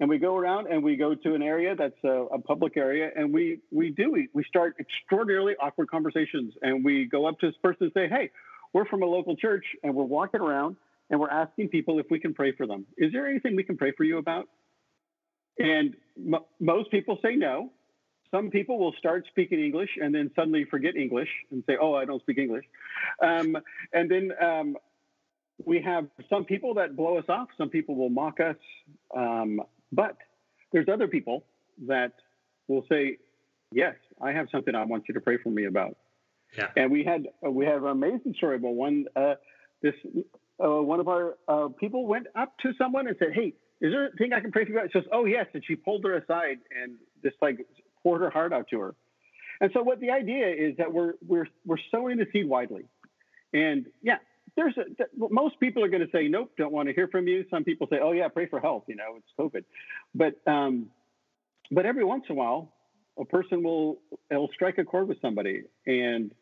and 0.00 0.08
we 0.08 0.18
go 0.18 0.36
around 0.36 0.66
and 0.66 0.82
we 0.82 0.96
go 0.96 1.14
to 1.14 1.34
an 1.34 1.42
area 1.42 1.76
that's 1.76 2.02
a, 2.04 2.26
a 2.32 2.38
public 2.38 2.76
area, 2.76 3.10
and 3.14 3.32
we 3.32 3.60
we 3.70 3.90
do 3.90 4.10
we, 4.10 4.28
we 4.32 4.42
start 4.44 4.74
extraordinarily 4.80 5.54
awkward 5.60 5.90
conversations, 5.90 6.54
and 6.62 6.84
we 6.84 7.04
go 7.04 7.26
up 7.26 7.38
to 7.40 7.46
this 7.46 7.56
person 7.62 7.84
and 7.84 7.92
say, 7.94 8.08
"Hey, 8.08 8.30
we're 8.72 8.86
from 8.86 9.02
a 9.02 9.06
local 9.06 9.36
church, 9.36 9.64
and 9.82 9.94
we're 9.94 10.04
walking 10.04 10.40
around." 10.40 10.76
And 11.12 11.18
we're 11.18 11.28
asking 11.28 11.70
people 11.70 11.98
if 11.98 12.06
we 12.08 12.20
can 12.20 12.34
pray 12.34 12.52
for 12.52 12.68
them. 12.68 12.86
Is 12.96 13.12
there 13.12 13.26
anything 13.26 13.56
we 13.56 13.64
can 13.64 13.76
pray 13.76 13.90
for 13.96 14.04
you 14.04 14.18
about? 14.18 14.48
And 15.58 15.96
m- 16.16 16.44
most 16.60 16.92
people 16.92 17.18
say 17.20 17.34
no 17.34 17.72
some 18.30 18.50
people 18.50 18.78
will 18.78 18.94
start 18.98 19.26
speaking 19.28 19.58
English 19.60 19.90
and 20.00 20.14
then 20.14 20.30
suddenly 20.36 20.64
forget 20.64 20.96
English 20.96 21.28
and 21.50 21.64
say, 21.66 21.76
"Oh, 21.80 21.94
I 21.94 22.04
don't 22.04 22.22
speak 22.22 22.38
English," 22.38 22.64
um, 23.20 23.56
and 23.92 24.10
then 24.10 24.32
um, 24.40 24.76
we 25.64 25.80
have 25.82 26.06
some 26.28 26.44
people 26.44 26.74
that 26.74 26.96
blow 26.96 27.18
us 27.18 27.24
off. 27.28 27.48
Some 27.58 27.70
people 27.70 27.96
will 27.96 28.10
mock 28.10 28.38
us, 28.40 28.56
um, 29.16 29.60
but 29.92 30.16
there's 30.72 30.88
other 30.88 31.08
people 31.08 31.44
that 31.86 32.12
will 32.68 32.84
say, 32.88 33.18
"Yes, 33.72 33.94
I 34.20 34.32
have 34.32 34.48
something 34.50 34.74
I 34.74 34.84
want 34.84 35.04
you 35.08 35.14
to 35.14 35.20
pray 35.20 35.38
for 35.38 35.50
me 35.50 35.64
about." 35.66 35.96
Yeah. 36.56 36.68
And 36.76 36.90
we 36.90 37.04
had 37.04 37.28
uh, 37.44 37.50
we 37.50 37.66
have 37.66 37.84
an 37.84 37.90
amazing 37.90 38.34
story 38.36 38.56
about 38.56 38.74
one. 38.74 39.06
Uh, 39.14 39.34
this 39.82 39.94
uh, 40.62 40.82
one 40.82 41.00
of 41.00 41.08
our 41.08 41.36
uh, 41.48 41.68
people 41.68 42.06
went 42.06 42.26
up 42.34 42.56
to 42.62 42.72
someone 42.78 43.06
and 43.06 43.16
said, 43.18 43.32
"Hey." 43.34 43.54
Is 43.82 43.92
there 43.92 44.08
a 44.08 44.10
thing 44.10 44.34
I 44.34 44.40
can 44.40 44.52
pray 44.52 44.66
for 44.66 44.72
you 44.72 44.78
about? 44.78 44.92
She 44.92 44.98
says, 44.98 45.08
"Oh 45.10 45.24
yes," 45.24 45.46
and 45.54 45.64
she 45.66 45.74
pulled 45.74 46.04
her 46.04 46.14
aside 46.14 46.58
and 46.70 46.96
just 47.22 47.36
like 47.40 47.66
poured 48.02 48.20
her 48.20 48.28
heart 48.28 48.52
out 48.52 48.68
to 48.72 48.80
her. 48.80 48.94
And 49.60 49.70
so, 49.74 49.82
what 49.82 50.00
the 50.00 50.10
idea 50.10 50.48
is 50.48 50.76
that 50.78 50.92
we're 50.92 51.14
we're 51.26 51.46
we're 51.66 51.78
sowing 51.90 52.16
the 52.16 52.26
seed 52.32 52.48
widely, 52.48 52.84
and 53.52 53.86
yeah, 54.02 54.16
there's 54.56 54.76
a, 54.76 54.84
most 55.16 55.58
people 55.60 55.84
are 55.84 55.88
going 55.88 56.04
to 56.04 56.10
say 56.12 56.28
nope, 56.28 56.52
don't 56.56 56.72
want 56.72 56.88
to 56.88 56.94
hear 56.94 57.08
from 57.08 57.26
you. 57.28 57.44
Some 57.50 57.64
people 57.64 57.86
say, 57.90 57.98
oh 58.02 58.12
yeah, 58.12 58.28
pray 58.28 58.46
for 58.46 58.60
help. 58.60 58.84
You 58.88 58.96
know, 58.96 59.16
it's 59.16 59.28
COVID, 59.38 59.64
but 60.14 60.50
um, 60.50 60.90
but 61.70 61.86
every 61.86 62.04
once 62.04 62.24
in 62.28 62.36
a 62.36 62.38
while, 62.38 62.72
a 63.18 63.24
person 63.24 63.62
will 63.62 64.00
will 64.30 64.48
strike 64.54 64.78
a 64.78 64.84
chord 64.84 65.08
with 65.08 65.20
somebody, 65.20 65.62
and 65.86 66.32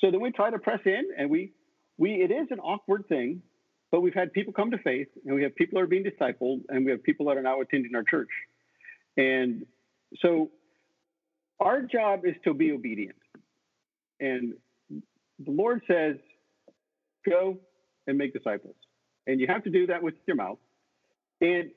so 0.00 0.10
then 0.10 0.20
we 0.20 0.30
try 0.30 0.50
to 0.50 0.58
press 0.58 0.80
in, 0.84 1.02
and 1.16 1.30
we 1.30 1.52
we 1.96 2.22
it 2.22 2.30
is 2.30 2.48
an 2.50 2.60
awkward 2.60 3.06
thing, 3.08 3.42
but 3.90 4.00
we've 4.00 4.14
had 4.14 4.32
people 4.32 4.52
come 4.52 4.70
to 4.70 4.78
faith, 4.78 5.08
and 5.26 5.34
we 5.34 5.42
have 5.42 5.54
people 5.54 5.78
that 5.78 5.84
are 5.84 5.88
being 5.88 6.04
discipled, 6.04 6.62
and 6.68 6.84
we 6.84 6.90
have 6.90 7.02
people 7.02 7.26
that 7.26 7.36
are 7.36 7.42
now 7.42 7.60
attending 7.60 7.94
our 7.94 8.04
church, 8.04 8.30
and 9.16 9.66
so 10.20 10.50
our 11.60 11.82
job 11.82 12.24
is 12.24 12.34
to 12.44 12.54
be 12.54 12.72
obedient. 12.72 13.16
And 14.20 14.54
the 15.44 15.50
Lord 15.50 15.82
says, 15.86 16.16
go 17.28 17.58
and 18.06 18.16
make 18.18 18.32
disciples. 18.32 18.74
And 19.26 19.40
you 19.40 19.46
have 19.46 19.62
to 19.64 19.70
do 19.70 19.86
that 19.86 20.02
with 20.02 20.14
your 20.26 20.36
mouth. 20.36 20.58
And 21.40 21.70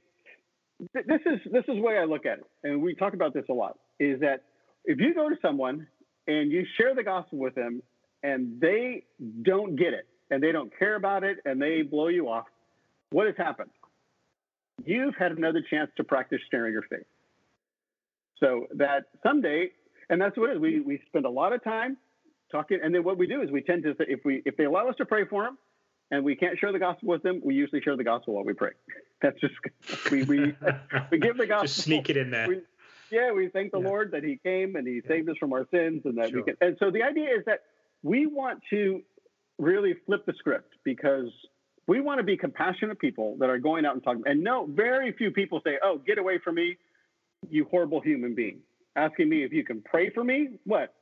th- 0.93 1.05
this 1.05 1.21
is 1.25 1.39
this 1.51 1.63
is 1.67 1.75
the 1.75 1.81
way 1.81 1.97
I 1.97 2.05
look 2.05 2.25
at 2.25 2.39
it. 2.39 2.45
And 2.63 2.81
we 2.81 2.95
talk 2.95 3.13
about 3.13 3.33
this 3.33 3.45
a 3.49 3.53
lot, 3.53 3.77
is 3.99 4.19
that 4.21 4.43
if 4.85 4.99
you 4.99 5.13
go 5.13 5.29
to 5.29 5.35
someone 5.41 5.87
and 6.27 6.51
you 6.51 6.65
share 6.77 6.95
the 6.95 7.03
gospel 7.03 7.37
with 7.39 7.55
them 7.55 7.83
and 8.23 8.59
they 8.59 9.03
don't 9.43 9.75
get 9.75 9.93
it 9.93 10.07
and 10.29 10.41
they 10.41 10.51
don't 10.51 10.71
care 10.77 10.95
about 10.95 11.23
it 11.23 11.37
and 11.45 11.61
they 11.61 11.81
blow 11.81 12.07
you 12.07 12.29
off, 12.29 12.45
what 13.11 13.27
has 13.27 13.35
happened? 13.37 13.71
You've 14.85 15.15
had 15.15 15.33
another 15.33 15.63
chance 15.69 15.91
to 15.97 16.03
practice 16.03 16.39
sharing 16.49 16.73
your 16.73 16.83
faith. 16.83 17.05
So 18.39 18.67
that 18.75 19.05
someday, 19.21 19.71
and 20.09 20.19
that's 20.19 20.35
what 20.37 20.49
it 20.49 20.53
is. 20.55 20.59
We 20.59 20.79
we 20.79 21.01
spend 21.07 21.25
a 21.25 21.29
lot 21.29 21.53
of 21.53 21.63
time 21.63 21.97
talking, 22.51 22.79
and 22.83 22.93
then 22.93 23.03
what 23.03 23.17
we 23.17 23.27
do 23.27 23.41
is 23.41 23.51
we 23.51 23.61
tend 23.61 23.83
to 23.83 23.93
say 23.97 24.05
if 24.07 24.21
we 24.25 24.41
if 24.45 24.57
they 24.57 24.65
allow 24.65 24.87
us 24.87 24.95
to 24.97 25.05
pray 25.05 25.25
for 25.25 25.43
them, 25.43 25.57
and 26.11 26.23
we 26.23 26.35
can't 26.35 26.57
share 26.59 26.71
the 26.71 26.79
gospel 26.79 27.09
with 27.09 27.23
them, 27.23 27.41
we 27.43 27.55
usually 27.55 27.81
share 27.81 27.95
the 27.95 28.03
gospel 28.03 28.35
while 28.35 28.43
we 28.43 28.53
pray. 28.53 28.71
That's 29.21 29.39
just 29.39 29.53
we 30.11 30.23
we 30.23 30.55
we 31.11 31.19
give 31.19 31.37
the 31.37 31.45
gospel. 31.47 31.67
Just 31.67 31.77
sneak 31.77 32.09
it 32.09 32.17
in 32.17 32.31
there. 32.31 32.47
We, 32.47 32.61
yeah, 33.11 33.31
we 33.31 33.49
thank 33.49 33.71
the 33.71 33.79
yeah. 33.79 33.87
Lord 33.87 34.11
that 34.11 34.23
He 34.23 34.39
came 34.43 34.75
and 34.75 34.87
He 34.87 35.01
saved 35.07 35.29
us 35.29 35.37
from 35.39 35.53
our 35.53 35.67
sins, 35.71 36.01
and 36.05 36.17
that 36.17 36.29
sure. 36.29 36.39
we 36.39 36.43
can. 36.43 36.55
And 36.61 36.77
so 36.79 36.91
the 36.91 37.03
idea 37.03 37.29
is 37.29 37.45
that 37.45 37.61
we 38.03 38.25
want 38.25 38.61
to 38.69 39.01
really 39.57 39.93
flip 40.05 40.25
the 40.25 40.33
script 40.37 40.73
because 40.83 41.27
we 41.87 41.99
want 41.99 42.19
to 42.19 42.23
be 42.23 42.37
compassionate 42.37 42.99
people 42.99 43.37
that 43.39 43.49
are 43.49 43.59
going 43.59 43.85
out 43.85 43.93
and 43.93 44.03
talking. 44.03 44.23
And 44.25 44.43
no, 44.43 44.67
very 44.69 45.11
few 45.13 45.31
people 45.31 45.61
say, 45.63 45.77
"Oh, 45.83 45.99
get 46.05 46.17
away 46.17 46.39
from 46.43 46.55
me." 46.55 46.77
you 47.49 47.65
horrible 47.69 48.01
human 48.01 48.35
being. 48.35 48.59
Asking 48.95 49.29
me 49.29 49.43
if 49.43 49.53
you 49.53 49.63
can 49.63 49.81
pray 49.81 50.09
for 50.09 50.23
me? 50.23 50.49
What? 50.65 50.93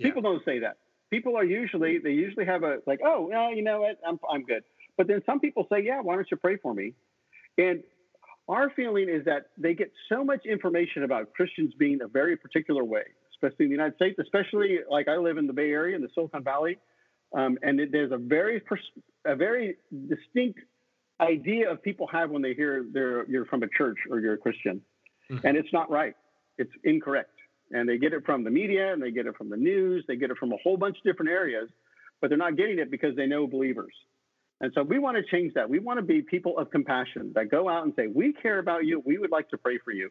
Yeah. 0.00 0.08
People 0.08 0.22
don't 0.22 0.44
say 0.44 0.60
that. 0.60 0.78
People 1.10 1.36
are 1.36 1.44
usually 1.44 1.98
they 1.98 2.10
usually 2.10 2.46
have 2.46 2.62
a 2.62 2.78
like, 2.86 3.00
oh, 3.04 3.28
well, 3.30 3.54
you 3.54 3.62
know 3.62 3.82
what, 3.82 3.98
I'm 4.06 4.18
I'm 4.30 4.44
good. 4.44 4.62
But 4.96 5.06
then 5.06 5.22
some 5.26 5.40
people 5.40 5.66
say, 5.72 5.82
yeah, 5.84 6.00
why 6.00 6.14
don't 6.14 6.26
you 6.30 6.36
pray 6.36 6.56
for 6.56 6.74
me? 6.74 6.94
And 7.58 7.82
our 8.48 8.70
feeling 8.70 9.08
is 9.08 9.24
that 9.26 9.50
they 9.56 9.74
get 9.74 9.92
so 10.08 10.24
much 10.24 10.44
information 10.46 11.04
about 11.04 11.32
Christians 11.34 11.72
being 11.78 12.00
a 12.02 12.08
very 12.08 12.36
particular 12.36 12.84
way, 12.84 13.02
especially 13.32 13.66
in 13.66 13.70
the 13.70 13.76
United 13.76 13.96
States, 13.96 14.18
especially 14.18 14.78
like 14.90 15.08
I 15.08 15.16
live 15.16 15.36
in 15.38 15.46
the 15.46 15.52
Bay 15.52 15.70
Area 15.70 15.96
in 15.96 16.02
the 16.02 16.08
Silicon 16.14 16.42
Valley, 16.42 16.78
um, 17.32 17.58
and 17.62 17.80
it, 17.80 17.92
there's 17.92 18.12
a 18.12 18.16
very 18.16 18.60
pers- 18.60 18.92
a 19.24 19.36
very 19.36 19.76
distinct 20.08 20.60
idea 21.20 21.70
of 21.70 21.82
people 21.82 22.06
have 22.06 22.30
when 22.30 22.42
they 22.42 22.54
hear 22.54 22.86
they're 22.92 23.28
you're 23.28 23.44
from 23.46 23.62
a 23.62 23.68
church 23.76 23.98
or 24.10 24.20
you're 24.20 24.34
a 24.34 24.38
Christian 24.38 24.80
mm-hmm. 25.30 25.46
and 25.46 25.56
it's 25.56 25.72
not 25.72 25.90
right. 25.90 26.14
It's 26.58 26.70
incorrect. 26.84 27.30
And 27.72 27.88
they 27.88 27.98
get 27.98 28.12
it 28.12 28.24
from 28.24 28.44
the 28.44 28.50
media 28.50 28.92
and 28.92 29.02
they 29.02 29.10
get 29.10 29.26
it 29.26 29.36
from 29.36 29.48
the 29.48 29.56
news. 29.56 30.04
They 30.08 30.16
get 30.16 30.30
it 30.30 30.38
from 30.38 30.52
a 30.52 30.56
whole 30.62 30.76
bunch 30.76 30.96
of 30.96 31.02
different 31.04 31.30
areas, 31.30 31.68
but 32.20 32.28
they're 32.28 32.38
not 32.38 32.56
getting 32.56 32.78
it 32.78 32.90
because 32.90 33.14
they 33.16 33.26
know 33.26 33.46
believers. 33.46 33.94
And 34.60 34.72
so 34.74 34.82
we 34.82 34.98
want 34.98 35.16
to 35.16 35.22
change 35.22 35.54
that. 35.54 35.70
We 35.70 35.78
want 35.78 35.98
to 35.98 36.04
be 36.04 36.20
people 36.20 36.58
of 36.58 36.70
compassion 36.70 37.32
that 37.34 37.50
go 37.50 37.68
out 37.68 37.84
and 37.84 37.94
say, 37.96 38.08
"We 38.08 38.34
care 38.34 38.58
about 38.58 38.84
you. 38.84 39.02
We 39.06 39.16
would 39.16 39.30
like 39.30 39.48
to 39.50 39.58
pray 39.58 39.78
for 39.78 39.90
you." 39.90 40.10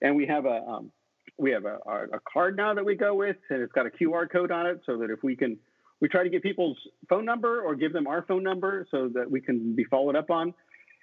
And 0.00 0.14
we 0.14 0.24
have 0.26 0.44
a 0.46 0.62
um, 0.62 0.92
we 1.36 1.50
have 1.50 1.64
a, 1.64 1.78
a, 1.86 2.20
card 2.32 2.56
now 2.56 2.74
that 2.74 2.84
we 2.84 2.94
go 2.94 3.14
with, 3.14 3.36
and 3.50 3.60
it's 3.60 3.72
got 3.72 3.86
a 3.86 3.90
QR 3.90 4.30
code 4.30 4.50
on 4.50 4.66
it, 4.66 4.80
so 4.86 4.98
that 4.98 5.10
if 5.10 5.22
we 5.22 5.36
can, 5.36 5.58
we 6.00 6.08
try 6.08 6.22
to 6.22 6.30
get 6.30 6.42
people's 6.42 6.78
phone 7.08 7.24
number 7.24 7.60
or 7.62 7.74
give 7.74 7.92
them 7.92 8.06
our 8.06 8.22
phone 8.22 8.42
number 8.42 8.86
so 8.90 9.08
that 9.14 9.30
we 9.30 9.40
can 9.40 9.74
be 9.74 9.84
followed 9.84 10.16
up 10.16 10.30
on. 10.30 10.54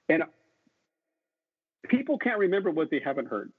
And 0.10 0.24
people 1.90 2.18
can't 2.18 2.40
remember 2.40 2.72
what 2.72 2.90
they 2.92 3.02
haven't 3.04 3.28
heard. 3.28 3.52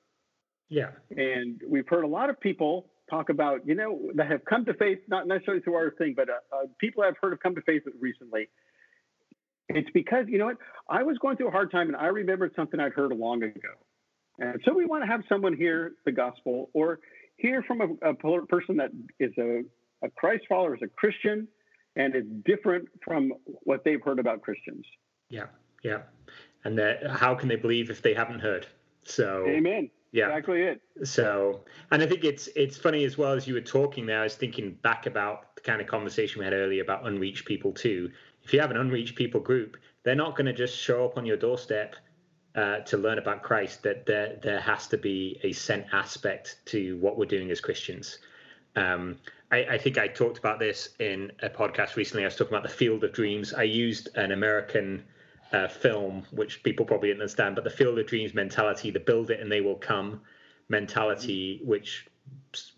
Yeah. 0.68 0.90
And 1.10 1.60
we've 1.68 1.88
heard 1.88 2.04
a 2.04 2.08
lot 2.08 2.30
of 2.30 2.40
people 2.40 2.86
talk 3.08 3.28
about, 3.28 3.66
you 3.66 3.74
know, 3.74 4.10
that 4.14 4.30
have 4.30 4.44
come 4.44 4.64
to 4.64 4.74
faith, 4.74 4.98
not 5.08 5.26
necessarily 5.26 5.62
through 5.62 5.74
our 5.74 5.90
thing, 5.92 6.14
but 6.16 6.28
uh, 6.28 6.32
uh, 6.52 6.66
people 6.80 7.04
have 7.04 7.14
heard 7.20 7.32
of 7.32 7.40
come 7.40 7.54
to 7.54 7.62
faith 7.62 7.82
recently. 8.00 8.48
It's 9.68 9.88
because, 9.94 10.26
you 10.28 10.38
know 10.38 10.46
what, 10.46 10.58
I 10.88 11.02
was 11.02 11.18
going 11.18 11.36
through 11.36 11.48
a 11.48 11.52
hard 11.52 11.70
time 11.70 11.88
and 11.88 11.96
I 11.96 12.06
remembered 12.06 12.52
something 12.56 12.78
I'd 12.80 12.92
heard 12.92 13.12
long 13.12 13.42
ago. 13.42 13.68
And 14.38 14.60
so 14.64 14.74
we 14.74 14.86
want 14.86 15.02
to 15.02 15.06
have 15.06 15.22
someone 15.28 15.56
hear 15.56 15.92
the 16.04 16.12
gospel 16.12 16.70
or 16.72 17.00
hear 17.36 17.62
from 17.62 17.80
a, 17.80 18.10
a 18.10 18.14
person 18.14 18.76
that 18.76 18.90
is 19.18 19.32
a, 19.38 19.62
a 20.04 20.10
Christ 20.10 20.44
follower, 20.48 20.74
is 20.74 20.82
a 20.82 20.88
Christian, 20.88 21.48
and 21.96 22.14
is 22.14 22.24
different 22.44 22.88
from 23.02 23.32
what 23.62 23.82
they've 23.84 24.02
heard 24.02 24.18
about 24.18 24.42
Christians. 24.42 24.84
Yeah, 25.30 25.46
yeah 25.82 26.02
and 26.66 27.08
how 27.08 27.34
can 27.34 27.48
they 27.48 27.56
believe 27.56 27.90
if 27.90 28.02
they 28.02 28.14
haven't 28.14 28.40
heard? 28.40 28.66
So 29.04 29.46
Amen. 29.46 29.90
Yeah, 30.16 30.28
exactly 30.28 30.62
it. 30.62 30.80
So, 31.04 31.60
and 31.90 32.02
I 32.02 32.06
think 32.06 32.24
it's 32.24 32.48
it's 32.56 32.78
funny 32.78 33.04
as 33.04 33.18
well 33.18 33.32
as 33.32 33.46
you 33.46 33.52
were 33.52 33.60
talking 33.60 34.06
there. 34.06 34.20
I 34.20 34.22
was 34.22 34.34
thinking 34.34 34.72
back 34.82 35.04
about 35.04 35.54
the 35.56 35.60
kind 35.60 35.78
of 35.78 35.86
conversation 35.86 36.38
we 36.38 36.46
had 36.46 36.54
earlier 36.54 36.82
about 36.82 37.06
unreached 37.06 37.44
people 37.44 37.70
too. 37.70 38.10
If 38.42 38.54
you 38.54 38.60
have 38.60 38.70
an 38.70 38.78
unreached 38.78 39.14
people 39.14 39.42
group, 39.42 39.76
they're 40.04 40.14
not 40.14 40.34
going 40.34 40.46
to 40.46 40.54
just 40.54 40.74
show 40.74 41.04
up 41.04 41.18
on 41.18 41.26
your 41.26 41.36
doorstep 41.36 41.96
uh, 42.54 42.78
to 42.78 42.96
learn 42.96 43.18
about 43.18 43.42
Christ. 43.42 43.82
That 43.82 44.06
there 44.06 44.38
there 44.42 44.58
has 44.58 44.86
to 44.86 44.96
be 44.96 45.38
a 45.42 45.52
sent 45.52 45.84
aspect 45.92 46.60
to 46.66 46.96
what 46.96 47.18
we're 47.18 47.26
doing 47.26 47.50
as 47.50 47.60
Christians. 47.60 48.18
Um, 48.74 49.18
I, 49.52 49.64
I, 49.64 49.78
think 49.78 49.98
I 49.98 50.06
talked 50.08 50.38
about 50.38 50.58
this 50.58 50.90
in 50.98 51.30
a 51.42 51.48
podcast 51.48 51.96
recently. 51.96 52.24
I 52.24 52.26
was 52.26 52.36
talking 52.36 52.54
about 52.54 52.62
the 52.62 52.74
field 52.74 53.04
of 53.04 53.12
dreams. 53.12 53.54
I 53.54 53.62
used 53.62 54.08
an 54.14 54.32
American 54.32 55.04
uh, 55.52 55.68
film, 55.68 56.24
which 56.30 56.62
people 56.62 56.84
probably 56.84 57.10
understand, 57.10 57.54
but 57.54 57.64
the 57.64 57.70
field 57.70 57.98
of 57.98 58.06
dreams 58.06 58.34
mentality, 58.34 58.90
the 58.90 59.00
build 59.00 59.30
it 59.30 59.40
and 59.40 59.50
they 59.50 59.60
will 59.60 59.76
come 59.76 60.20
mentality, 60.68 61.60
which 61.64 62.06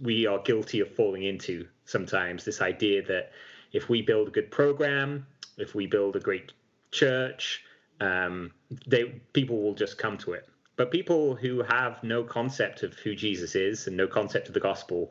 we 0.01 0.27
are 0.27 0.39
guilty 0.41 0.81
of 0.81 0.95
falling 0.95 1.25
into 1.25 1.66
sometimes. 1.85 2.45
This 2.45 2.61
idea 2.61 3.03
that 3.07 3.33
if 3.73 3.89
we 3.89 4.03
build 4.03 4.29
a 4.29 4.31
good 4.31 4.51
program, 4.51 5.27
if 5.57 5.75
we 5.75 5.87
build 5.87 6.16
a 6.16 6.21
great 6.21 6.53
church, 6.91 7.64
um, 8.01 8.53
they 8.87 9.05
people 9.33 9.61
will 9.62 9.75
just 9.75 9.99
come 9.99 10.19
to 10.19 10.33
it. 10.33 10.49
But 10.77 10.91
people 10.91 11.35
who 11.35 11.62
have 11.62 12.03
no 12.05 12.23
concept 12.23 12.83
of 12.83 12.95
who 12.95 13.14
Jesus 13.14 13.55
is 13.55 13.87
and 13.89 13.97
no 13.97 14.07
concept 14.07 14.49
of 14.49 14.55
the 14.55 14.61
gospel, 14.61 15.11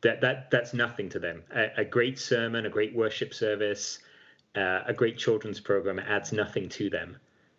that 0.00 0.20
that 0.20 0.50
that's 0.50 0.74
nothing 0.74 1.08
to 1.10 1.18
them. 1.18 1.42
A, 1.54 1.68
a 1.78 1.84
great 1.84 2.18
sermon, 2.18 2.66
a 2.66 2.70
great 2.70 2.94
worship 2.94 3.32
service, 3.34 4.00
uh, 4.56 4.80
a 4.86 4.92
great 4.92 5.18
children's 5.18 5.60
program 5.60 5.98
adds 5.98 6.32
nothing 6.32 6.68
to 6.70 6.90
them. 6.90 7.16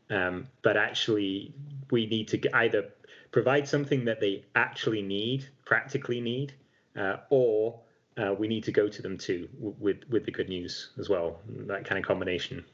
Um, 0.10 0.48
but 0.64 0.76
actually, 0.76 1.54
we 1.92 2.08
need 2.08 2.28
to 2.30 2.56
either 2.56 2.90
provide 3.32 3.68
something 3.68 4.06
that 4.06 4.20
they 4.20 4.44
actually 4.56 5.02
need, 5.02 5.48
practically 5.66 6.20
need, 6.20 6.54
uh, 6.98 7.18
or 7.30 7.80
uh, 8.18 8.34
we 8.34 8.48
need 8.48 8.64
to 8.64 8.72
go 8.72 8.88
to 8.88 9.02
them 9.02 9.18
too 9.18 9.48
with 9.60 9.98
with 10.10 10.26
the 10.26 10.32
good 10.32 10.50
news 10.50 10.92
as 10.98 11.10
well. 11.10 11.40
That 11.48 11.86
kind 11.86 12.00
of 12.00 12.06
combination. 12.06 12.66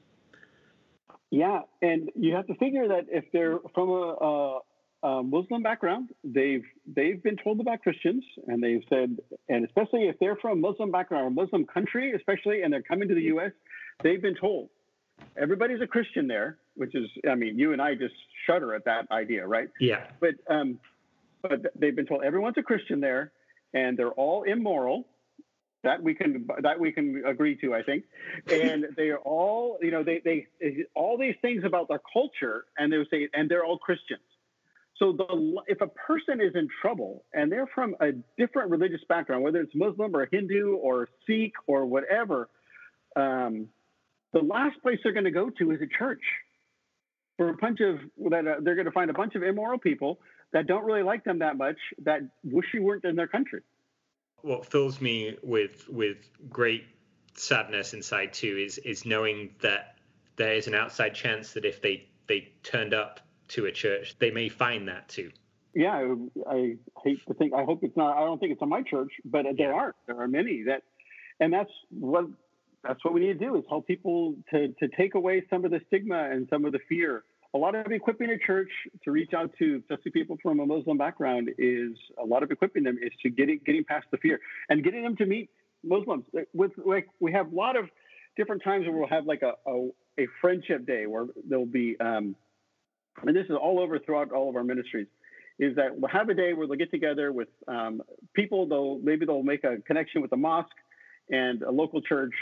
Yeah, 1.31 1.61
and 1.81 2.09
you 2.15 2.33
have 2.35 2.47
to 2.47 2.55
figure 2.55 2.87
that 2.87 3.07
if 3.09 3.25
they're 3.33 3.59
from 3.73 3.89
a, 3.89 4.61
a, 5.03 5.07
a, 5.07 5.23
Muslim 5.23 5.63
background, 5.63 6.09
they've 6.23 6.63
they've 6.87 7.21
been 7.21 7.35
told 7.35 7.59
about 7.59 7.81
Christians, 7.81 8.23
and 8.47 8.63
they've 8.63 8.83
said, 8.89 9.17
and 9.49 9.65
especially 9.65 10.03
if 10.03 10.17
they're 10.19 10.37
from 10.37 10.59
a 10.59 10.61
Muslim 10.61 10.91
background 10.91 11.25
or 11.25 11.27
a 11.27 11.45
Muslim 11.45 11.65
country, 11.65 12.13
especially, 12.13 12.61
and 12.61 12.71
they're 12.71 12.81
coming 12.81 13.09
to 13.09 13.15
the 13.15 13.23
U.S., 13.23 13.51
they've 14.03 14.21
been 14.21 14.35
told 14.35 14.69
everybody's 15.37 15.81
a 15.81 15.87
Christian 15.87 16.27
there, 16.27 16.57
which 16.75 16.95
is, 16.95 17.09
I 17.29 17.35
mean, 17.35 17.57
you 17.57 17.73
and 17.73 17.81
I 17.81 17.95
just 17.95 18.15
shudder 18.47 18.73
at 18.73 18.85
that 18.85 19.09
idea, 19.11 19.45
right? 19.45 19.69
Yeah. 19.79 20.05
But 20.19 20.35
um, 20.49 20.79
but 21.41 21.61
they've 21.79 21.95
been 21.95 22.05
told 22.05 22.23
everyone's 22.23 22.57
a 22.57 22.63
Christian 22.63 22.99
there, 22.99 23.31
and 23.73 23.97
they're 23.97 24.11
all 24.11 24.43
immoral 24.43 25.05
that 25.83 26.01
we 26.01 26.15
can 26.15 26.47
that 26.61 26.79
we 26.79 26.91
can 26.91 27.23
agree 27.25 27.55
to, 27.57 27.73
I 27.73 27.83
think. 27.83 28.05
And 28.51 28.87
they 28.97 29.09
are 29.09 29.19
all, 29.19 29.77
you 29.81 29.91
know, 29.91 30.03
they 30.03 30.21
they 30.23 30.47
all 30.95 31.17
these 31.17 31.35
things 31.41 31.63
about 31.63 31.87
their 31.87 32.01
culture, 32.11 32.65
and 32.77 32.91
they 32.91 32.97
would 32.97 33.09
say, 33.09 33.29
and 33.33 33.49
they're 33.49 33.63
all 33.63 33.77
Christians. 33.77 34.21
So 34.97 35.11
the 35.11 35.55
if 35.67 35.81
a 35.81 35.87
person 35.87 36.41
is 36.41 36.55
in 36.55 36.69
trouble 36.81 37.25
and 37.33 37.51
they're 37.51 37.67
from 37.67 37.95
a 37.99 38.13
different 38.37 38.71
religious 38.71 39.01
background, 39.09 39.43
whether 39.43 39.59
it's 39.59 39.75
Muslim 39.75 40.15
or 40.15 40.27
Hindu 40.31 40.75
or 40.75 41.09
Sikh 41.27 41.53
or 41.67 41.85
whatever, 41.85 42.49
um, 43.15 43.67
the 44.35 44.41
last 44.41 44.79
place 44.83 44.99
they're 45.03 45.13
going 45.13 45.25
to 45.25 45.31
go 45.31 45.49
to 45.49 45.71
is 45.71 45.81
a 45.81 45.87
church 45.97 46.21
for 47.37 47.49
a 47.49 47.53
bunch 47.53 47.79
of 47.79 47.99
that 48.29 48.47
uh, 48.47 48.55
they're 48.61 48.75
going 48.75 48.85
to 48.85 48.91
find 48.91 49.09
a 49.09 49.13
bunch 49.13 49.33
of 49.33 49.41
immoral 49.41 49.79
people 49.79 50.19
that 50.53 50.67
don't 50.67 50.85
really 50.85 51.03
like 51.03 51.23
them 51.23 51.39
that 51.39 51.57
much 51.57 51.77
that 52.03 52.19
wish 52.43 52.67
you 52.73 52.83
weren't 52.83 53.03
in 53.03 53.15
their 53.15 53.27
country 53.27 53.61
what 54.41 54.65
fills 54.65 55.01
me 55.01 55.35
with 55.41 55.89
with 55.89 56.29
great 56.49 56.85
sadness 57.33 57.93
inside 57.93 58.31
too 58.33 58.57
is 58.63 58.77
is 58.79 59.05
knowing 59.05 59.49
that 59.61 59.95
there 60.35 60.53
is 60.53 60.67
an 60.67 60.75
outside 60.75 61.15
chance 61.15 61.53
that 61.53 61.65
if 61.65 61.81
they 61.81 62.05
they 62.27 62.51
turned 62.63 62.93
up 62.93 63.19
to 63.49 63.65
a 63.65 63.71
church, 63.71 64.15
they 64.19 64.31
may 64.31 64.49
find 64.49 64.87
that 64.87 65.07
too. 65.07 65.31
Yeah, 65.73 66.15
I, 66.49 66.77
hate 67.03 67.19
to 67.27 67.33
think. 67.33 67.53
I 67.53 67.63
hope 67.63 67.83
it's 67.83 67.97
not. 67.97 68.17
I 68.17 68.21
don't 68.21 68.39
think 68.39 68.53
it's 68.53 68.61
on 68.61 68.69
my 68.69 68.81
church, 68.81 69.11
but 69.25 69.45
there 69.57 69.73
are. 69.73 69.93
There 70.07 70.19
are 70.19 70.27
many 70.27 70.63
that, 70.63 70.83
and 71.39 71.51
that's 71.51 71.71
what 71.89 72.25
that's 72.87 73.03
what 73.03 73.13
we 73.13 73.21
need 73.21 73.39
to 73.39 73.45
do 73.45 73.55
is 73.55 73.63
help 73.69 73.87
people 73.87 74.35
to 74.51 74.69
to 74.79 74.87
take 74.97 75.15
away 75.15 75.43
some 75.49 75.65
of 75.65 75.71
the 75.71 75.81
stigma 75.87 76.29
and 76.31 76.47
some 76.49 76.65
of 76.65 76.71
the 76.71 76.79
fear 76.87 77.23
a 77.53 77.57
lot 77.57 77.73
of 77.73 77.89
equipping 77.91 78.29
a 78.31 78.37
church 78.37 78.69
to 79.03 79.11
reach 79.11 79.33
out 79.33 79.49
to 79.57 79.81
especially 79.81 80.11
people 80.11 80.37
from 80.43 80.59
a 80.59 80.65
Muslim 80.65 80.97
background 80.97 81.49
is 81.57 81.91
a 82.21 82.25
lot 82.25 82.43
of 82.43 82.51
equipping 82.51 82.83
them 82.83 82.97
is 83.01 83.11
to 83.23 83.29
getting 83.29 83.59
getting 83.65 83.83
past 83.83 84.05
the 84.11 84.17
fear 84.17 84.39
and 84.69 84.83
getting 84.83 85.03
them 85.03 85.15
to 85.15 85.25
meet 85.25 85.49
Muslims. 85.83 86.25
With 86.53 86.71
like 86.85 87.07
we 87.19 87.31
have 87.31 87.51
a 87.51 87.55
lot 87.55 87.77
of 87.77 87.85
different 88.35 88.61
times 88.61 88.85
where 88.85 88.97
we'll 88.97 89.07
have 89.07 89.25
like 89.25 89.41
a 89.41 89.53
a, 89.69 89.87
a 90.19 90.27
friendship 90.41 90.85
day 90.85 91.05
where 91.05 91.27
there'll 91.47 91.65
be 91.65 91.95
um, 91.99 92.35
and 93.23 93.35
this 93.35 93.45
is 93.45 93.55
all 93.55 93.79
over 93.79 93.99
throughout 93.99 94.31
all 94.31 94.49
of 94.49 94.55
our 94.57 94.63
ministries 94.63 95.07
is 95.57 95.75
that 95.77 95.97
we'll 95.97 96.11
have 96.11 96.27
a 96.27 96.33
day 96.33 96.51
where 96.53 96.67
they'll 96.67 96.75
get 96.75 96.91
together 96.91 97.31
with 97.31 97.47
um, 97.69 98.01
people. 98.33 98.67
They'll 98.67 98.99
maybe 98.99 99.25
they'll 99.25 99.43
make 99.43 99.63
a 99.63 99.77
connection 99.87 100.21
with 100.21 100.33
a 100.33 100.37
mosque 100.37 100.67
and 101.29 101.61
a 101.61 101.71
local 101.71 102.01
church, 102.01 102.33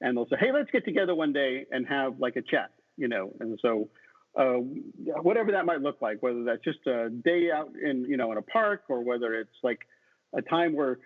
and 0.00 0.16
they'll 0.16 0.28
say, 0.28 0.36
"Hey, 0.38 0.52
let's 0.52 0.70
get 0.70 0.84
together 0.84 1.14
one 1.14 1.32
day 1.32 1.66
and 1.70 1.86
have 1.86 2.18
like 2.18 2.36
a 2.36 2.42
chat," 2.42 2.70
you 2.96 3.08
know. 3.08 3.32
And 3.40 3.58
so 3.60 3.88
uh, 4.36 4.54
whatever 5.22 5.52
that 5.52 5.66
might 5.66 5.80
look 5.80 6.00
like, 6.00 6.22
whether 6.22 6.44
that's 6.44 6.62
just 6.62 6.86
a 6.86 7.10
day 7.10 7.50
out 7.54 7.72
in 7.82 8.04
you 8.08 8.16
know 8.16 8.32
in 8.32 8.38
a 8.38 8.42
park 8.42 8.84
or 8.88 9.02
whether 9.02 9.34
it's 9.34 9.50
like 9.62 9.80
a 10.34 10.42
time 10.42 10.74
where 10.74 10.98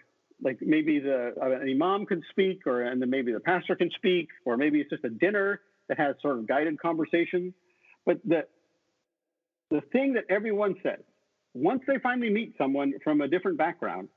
like 0.42 0.58
maybe 0.60 0.98
the 0.98 1.32
uh, 1.40 1.50
an 1.50 1.68
imam 1.70 2.06
can 2.06 2.22
speak 2.30 2.66
or 2.66 2.82
and 2.82 3.00
then 3.00 3.10
maybe 3.10 3.32
the 3.32 3.40
pastor 3.40 3.76
can 3.76 3.90
speak 3.96 4.28
or 4.44 4.56
maybe 4.56 4.80
it's 4.80 4.90
just 4.90 5.04
a 5.04 5.10
dinner 5.10 5.60
that 5.88 5.98
has 5.98 6.16
sort 6.20 6.38
of 6.38 6.46
guided 6.46 6.80
conversations. 6.80 7.54
But 8.04 8.18
the 8.24 8.46
the 9.70 9.80
thing 9.92 10.14
that 10.14 10.24
everyone 10.28 10.74
says 10.82 11.00
once 11.54 11.82
they 11.86 11.98
finally 12.02 12.30
meet 12.30 12.54
someone 12.58 12.92
from 13.02 13.20
a 13.20 13.28
different 13.28 13.56
background, 13.56 14.08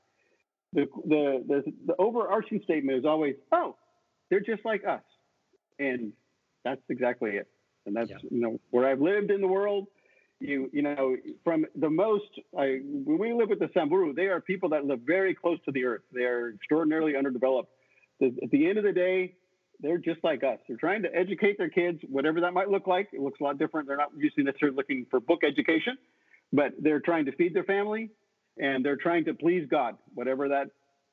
the 0.72 0.86
the 1.06 1.44
the, 1.46 1.72
the 1.86 1.94
overarching 1.98 2.60
statement 2.64 2.98
is 2.98 3.04
always, 3.04 3.36
"Oh, 3.52 3.76
they're 4.30 4.40
just 4.40 4.64
like 4.64 4.84
us," 4.86 5.02
and 5.78 6.12
that's 6.64 6.82
exactly 6.88 7.32
it 7.32 7.48
and 7.88 7.96
that's 7.96 8.10
yeah. 8.10 8.16
you 8.30 8.40
know 8.40 8.60
where 8.70 8.86
I've 8.86 9.00
lived 9.00 9.32
in 9.32 9.40
the 9.40 9.48
world. 9.48 9.88
You 10.38 10.70
you 10.72 10.82
know 10.82 11.16
from 11.42 11.66
the 11.74 11.90
most 11.90 12.30
I 12.56 12.80
when 12.84 13.18
we 13.18 13.32
live 13.32 13.48
with 13.48 13.58
the 13.58 13.70
Samburu, 13.74 14.12
they 14.14 14.26
are 14.26 14.40
people 14.40 14.68
that 14.68 14.84
live 14.84 15.00
very 15.00 15.34
close 15.34 15.58
to 15.64 15.72
the 15.72 15.84
earth. 15.84 16.02
They 16.12 16.22
are 16.22 16.50
extraordinarily 16.50 17.16
underdeveloped. 17.16 17.70
At 18.22 18.50
the 18.50 18.68
end 18.68 18.78
of 18.78 18.84
the 18.84 18.92
day, 18.92 19.34
they're 19.80 19.98
just 19.98 20.22
like 20.22 20.44
us. 20.44 20.58
They're 20.68 20.76
trying 20.76 21.02
to 21.02 21.14
educate 21.14 21.56
their 21.56 21.70
kids, 21.70 22.00
whatever 22.08 22.40
that 22.42 22.52
might 22.52 22.68
look 22.68 22.86
like. 22.86 23.08
It 23.12 23.20
looks 23.20 23.40
a 23.40 23.44
lot 23.44 23.58
different. 23.58 23.88
They're 23.88 23.96
not 23.96 24.10
usually 24.16 24.44
necessarily 24.44 24.76
looking 24.76 25.06
for 25.08 25.20
book 25.20 25.40
education, 25.44 25.96
but 26.52 26.72
they're 26.80 27.00
trying 27.00 27.26
to 27.26 27.32
feed 27.32 27.54
their 27.54 27.64
family 27.64 28.10
and 28.60 28.84
they're 28.84 28.96
trying 28.96 29.24
to 29.26 29.34
please 29.34 29.68
God, 29.70 29.96
whatever 30.14 30.48
that 30.48 30.70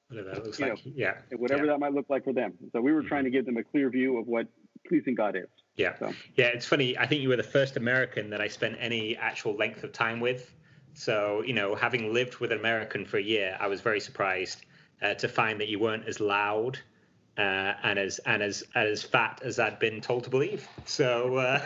whatever 0.09 0.29
that 0.29 0.43
looks 0.43 0.59
like. 0.59 0.85
Know, 0.85 0.91
yeah. 0.95 1.15
Whatever 1.31 1.65
yeah. 1.65 1.73
that 1.73 1.79
might 1.79 1.93
look 1.93 2.09
like 2.09 2.23
for 2.23 2.33
them. 2.33 2.53
So 2.71 2.81
we 2.81 2.93
were 2.93 2.99
mm-hmm. 2.99 3.07
trying 3.07 3.23
to 3.25 3.29
give 3.29 3.45
them 3.45 3.57
a 3.57 3.63
clear 3.63 3.89
view 3.89 4.17
of 4.17 4.27
what 4.27 4.47
pleasing 4.87 5.15
God 5.15 5.35
is. 5.35 5.47
Yeah. 5.75 5.97
So. 5.97 6.13
Yeah, 6.35 6.47
it's 6.47 6.65
funny. 6.65 6.97
I 6.97 7.05
think 7.05 7.21
you 7.21 7.29
were 7.29 7.37
the 7.37 7.43
first 7.43 7.77
American 7.77 8.29
that 8.29 8.41
I 8.41 8.47
spent 8.47 8.77
any 8.79 9.15
actual 9.17 9.55
length 9.55 9.83
of 9.83 9.91
time 9.91 10.19
with. 10.19 10.53
So, 10.93 11.43
you 11.45 11.53
know, 11.53 11.75
having 11.75 12.13
lived 12.13 12.37
with 12.37 12.51
an 12.51 12.59
American 12.59 13.05
for 13.05 13.17
a 13.17 13.23
year, 13.23 13.57
I 13.59 13.67
was 13.67 13.81
very 13.81 13.99
surprised 13.99 14.65
uh, 15.01 15.15
to 15.15 15.27
find 15.27 15.59
that 15.59 15.67
you 15.67 15.79
weren't 15.79 16.07
as 16.07 16.19
loud 16.19 16.79
uh, 17.37 17.73
and 17.83 17.99
as 17.99 18.19
and 18.19 18.41
as 18.41 18.63
as 18.75 19.03
fat 19.03 19.41
as 19.43 19.59
I'd 19.59 19.77
been 19.77 19.99
told 19.99 20.23
to 20.23 20.29
believe. 20.29 20.67
So. 20.85 21.37
Uh... 21.37 21.61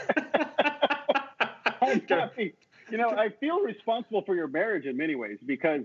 You 2.91 2.97
know, 2.97 3.09
I 3.09 3.29
feel 3.39 3.59
responsible 3.59 4.23
for 4.23 4.35
your 4.35 4.47
marriage 4.47 4.85
in 4.85 4.97
many 4.97 5.15
ways 5.15 5.37
because 5.45 5.81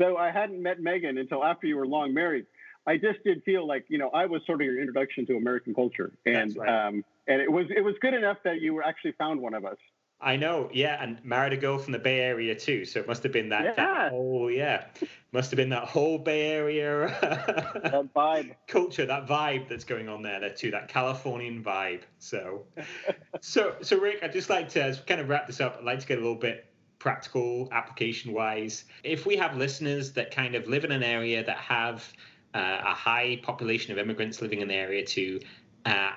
though 0.00 0.16
I 0.16 0.32
hadn't 0.32 0.60
met 0.60 0.80
Megan 0.80 1.18
until 1.18 1.44
after 1.44 1.68
you 1.68 1.76
were 1.76 1.86
long 1.86 2.12
married, 2.12 2.46
I 2.86 2.96
just 2.96 3.22
did 3.22 3.44
feel 3.44 3.66
like 3.66 3.84
you 3.88 3.98
know 3.98 4.08
I 4.08 4.26
was 4.26 4.42
sort 4.46 4.60
of 4.60 4.64
your 4.64 4.80
introduction 4.80 5.26
to 5.26 5.36
American 5.36 5.74
culture, 5.74 6.12
and 6.26 6.56
right. 6.56 6.86
um, 6.86 7.04
and 7.28 7.40
it 7.40 7.52
was 7.52 7.66
it 7.74 7.82
was 7.82 7.94
good 8.00 8.14
enough 8.14 8.38
that 8.42 8.60
you 8.60 8.74
were 8.74 8.82
actually 8.82 9.12
found 9.12 9.40
one 9.40 9.54
of 9.54 9.64
us. 9.64 9.76
I 10.22 10.36
know, 10.36 10.68
yeah, 10.70 11.02
and 11.02 11.22
married 11.24 11.54
a 11.54 11.56
girl 11.56 11.78
from 11.78 11.92
the 11.92 11.98
Bay 11.98 12.20
Area 12.20 12.54
too, 12.54 12.84
so 12.84 13.00
it 13.00 13.06
must 13.06 13.22
have 13.22 13.32
been 13.32 13.48
that, 13.50 13.64
yeah. 13.64 13.72
that 13.72 14.10
whole 14.10 14.50
yeah, 14.50 14.84
must 15.32 15.50
have 15.50 15.56
been 15.56 15.70
that 15.70 15.84
whole 15.84 16.18
Bay 16.18 16.50
Area 16.50 17.16
that 17.22 18.12
vibe 18.14 18.54
culture, 18.68 19.06
that 19.06 19.26
vibe 19.26 19.68
that's 19.68 19.84
going 19.84 20.10
on 20.10 20.20
there, 20.20 20.38
there 20.40 20.50
too, 20.50 20.70
that 20.72 20.88
Californian 20.88 21.64
vibe. 21.64 22.02
So, 22.18 22.66
so 23.40 23.76
so 23.80 23.98
Rick, 23.98 24.18
I'd 24.22 24.32
just 24.32 24.50
like 24.50 24.68
to 24.70 24.98
kind 25.06 25.22
of 25.22 25.28
wrap 25.30 25.46
this 25.46 25.60
up. 25.60 25.76
I'd 25.78 25.84
like 25.84 26.00
to 26.00 26.06
get 26.06 26.18
a 26.18 26.22
little 26.22 26.36
bit 26.36 26.69
practical 27.00 27.68
application 27.72 28.32
wise. 28.32 28.84
If 29.02 29.26
we 29.26 29.34
have 29.36 29.56
listeners 29.56 30.12
that 30.12 30.30
kind 30.30 30.54
of 30.54 30.68
live 30.68 30.84
in 30.84 30.92
an 30.92 31.02
area 31.02 31.42
that 31.44 31.56
have 31.56 32.12
uh, 32.54 32.82
a 32.84 32.94
high 32.94 33.40
population 33.42 33.90
of 33.90 33.98
immigrants 33.98 34.40
living 34.40 34.60
in 34.60 34.68
the 34.68 34.74
area 34.74 35.04
to 35.04 35.40
uh, 35.86 36.12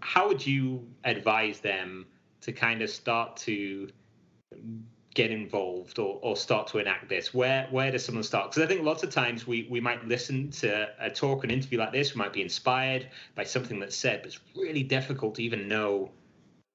how 0.00 0.28
would 0.28 0.46
you 0.46 0.86
advise 1.02 1.60
them 1.60 2.06
to 2.40 2.52
kind 2.52 2.80
of 2.80 2.88
start 2.88 3.36
to 3.36 3.88
get 5.14 5.30
involved 5.32 5.98
or, 5.98 6.20
or 6.22 6.36
start 6.36 6.68
to 6.68 6.78
enact 6.78 7.08
this? 7.08 7.34
Where 7.34 7.66
where 7.70 7.90
does 7.90 8.04
someone 8.04 8.22
start? 8.22 8.50
Because 8.50 8.62
i 8.62 8.66
think 8.66 8.82
lots 8.82 9.02
of 9.02 9.10
times 9.10 9.46
we 9.46 9.66
we 9.68 9.80
might 9.80 10.06
listen 10.06 10.50
to 10.50 10.88
a 11.00 11.10
talk 11.10 11.42
an 11.42 11.50
interview 11.50 11.78
like 11.78 11.92
this 11.92 12.14
we 12.14 12.18
might 12.20 12.32
be 12.32 12.42
inspired 12.42 13.08
by 13.34 13.42
something 13.42 13.80
that's 13.80 13.96
said 13.96 14.22
but 14.22 14.28
it's 14.28 14.40
really 14.54 14.84
difficult 14.84 15.34
to 15.36 15.42
even 15.42 15.66
know 15.66 16.10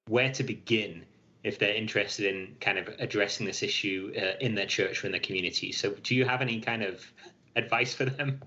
where 0.07 0.31
to 0.31 0.43
begin 0.43 1.05
if 1.43 1.57
they're 1.57 1.75
interested 1.75 2.25
in 2.25 2.55
kind 2.59 2.77
of 2.77 2.87
addressing 2.99 3.45
this 3.45 3.63
issue 3.63 4.11
uh, 4.17 4.37
in 4.41 4.55
their 4.55 4.65
church 4.65 5.03
or 5.03 5.07
in 5.07 5.11
their 5.11 5.21
community 5.21 5.71
so 5.71 5.91
do 6.03 6.15
you 6.15 6.25
have 6.25 6.41
any 6.41 6.59
kind 6.59 6.83
of 6.83 7.03
advice 7.55 7.93
for 7.93 8.05
them 8.05 8.41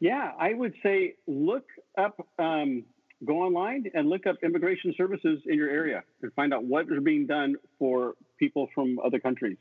yeah, 0.00 0.32
I 0.38 0.52
would 0.52 0.74
say 0.82 1.14
look 1.26 1.64
up, 1.96 2.26
um, 2.38 2.84
go 3.24 3.42
online 3.42 3.84
and 3.94 4.08
look 4.08 4.26
up 4.26 4.36
immigration 4.42 4.94
services 4.96 5.40
in 5.46 5.54
your 5.54 5.70
area 5.70 6.02
and 6.22 6.32
find 6.34 6.52
out 6.52 6.64
what 6.64 6.86
is 6.90 7.02
being 7.02 7.26
done 7.26 7.56
for 7.78 8.14
people 8.38 8.68
from 8.74 8.98
other 9.04 9.18
countries. 9.18 9.56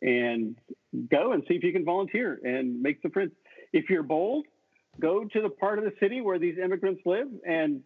And 0.00 0.56
go 1.10 1.32
and 1.32 1.42
see 1.48 1.54
if 1.54 1.64
you 1.64 1.72
can 1.72 1.84
volunteer 1.84 2.38
and 2.44 2.80
make 2.82 3.00
some 3.02 3.10
friends. 3.10 3.32
If 3.72 3.90
you're 3.90 4.02
bold, 4.02 4.46
go 5.00 5.24
to 5.24 5.40
the 5.40 5.48
part 5.48 5.78
of 5.78 5.84
the 5.84 5.92
city 5.98 6.20
where 6.20 6.38
these 6.38 6.56
immigrants 6.58 7.02
live 7.04 7.28
and 7.46 7.82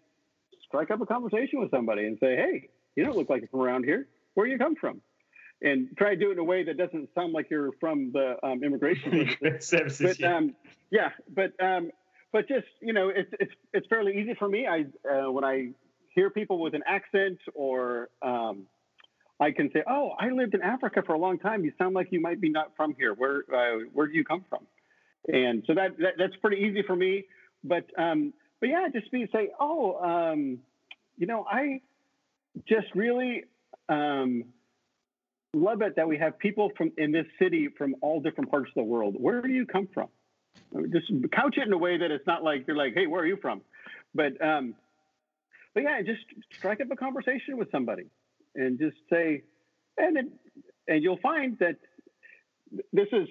strike 0.66 0.90
up 0.90 1.00
a 1.00 1.06
conversation 1.06 1.60
with 1.60 1.70
somebody 1.70 2.04
and 2.04 2.18
say, 2.20 2.36
hey, 2.36 2.68
you 2.96 3.04
don't 3.04 3.16
look 3.16 3.30
like 3.30 3.40
you're 3.40 3.48
from 3.48 3.60
around 3.60 3.84
here. 3.84 4.08
Where 4.34 4.46
you 4.46 4.58
come 4.58 4.76
from? 4.76 5.00
and 5.60 5.88
try 5.96 6.10
to 6.10 6.16
do 6.16 6.30
it 6.30 6.34
in 6.34 6.38
a 6.38 6.44
way 6.44 6.62
that 6.64 6.76
doesn't 6.76 7.08
sound 7.14 7.32
like 7.32 7.50
you're 7.50 7.72
from 7.80 8.12
the 8.12 8.36
um, 8.42 8.62
immigration 8.62 9.30
services. 9.60 9.98
But 10.00 10.20
yeah. 10.20 10.36
Um, 10.36 10.54
yeah, 10.90 11.10
but 11.34 11.52
um, 11.62 11.90
but 12.32 12.48
just 12.48 12.66
you 12.80 12.92
know, 12.92 13.08
it's 13.08 13.30
it's 13.40 13.52
it's 13.72 13.86
fairly 13.88 14.18
easy 14.18 14.34
for 14.38 14.48
me. 14.48 14.66
I 14.66 14.84
uh, 15.08 15.30
when 15.30 15.44
I 15.44 15.70
hear 16.14 16.30
people 16.30 16.60
with 16.60 16.74
an 16.74 16.82
accent 16.86 17.38
or 17.54 18.08
um, 18.22 18.66
I 19.40 19.50
can 19.50 19.70
say, 19.72 19.82
"Oh, 19.88 20.12
I 20.18 20.30
lived 20.30 20.54
in 20.54 20.62
Africa 20.62 21.02
for 21.04 21.14
a 21.14 21.18
long 21.18 21.38
time. 21.38 21.64
You 21.64 21.72
sound 21.78 21.94
like 21.94 22.08
you 22.10 22.20
might 22.20 22.40
be 22.40 22.48
not 22.48 22.72
from 22.76 22.94
here. 22.96 23.14
Where 23.14 23.42
uh, 23.52 23.84
where 23.92 24.06
do 24.06 24.14
you 24.14 24.24
come 24.24 24.44
from?" 24.48 24.66
And 25.26 25.64
so 25.66 25.74
that, 25.74 25.98
that 25.98 26.14
that's 26.18 26.36
pretty 26.40 26.62
easy 26.62 26.82
for 26.86 26.96
me. 26.96 27.24
But 27.64 27.86
um, 27.98 28.32
but 28.60 28.68
yeah, 28.68 28.88
just 28.92 29.10
be 29.10 29.28
say, 29.32 29.50
"Oh, 29.58 29.96
um, 30.02 30.58
you 31.16 31.26
know, 31.26 31.44
I 31.50 31.80
just 32.68 32.86
really 32.94 33.44
um, 33.88 34.44
love 35.54 35.82
it 35.82 35.96
that 35.96 36.08
we 36.08 36.18
have 36.18 36.38
people 36.38 36.70
from 36.76 36.92
in 36.96 37.12
this 37.12 37.26
city 37.38 37.68
from 37.76 37.94
all 38.00 38.20
different 38.20 38.50
parts 38.50 38.70
of 38.70 38.74
the 38.74 38.82
world. 38.82 39.16
Where 39.18 39.42
do 39.42 39.48
you 39.48 39.66
come 39.66 39.88
from?" 39.92 40.08
Just 40.92 41.06
couch 41.32 41.56
it 41.56 41.66
in 41.66 41.72
a 41.72 41.78
way 41.78 41.98
that 41.98 42.10
it's 42.10 42.26
not 42.26 42.42
like 42.42 42.66
you're 42.66 42.76
like, 42.76 42.94
"Hey, 42.94 43.06
where 43.06 43.22
are 43.22 43.26
you 43.26 43.38
from?" 43.40 43.62
But 44.14 44.40
um, 44.44 44.74
but 45.74 45.82
yeah, 45.82 46.02
just 46.02 46.20
strike 46.56 46.80
up 46.80 46.90
a 46.90 46.96
conversation 46.96 47.56
with 47.56 47.70
somebody 47.70 48.04
and 48.54 48.78
just 48.78 48.96
say, 49.10 49.42
and 49.96 50.16
it, 50.16 50.26
and 50.88 51.02
you'll 51.02 51.18
find 51.18 51.58
that 51.58 51.76
this 52.92 53.06
is 53.12 53.28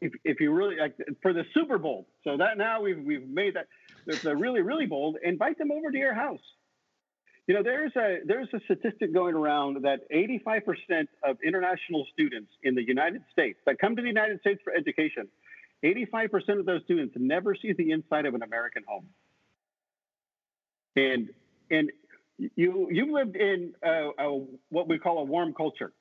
if, 0.00 0.12
if 0.24 0.40
you 0.40 0.52
really 0.52 0.76
like 0.76 0.96
for 1.22 1.32
the 1.32 1.44
Super 1.54 1.78
Bowl. 1.78 2.06
So 2.24 2.36
that 2.36 2.58
now 2.58 2.82
we've 2.82 3.02
we've 3.02 3.26
made 3.26 3.54
that 3.54 3.66
they're 4.22 4.36
really 4.36 4.60
really 4.60 4.86
bold. 4.86 5.16
Invite 5.22 5.58
them 5.58 5.70
over 5.70 5.90
to 5.90 5.98
your 5.98 6.14
house. 6.14 6.40
You 7.46 7.54
know, 7.54 7.62
there's 7.62 7.92
a 7.96 8.18
there's 8.24 8.48
a 8.54 8.60
statistic 8.64 9.12
going 9.12 9.34
around 9.34 9.82
that 9.82 10.00
85% 10.10 11.08
of 11.22 11.36
international 11.44 12.06
students 12.12 12.50
in 12.62 12.74
the 12.74 12.82
United 12.82 13.22
States 13.32 13.58
that 13.66 13.78
come 13.78 13.96
to 13.96 14.02
the 14.02 14.08
United 14.08 14.40
States 14.40 14.60
for 14.64 14.72
education, 14.72 15.28
85% 15.84 16.58
of 16.58 16.64
those 16.64 16.82
students 16.84 17.14
never 17.18 17.54
see 17.54 17.74
the 17.74 17.90
inside 17.90 18.24
of 18.24 18.34
an 18.34 18.42
American 18.42 18.82
home. 18.86 19.06
And 20.96 21.28
and 21.70 21.90
you 22.38 22.88
you've 22.90 23.10
lived 23.10 23.36
in 23.36 23.74
a, 23.82 24.10
a, 24.18 24.44
what 24.70 24.88
we 24.88 24.98
call 24.98 25.18
a 25.18 25.24
warm 25.24 25.52
culture 25.52 25.92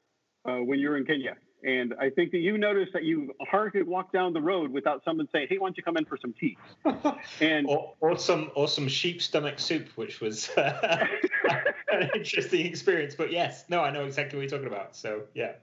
uh, 0.46 0.58
when 0.58 0.80
you're 0.80 0.96
in 0.96 1.06
Kenya, 1.06 1.36
and 1.64 1.94
I 2.00 2.10
think 2.10 2.32
that 2.32 2.40
you 2.40 2.58
noticed 2.58 2.94
that 2.94 3.04
you 3.04 3.34
hardly 3.42 3.84
walk 3.84 4.12
down 4.12 4.34
the 4.34 4.42
road 4.42 4.72
without 4.72 5.04
someone 5.04 5.28
saying, 5.32 5.48
"Hey, 5.50 5.58
why 5.58 5.68
don't 5.68 5.78
you 5.78 5.84
come 5.84 5.98
in 5.98 6.06
for 6.06 6.18
some 6.18 6.34
tea?" 6.40 6.58
And 7.42 7.68
or, 7.68 7.94
or 8.02 8.18
some 8.18 8.52
or 8.56 8.68
some 8.68 8.88
sheep 8.88 9.22
stomach 9.22 9.60
soup, 9.60 9.88
which 9.96 10.22
was 10.22 10.50
uh, 10.52 11.06
an 11.92 12.10
interesting 12.16 12.66
experience. 12.66 13.16
But 13.16 13.32
yes, 13.32 13.66
no, 13.70 13.82
I 13.82 13.92
know 13.92 14.06
exactly 14.06 14.38
what 14.38 14.50
you're 14.50 14.60
talking 14.60 14.74
about. 14.74 14.96
So 14.96 15.24
yeah. 15.34 15.54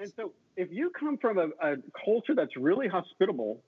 And 0.00 0.12
so 0.16 0.32
if 0.56 0.68
you 0.70 0.90
come 0.90 1.18
from 1.18 1.38
a, 1.38 1.48
a 1.60 1.76
culture 2.04 2.34
that's 2.34 2.56
really 2.56 2.88
hospitable, 2.88 3.62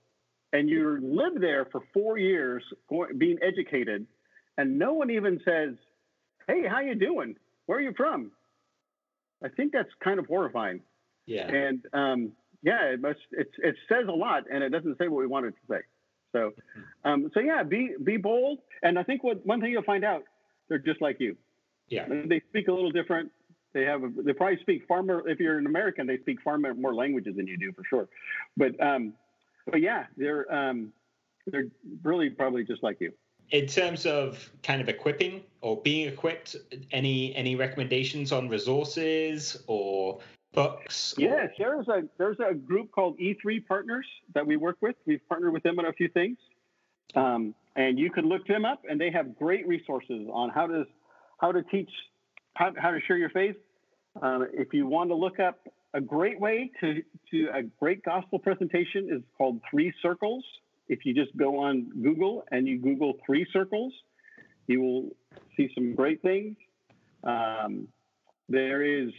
and 0.52 0.68
you 0.68 0.98
live 1.00 1.40
there 1.40 1.66
for 1.66 1.82
four 1.92 2.18
years, 2.18 2.62
going, 2.88 3.16
being 3.18 3.38
educated, 3.42 4.06
and 4.58 4.78
no 4.78 4.92
one 4.92 5.10
even 5.10 5.40
says 5.44 5.74
hey, 6.46 6.66
how 6.66 6.80
you 6.80 6.94
doing? 6.94 7.36
Where 7.66 7.78
are 7.78 7.82
you 7.82 7.92
from? 7.96 8.32
I 9.42 9.48
think 9.48 9.72
that's 9.72 9.88
kind 10.02 10.18
of 10.18 10.26
horrifying. 10.26 10.80
Yeah. 11.30 11.46
And 11.46 11.86
um, 11.92 12.32
yeah, 12.62 12.86
it 12.86 13.00
must. 13.00 13.20
It 13.30 13.50
it 13.58 13.76
says 13.88 14.06
a 14.08 14.12
lot, 14.12 14.44
and 14.52 14.64
it 14.64 14.70
doesn't 14.70 14.98
say 14.98 15.06
what 15.06 15.20
we 15.20 15.28
want 15.28 15.46
it 15.46 15.52
to 15.52 15.74
say. 15.74 15.80
So, 16.32 16.52
um, 17.04 17.30
so 17.32 17.40
yeah, 17.40 17.62
be 17.62 17.94
be 18.02 18.16
bold. 18.16 18.58
And 18.82 18.98
I 18.98 19.04
think 19.04 19.22
what 19.22 19.46
one 19.46 19.60
thing 19.60 19.70
you'll 19.70 19.84
find 19.84 20.04
out, 20.04 20.24
they're 20.68 20.78
just 20.78 21.00
like 21.00 21.20
you. 21.20 21.36
Yeah. 21.88 22.06
They 22.08 22.40
speak 22.48 22.68
a 22.68 22.72
little 22.72 22.90
different. 22.90 23.30
They 23.74 23.84
have. 23.84 24.02
A, 24.02 24.10
they 24.16 24.32
probably 24.32 24.58
speak 24.60 24.82
far 24.88 25.04
more. 25.04 25.28
If 25.28 25.38
you're 25.38 25.58
an 25.58 25.66
American, 25.66 26.06
they 26.08 26.18
speak 26.18 26.42
far 26.42 26.58
more 26.58 26.94
languages 26.94 27.36
than 27.36 27.46
you 27.46 27.56
do 27.56 27.72
for 27.72 27.84
sure. 27.88 28.08
But 28.56 28.80
um, 28.84 29.12
but 29.66 29.80
yeah, 29.80 30.06
they're 30.16 30.52
um, 30.52 30.92
they're 31.46 31.68
really 32.02 32.30
probably 32.30 32.64
just 32.64 32.82
like 32.82 33.00
you 33.00 33.12
in 33.50 33.66
terms 33.66 34.06
of 34.06 34.50
kind 34.62 34.80
of 34.80 34.88
equipping 34.88 35.42
or 35.60 35.80
being 35.82 36.08
equipped, 36.08 36.56
any 36.92 37.34
any 37.34 37.56
recommendations 37.56 38.32
on 38.32 38.48
resources 38.48 39.62
or 39.66 40.20
books? 40.52 41.14
Yes, 41.16 41.50
there's 41.58 41.88
a 41.88 42.02
there's 42.18 42.38
a 42.40 42.54
group 42.54 42.90
called 42.92 43.18
E3 43.18 43.66
Partners 43.66 44.06
that 44.34 44.46
we 44.46 44.56
work 44.56 44.76
with. 44.80 44.96
We've 45.06 45.26
partnered 45.28 45.52
with 45.52 45.62
them 45.62 45.78
on 45.78 45.86
a 45.86 45.92
few 45.92 46.08
things, 46.08 46.38
um, 47.14 47.54
and 47.76 47.98
you 47.98 48.10
can 48.10 48.28
look 48.28 48.46
them 48.46 48.64
up, 48.64 48.82
and 48.88 49.00
they 49.00 49.10
have 49.10 49.36
great 49.36 49.66
resources 49.66 50.28
on 50.32 50.50
how 50.50 50.66
to 50.66 50.84
how 51.38 51.52
to 51.52 51.62
teach 51.64 51.90
how, 52.54 52.72
how 52.76 52.90
to 52.90 53.00
share 53.06 53.16
your 53.16 53.30
faith. 53.30 53.56
Um, 54.20 54.46
if 54.52 54.72
you 54.72 54.86
want 54.86 55.10
to 55.10 55.14
look 55.14 55.38
up 55.38 55.60
a 55.94 56.00
great 56.00 56.40
way 56.40 56.70
to 56.80 57.02
to 57.30 57.48
a 57.54 57.62
great 57.62 58.02
gospel 58.04 58.38
presentation 58.38 59.08
is 59.10 59.22
called 59.36 59.60
Three 59.70 59.92
Circles 60.02 60.44
if 60.90 61.06
you 61.06 61.14
just 61.14 61.34
go 61.36 61.60
on 61.60 61.88
Google 62.02 62.44
and 62.50 62.66
you 62.66 62.76
Google 62.76 63.14
three 63.24 63.46
circles, 63.52 63.92
you 64.66 64.80
will 64.80 65.10
see 65.56 65.70
some 65.72 65.94
great 65.94 66.20
things. 66.20 66.56
Um, 67.22 67.86
there 68.48 68.82
is 68.82 69.10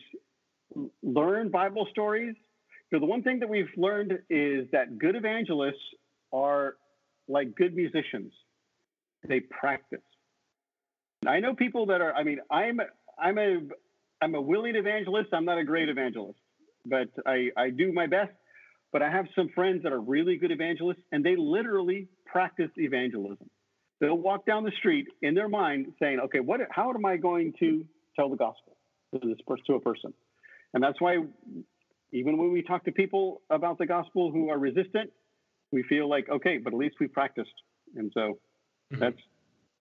learn 1.04 1.50
Bible 1.50 1.88
stories. 1.92 2.36
So 2.92 3.00
the 3.00 3.06
one 3.06 3.24
thing 3.24 3.40
that 3.40 3.50
we've 3.50 3.70
learned 3.78 4.20
is 4.30 4.68
that 4.72 4.98
good 4.98 5.16
evangelists 5.16 5.76
are 6.34 6.76
like 7.28 7.56
good 7.56 7.76
musicians. 7.76 8.34
They 9.28 9.40
practice. 9.40 10.00
I 11.26 11.40
know 11.40 11.54
people 11.54 11.86
that 11.88 12.02
are. 12.02 12.14
I 12.14 12.24
mean, 12.24 12.40
I'm 12.50 12.80
I'm 13.20 13.38
a 13.38 13.60
I'm 14.22 14.36
a 14.36 14.42
willing 14.42 14.76
evangelist. 14.76 15.30
I'm 15.34 15.46
not 15.46 15.58
a 15.58 15.64
great 15.64 15.90
evangelist, 15.90 16.40
but 16.86 17.08
I 17.26 17.50
I 17.56 17.70
do 17.70 17.94
my 17.94 18.08
best 18.08 18.32
but 18.92 19.02
I 19.02 19.10
have 19.10 19.26
some 19.36 19.50
friends 19.56 19.84
that 19.84 19.94
are 19.94 20.02
really 20.02 20.38
good 20.38 20.52
evangelists, 20.52 21.02
and 21.12 21.24
they 21.24 21.36
literally 21.36 22.08
practice 22.26 22.70
evangelism. 22.78 23.50
They'll 24.00 24.18
walk 24.18 24.46
down 24.46 24.64
the 24.64 24.72
street 24.80 25.08
in 25.22 25.34
their 25.34 25.48
mind 25.48 25.94
saying, 26.00 26.20
"Okay, 26.20 26.40
what? 26.40 26.60
How 26.72 26.90
am 26.92 27.06
I 27.06 27.18
going 27.18 27.54
to 27.60 27.86
tell 28.16 28.30
the 28.30 28.36
gospel 28.36 28.78
to 29.14 29.28
this 29.28 29.38
to 29.68 29.76
a 29.76 29.80
person?" 29.80 30.14
And 30.74 30.84
that's 30.84 31.00
why, 31.02 31.18
even 32.14 32.38
when 32.38 32.52
we 32.52 32.62
talk 32.62 32.86
to 32.86 32.92
people 32.92 33.42
about 33.50 33.78
the 33.78 33.86
gospel 33.86 34.32
who 34.32 34.50
are 34.50 34.58
resistant, 34.58 35.12
we 35.72 35.84
feel 35.84 36.10
like, 36.10 36.30
okay, 36.30 36.58
but 36.58 36.74
at 36.74 36.80
least 36.80 36.96
we 37.00 37.08
practiced. 37.08 37.54
And 37.96 38.12
so, 38.14 38.40
mm-hmm. 38.92 39.00
that's 39.00 39.22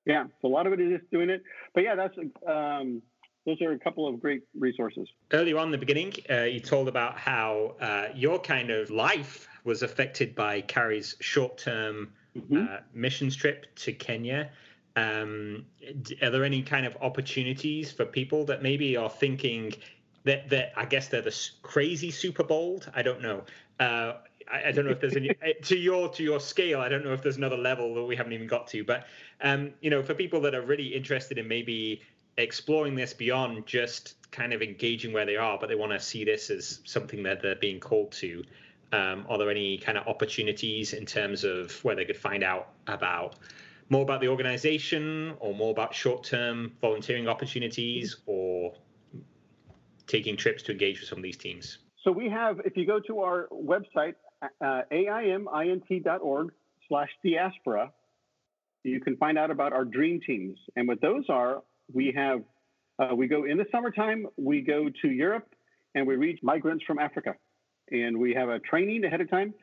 yeah. 0.07 0.25
So 0.41 0.49
a 0.49 0.53
lot 0.53 0.67
of 0.67 0.73
it 0.73 0.81
is 0.81 0.99
just 0.99 1.11
doing 1.11 1.31
it. 1.31 1.43
But 1.75 1.85
yeah, 1.85 1.95
that's 1.95 2.17
um, 2.47 3.03
those 3.47 3.61
are 3.63 3.73
a 3.73 3.79
couple 3.79 4.07
of 4.07 4.21
great 4.21 4.43
resources. 4.59 5.09
Earlier 5.33 5.59
on 5.59 5.69
in 5.69 5.73
the 5.73 5.79
beginning, 5.79 6.13
uh, 6.29 6.43
you 6.43 6.61
told 6.61 6.89
about 6.89 7.19
how 7.19 7.75
uh, 7.81 8.09
your 8.15 8.39
kind 8.39 8.71
of 8.71 8.91
life 8.91 9.49
was 9.65 9.83
affected 9.83 10.35
by 10.35 10.61
Carrie's 10.63 11.17
short-term 11.21 12.13
mm-hmm. 12.37 12.57
uh, 12.57 12.79
missions 12.95 13.37
trip 13.37 13.75
to 13.77 13.93
Kenya. 13.93 14.51
Um, 14.97 15.67
are 16.21 16.31
there 16.31 16.45
any 16.45 16.63
kind 16.63 16.85
of 16.85 16.97
opportunities 17.01 17.93
for 17.93 18.05
people 18.05 18.45
that 18.47 18.63
maybe 18.63 18.97
are 18.97 19.09
thinking 19.09 19.73
that 20.25 20.49
that 20.51 20.73
I 20.77 20.85
guess 20.85 21.09
they're 21.09 21.23
the 21.23 21.37
crazy 21.63 22.11
super 22.11 22.45
bold? 22.45 22.91
I 22.95 23.03
don't 23.03 23.23
know. 23.23 23.45
Uh, 23.79 24.15
I, 24.51 24.69
I, 24.69 24.73
don't 24.73 24.85
know 24.85 24.91
if 24.91 25.01
there's 25.01 25.17
any 25.17 25.31
to 25.63 25.77
your 25.77 26.09
to 26.11 26.23
your 26.23 26.41
scale. 26.41 26.81
I 26.81 26.89
don't 26.89 27.05
know 27.05 27.13
if 27.13 27.23
there's 27.23 27.37
another 27.37 27.57
level 27.57 27.95
that 27.95 28.05
we 28.05 28.17
haven't 28.17 28.33
even 28.33 28.47
got 28.47 28.67
to. 28.69 28.85
But 28.85 29.07
um, 29.41 29.73
you 29.81 29.91
know, 29.91 30.03
for 30.03 30.15
people 30.15 30.41
that 30.43 30.55
are 30.55 30.63
really 30.63 30.89
interested 30.89 31.39
in 31.39 31.49
maybe 31.49 32.03
exploring 32.37 32.95
this 32.95 33.13
beyond 33.13 33.67
just 33.67 34.15
kind 34.31 34.53
of 34.53 34.63
engaging 34.63 35.13
where 35.13 35.27
they 35.27 35.37
are, 35.37 35.59
but 35.59 35.69
they 35.69 35.75
want 35.75 35.93
to 35.93 36.01
see 36.01 36.25
this 36.25 36.51
as 36.51 36.81
something 36.85 37.23
that 37.23 37.43
they're 37.43 37.57
being 37.57 37.81
called 37.81 38.13
to. 38.13 38.45
Um, 38.93 39.25
are 39.29 39.39
there 39.39 39.51
any 39.51 39.79
kind 39.79 39.97
of 39.97 40.07
opportunities 40.09 40.95
in 40.95 41.07
terms 41.07 41.45
of 41.45 41.73
where 41.85 41.95
they 41.95 42.05
could 42.05 42.17
find 42.17 42.43
out 42.43 42.71
about 42.87 43.37
more 43.89 44.03
about 44.03 44.21
the 44.21 44.29
organization 44.29 45.35
or 45.41 45.55
more 45.55 45.71
about 45.71 45.95
short-term 45.95 46.73
volunteering 46.81 47.29
opportunities 47.29 48.17
or 48.27 48.73
taking 50.11 50.37
trips 50.37 50.63
to 50.65 50.73
engage 50.73 51.01
with 51.01 51.09
some 51.09 51.19
of 51.19 51.23
these 51.23 51.37
teams? 51.37 51.79
So 52.05 52.11
we 52.11 52.29
have, 52.31 52.61
if 52.65 52.77
you 52.77 52.87
go 52.87 52.99
to 53.01 53.21
our 53.21 53.49
website, 53.53 54.15
uh, 54.43 54.83
aimint.org 54.91 56.53
slash 56.89 57.11
diaspora, 57.25 57.93
you 58.85 59.01
can 59.01 59.17
find 59.17 59.39
out 59.39 59.51
about 59.51 59.73
our 59.73 59.85
dream 59.85 60.21
teams. 60.27 60.59
And 60.77 60.89
what 60.89 61.01
those 61.01 61.25
are, 61.29 61.63
we 61.93 62.13
have 62.17 62.43
uh, 63.01 63.15
we 63.15 63.27
go 63.27 63.45
in 63.45 63.57
the 63.57 63.65
summertime. 63.73 64.27
We 64.37 64.61
go 64.61 64.89
to 65.03 65.09
Europe 65.09 65.49
and 65.95 66.07
we 66.07 66.17
reach 66.17 66.39
migrants 66.43 66.85
from 66.87 66.99
Africa, 66.99 67.35
and 67.91 68.19
we 68.19 68.35
have 68.35 68.49
a 68.49 68.59
training 68.59 69.05
ahead 69.05 69.21
of 69.21 69.31
time. 69.31 69.55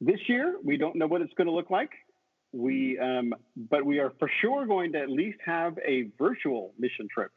This 0.00 0.18
year, 0.28 0.56
we 0.64 0.76
don't 0.76 0.96
know 0.96 1.06
what 1.06 1.22
it's 1.22 1.32
going 1.34 1.46
to 1.46 1.52
look 1.52 1.70
like. 1.70 1.90
We, 2.52 2.98
um, 2.98 3.32
but 3.70 3.84
we 3.86 4.00
are 4.00 4.12
for 4.18 4.28
sure 4.40 4.66
going 4.66 4.92
to 4.92 4.98
at 4.98 5.08
least 5.08 5.38
have 5.46 5.78
a 5.86 6.08
virtual 6.18 6.74
mission 6.78 7.06
trip, 7.12 7.30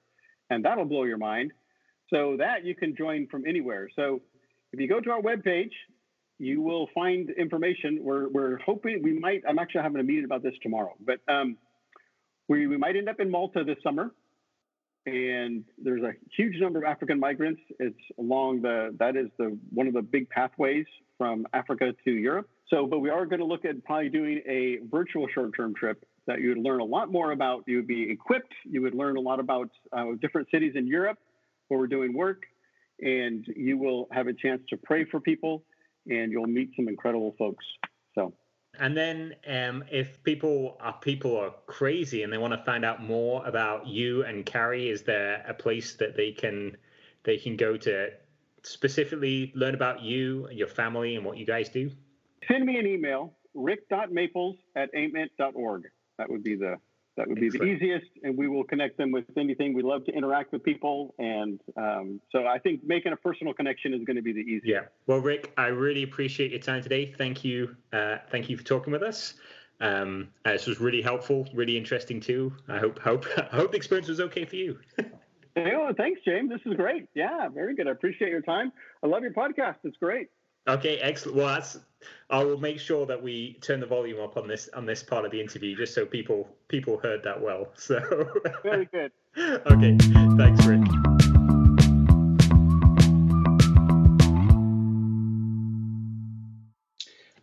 and 0.50 0.66
that'll 0.66 0.86
blow 0.86 1.04
your 1.04 1.20
mind. 1.20 1.52
So 2.10 2.36
that 2.38 2.66
you 2.66 2.76
can 2.76 2.96
join 2.96 3.28
from 3.28 3.46
anywhere. 3.48 3.90
So 3.96 4.22
if 4.72 4.80
you 4.80 4.88
go 4.88 5.00
to 5.00 5.12
our 5.12 5.22
webpage, 5.22 5.72
you 6.40 6.62
will 6.62 6.88
find 6.94 7.30
information. 7.32 8.00
We're, 8.02 8.28
we're 8.30 8.58
hoping 8.60 9.02
we 9.04 9.18
might. 9.18 9.44
I'm 9.48 9.60
actually 9.60 9.84
having 9.84 10.00
a 10.00 10.04
meeting 10.04 10.26
about 10.26 10.44
this 10.44 10.54
tomorrow, 10.62 10.94
but 11.06 11.20
um, 11.28 11.58
we, 12.48 12.68
we 12.68 12.78
might 12.78 12.96
end 12.96 13.08
up 13.08 13.20
in 13.20 13.30
Malta 13.30 13.64
this 13.64 13.78
summer 13.84 14.12
and 15.06 15.66
there's 15.78 16.04
a 16.04 16.14
huge 16.36 16.60
number 16.60 16.80
of 16.80 16.86
African 16.86 17.20
migrants. 17.20 17.62
It's 17.80 17.96
along 18.18 18.62
the 18.62 18.96
that 19.00 19.16
is 19.16 19.28
the 19.38 19.58
one 19.72 19.88
of 19.88 19.94
the 19.94 20.02
big 20.02 20.30
pathways 20.30 20.86
from 21.18 21.46
Africa 21.54 21.94
to 22.06 22.12
Europe. 22.12 22.50
So, 22.70 22.88
but 22.88 23.00
we 23.00 23.10
are 23.10 23.26
going 23.26 23.40
to 23.40 23.46
look 23.46 23.66
at 23.66 23.84
probably 23.84 24.10
doing 24.10 24.42
a 24.48 24.80
virtual 24.90 25.28
short-term 25.34 25.76
trip 25.76 26.06
that 26.26 26.40
you 26.40 26.50
would 26.50 26.58
learn 26.58 26.80
a 26.80 26.86
lot 26.86 27.12
more 27.12 27.34
about. 27.34 27.64
You 27.68 27.78
would 27.78 27.88
be 27.88 28.10
equipped. 28.10 28.54
You 28.64 28.82
would 28.82 28.96
learn 28.96 29.18
a 29.18 29.20
lot 29.20 29.40
about 29.40 29.70
uh, 29.92 30.06
different 30.22 30.48
cities 30.50 30.74
in 30.76 30.88
Europe 30.88 31.20
where 31.68 31.80
we're 31.80 31.88
doing 31.88 32.14
work, 32.14 32.44
and 33.02 33.46
you 33.56 33.78
will 33.78 34.08
have 34.12 34.28
a 34.28 34.34
chance 34.34 34.62
to 34.70 34.78
pray 34.78 35.06
for 35.06 35.20
people, 35.20 35.64
and 36.08 36.32
you'll 36.32 36.48
meet 36.48 36.72
some 36.76 36.88
incredible 36.88 37.36
folks. 37.38 37.66
So. 38.16 38.34
And 38.80 38.98
then, 38.98 39.36
um, 39.48 39.84
if 39.92 40.24
people 40.24 40.78
are 40.80 40.98
people 41.00 41.38
are 41.38 41.54
crazy 41.68 42.24
and 42.24 42.34
they 42.34 42.40
want 42.40 42.54
to 42.54 42.64
find 42.64 42.84
out 42.84 43.04
more 43.04 43.46
about 43.46 43.86
you 43.86 44.24
and 44.26 44.46
Carrie, 44.46 44.90
is 44.90 45.04
there 45.04 45.46
a 45.48 45.54
place 45.54 45.94
that 45.96 46.18
they 46.18 46.32
can 46.32 46.76
they 47.24 47.38
can 47.38 47.56
go 47.56 47.78
to 47.78 48.10
specifically 48.64 49.52
learn 49.56 49.76
about 49.76 50.02
you, 50.02 50.48
and 50.48 50.58
your 50.58 50.68
family, 50.68 51.16
and 51.16 51.26
what 51.26 51.38
you 51.38 51.46
guys 51.46 51.70
do? 51.70 51.92
Send 52.48 52.66
me 52.66 52.78
an 52.78 52.88
email, 52.88 53.34
rick.maples 53.54 54.58
at 54.76 54.94
aimint.org. 54.94 55.84
That 56.18 56.30
would 56.30 56.44
be 56.44 56.56
the 56.56 56.78
that 57.18 57.28
would 57.28 57.40
be 57.40 57.48
Excellent. 57.48 57.80
the 57.80 57.86
easiest, 57.86 58.12
and 58.24 58.38
we 58.38 58.48
will 58.48 58.64
connect 58.64 58.98
them 58.98 59.12
with 59.12 59.26
anything. 59.38 59.74
We 59.74 59.84
love 59.84 60.04
to 60.06 60.12
interact 60.12 60.52
with 60.52 60.64
people, 60.64 61.14
and 61.20 61.60
um, 61.78 62.20
so 62.32 62.48
I 62.48 62.58
think 62.60 62.82
making 62.84 63.14
a 63.14 63.18
personal 63.18 63.54
connection 63.54 63.94
is 63.94 64.04
going 64.04 64.16
to 64.16 64.22
be 64.22 64.34
the 64.34 64.40
easiest. 64.40 64.66
Yeah. 64.66 64.82
Well, 65.06 65.20
Rick, 65.20 65.54
I 65.58 65.68
really 65.68 66.04
appreciate 66.04 66.52
your 66.52 66.60
time 66.60 66.82
today. 66.82 67.14
Thank 67.18 67.44
you. 67.44 67.76
Uh, 67.92 68.18
thank 68.32 68.50
you 68.50 68.58
for 68.58 68.64
talking 68.64 68.92
with 68.92 69.04
us. 69.04 69.36
Um, 69.80 70.30
uh, 70.46 70.54
this 70.54 70.66
was 70.66 70.80
really 70.80 71.02
helpful, 71.02 71.48
really 71.54 71.78
interesting 71.78 72.20
too. 72.20 72.54
I 72.68 72.80
hope 72.80 73.00
hope 73.00 73.28
I 73.38 73.56
hope 73.56 73.72
the 73.72 73.78
experience 73.78 74.08
was 74.08 74.20
okay 74.20 74.46
for 74.46 74.56
you. 74.56 74.80
hey, 75.56 75.74
oh, 75.76 75.92
thanks, 75.96 76.22
James. 76.26 76.50
This 76.50 76.62
is 76.66 76.74
great. 76.76 77.08
Yeah, 77.14 77.50
very 77.50 77.76
good. 77.76 77.88
I 77.88 77.92
appreciate 77.92 78.32
your 78.32 78.42
time. 78.42 78.72
I 79.04 79.08
love 79.08 79.24
your 79.24 79.34
podcast. 79.34 79.76
It's 79.84 79.98
great. 79.98 80.30
Okay, 80.68 80.98
excellent. 81.00 81.38
Well, 81.38 81.48
that's. 81.48 81.78
I 82.30 82.44
will 82.44 82.58
make 82.58 82.80
sure 82.80 83.06
that 83.06 83.22
we 83.22 83.60
turn 83.62 83.80
the 83.80 83.86
volume 83.86 84.22
up 84.22 84.38
on 84.38 84.48
this 84.48 84.70
on 84.74 84.86
this 84.86 85.04
part 85.04 85.26
of 85.26 85.32
the 85.32 85.40
interview, 85.40 85.76
just 85.76 85.94
so 85.94 86.06
people 86.06 86.50
people 86.70 86.98
heard 86.98 87.22
that 87.24 87.42
well. 87.42 87.68
So. 87.76 88.00
Very 88.64 88.86
good. 88.86 89.12
okay. 89.38 89.98
Thanks, 90.38 90.66
Rick. 90.66 90.82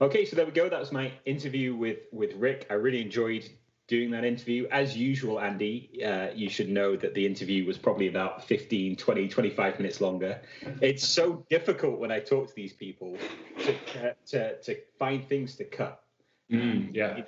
Okay, 0.00 0.24
so 0.24 0.34
there 0.34 0.46
we 0.46 0.52
go. 0.52 0.70
That 0.70 0.80
was 0.80 0.92
my 0.92 1.12
interview 1.26 1.74
with 1.74 1.98
with 2.10 2.32
Rick. 2.34 2.66
I 2.70 2.74
really 2.74 3.02
enjoyed 3.02 3.50
doing 3.90 4.12
that 4.12 4.24
interview. 4.24 4.68
As 4.70 4.96
usual, 4.96 5.40
Andy, 5.40 5.90
uh, 6.06 6.28
you 6.32 6.48
should 6.48 6.68
know 6.70 6.94
that 6.96 7.12
the 7.12 7.26
interview 7.26 7.66
was 7.66 7.76
probably 7.76 8.06
about 8.06 8.44
15, 8.44 8.94
20, 8.96 9.28
25 9.28 9.78
minutes 9.80 10.00
longer. 10.00 10.40
It's 10.80 11.06
so 11.06 11.44
difficult 11.50 11.98
when 11.98 12.12
I 12.12 12.20
talk 12.20 12.48
to 12.48 12.54
these 12.54 12.72
people 12.72 13.18
to, 13.64 13.72
uh, 13.72 14.12
to, 14.28 14.58
to, 14.60 14.76
find 14.96 15.28
things 15.28 15.56
to 15.56 15.64
cut. 15.64 16.04
Mm, 16.52 16.94
yeah. 16.94 17.22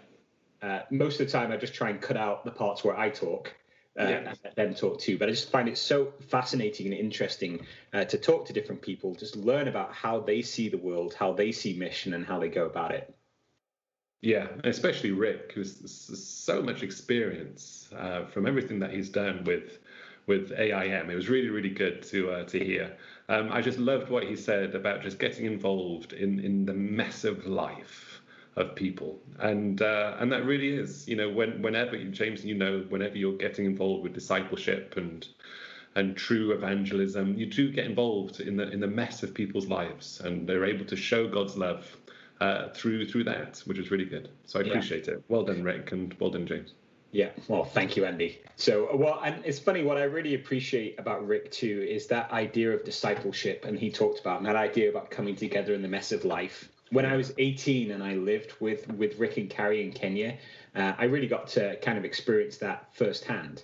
Uh, 0.63 0.83
most 0.93 1.21
of 1.21 1.27
the 1.27 1.33
time, 1.33 1.51
I 1.51 1.57
just 1.57 1.75
try 1.75 1.91
and 1.91 2.01
cut 2.01 2.17
out 2.17 2.45
the 2.45 2.53
parts 2.53 2.85
where 2.85 2.97
I 2.97 3.11
talk. 3.11 3.53
Uh, 4.01 4.05
yeah. 4.05 4.17
and 4.17 4.39
let 4.43 4.57
them 4.57 4.75
talk 4.75 4.99
too. 4.99 5.19
But 5.19 5.29
I 5.29 5.33
just 5.33 5.51
find 5.51 5.69
it 5.69 5.77
so 5.77 6.15
fascinating 6.29 6.87
and 6.87 6.95
interesting 6.95 7.67
uh, 7.93 8.05
to 8.05 8.17
talk 8.17 8.47
to 8.47 8.55
different 8.55 8.81
people, 8.81 9.15
just 9.15 9.37
learn 9.37 9.69
about 9.69 9.93
how 9.93 10.19
they 10.19 10.41
see 10.41 10.71
the 10.71 10.79
world, 10.79 11.13
how 11.13 11.35
they 11.35 11.53
see 11.53 11.77
mission, 11.77 12.15
and 12.15 12.25
how 12.25 12.39
they 12.39 12.49
go 12.49 12.65
about 12.65 12.93
it. 12.93 13.15
Yeah, 14.23 14.47
especially 14.63 15.11
Rick, 15.11 15.53
who's 15.53 15.75
so 15.91 16.63
much 16.63 16.85
experience 16.85 17.91
uh, 17.97 18.25
from 18.27 18.47
everything 18.47 18.79
that 18.79 18.93
he's 18.93 19.09
done 19.11 19.43
with 19.45 19.81
with 20.29 20.53
AIM. 20.53 21.11
It 21.11 21.17
was 21.17 21.29
really, 21.29 21.49
really 21.49 21.71
good 21.71 22.03
to 22.05 22.31
uh, 22.31 22.45
to 22.45 22.65
hear. 22.65 22.97
Um, 23.29 23.51
I 23.51 23.61
just 23.61 23.81
loved 23.81 24.11
what 24.11 24.23
he 24.23 24.37
said 24.37 24.77
about 24.77 25.03
just 25.03 25.19
getting 25.19 25.45
involved 25.47 26.13
in 26.13 26.39
in 26.39 26.65
the 26.65 26.73
mess 26.73 27.25
of 27.25 27.47
life 27.47 28.23
of 28.55 28.77
people, 28.77 29.19
and 29.41 29.83
uh, 29.83 30.17
and 30.21 30.31
that 30.31 30.45
really 30.45 30.69
is, 30.69 31.09
you 31.09 31.17
know, 31.17 31.29
when 31.29 31.61
whenever 31.61 31.97
James, 32.05 32.45
you 32.45 32.55
know, 32.55 32.87
whenever 32.91 33.19
you're 33.19 33.37
getting 33.37 33.67
involved 33.67 34.05
with 34.05 34.13
discipleship 34.15 34.95
and 34.97 35.27
and 35.97 36.17
true 36.17 36.53
evangelism, 36.53 37.37
you 37.37 37.47
do 37.47 37.73
get 37.73 37.87
involved 37.87 38.39
in 38.41 38.57
the 38.57 38.71
in 38.71 38.79
the 38.79 38.87
mess 38.87 39.25
of 39.25 39.35
people's 39.35 39.67
lives, 39.67 40.21
and 40.21 40.49
they're 40.49 40.65
able 40.65 40.85
to 40.85 40.97
show 40.97 41.27
God's 41.27 41.57
love 41.57 41.97
uh, 42.43 42.69
through 42.71 43.07
through 43.07 43.25
that, 43.25 43.63
which 43.67 43.79
was 43.79 43.91
really 43.91 44.05
good. 44.05 44.29
So 44.47 44.59
I 44.59 44.63
appreciate 44.65 45.07
yeah. 45.07 45.15
it. 45.15 45.25
Well 45.29 45.45
done, 45.45 45.63
Rick, 45.63 45.93
and 45.93 46.15
well 46.19 46.31
done, 46.31 46.47
James. 46.47 46.75
Yeah, 47.13 47.29
well, 47.47 47.65
thank 47.65 47.95
you, 47.97 48.07
Andy. 48.07 48.41
So, 48.57 48.89
well, 48.97 49.21
and 49.23 49.45
it's 49.45 49.59
funny. 49.59 49.85
What 49.85 49.99
I 49.99 50.05
really 50.05 50.35
appreciate 50.35 50.99
about 50.99 51.27
Rick 51.27 51.53
too 51.53 51.87
is 51.89 52.07
that 52.07 52.33
idea 52.33 52.73
of 52.73 52.85
discipleship, 52.85 53.65
and 53.67 53.79
he 53.79 53.91
talked 53.91 54.19
about 54.19 54.43
that 54.43 54.57
idea 54.57 54.89
about 54.89 55.11
coming 55.11 55.37
together 55.37 55.75
in 55.75 55.83
the 55.83 55.89
mess 55.89 56.11
of 56.11 56.25
life. 56.25 56.69
When 56.91 57.07
I 57.07 57.17
was 57.17 57.33
18 57.39 57.91
and 57.91 58.03
I 58.03 58.15
lived 58.15 58.55
with 58.61 58.89
with 58.93 59.19
Rick 59.19 59.37
and 59.37 59.49
Carrie 59.49 59.85
in 59.85 59.93
Kenya, 59.93 60.39
uh, 60.75 60.95
I 60.99 61.05
really 61.05 61.29
got 61.29 61.47
to 61.49 61.77
kind 61.77 61.97
of 61.99 62.05
experience 62.05 62.57
that 62.59 62.89
firsthand. 62.95 63.63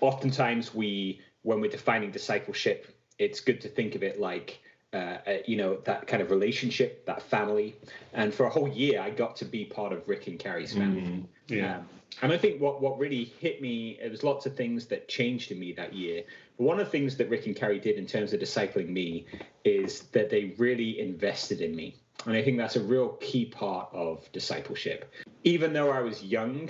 Oftentimes, 0.00 0.74
we 0.74 1.20
when 1.42 1.60
we're 1.60 1.70
defining 1.70 2.10
discipleship, 2.10 2.86
it's 3.18 3.40
good 3.40 3.60
to 3.60 3.68
think 3.68 3.94
of 3.94 4.02
it 4.02 4.18
like 4.18 4.61
uh, 4.92 4.96
uh, 5.26 5.36
you 5.46 5.56
know 5.56 5.78
that 5.84 6.06
kind 6.06 6.22
of 6.22 6.30
relationship, 6.30 7.06
that 7.06 7.22
family. 7.22 7.74
And 8.12 8.32
for 8.32 8.46
a 8.46 8.50
whole 8.50 8.68
year, 8.68 9.00
I 9.00 9.10
got 9.10 9.36
to 9.36 9.44
be 9.44 9.64
part 9.64 9.92
of 9.92 10.06
Rick 10.06 10.26
and 10.26 10.38
Carrie's 10.38 10.74
family. 10.74 11.02
Mm, 11.02 11.26
yeah. 11.48 11.76
Um, 11.76 11.88
and 12.20 12.32
I 12.32 12.36
think 12.36 12.60
what 12.60 12.82
what 12.82 12.98
really 12.98 13.24
hit 13.24 13.62
me, 13.62 13.98
it 14.02 14.10
was 14.10 14.22
lots 14.22 14.44
of 14.44 14.54
things 14.54 14.86
that 14.86 15.08
changed 15.08 15.50
in 15.50 15.58
me 15.58 15.72
that 15.72 15.94
year. 15.94 16.24
But 16.58 16.64
one 16.64 16.78
of 16.78 16.86
the 16.86 16.90
things 16.90 17.16
that 17.16 17.30
Rick 17.30 17.46
and 17.46 17.56
Carrie 17.56 17.80
did 17.80 17.96
in 17.96 18.06
terms 18.06 18.32
of 18.32 18.40
discipling 18.40 18.88
me 18.88 19.26
is 19.64 20.02
that 20.12 20.28
they 20.28 20.54
really 20.58 21.00
invested 21.00 21.60
in 21.60 21.74
me. 21.74 21.96
And 22.26 22.36
I 22.36 22.42
think 22.42 22.58
that's 22.58 22.76
a 22.76 22.82
real 22.82 23.10
key 23.20 23.46
part 23.46 23.88
of 23.92 24.30
discipleship. 24.32 25.12
Even 25.44 25.72
though 25.72 25.90
I 25.90 26.00
was 26.00 26.22
young, 26.22 26.68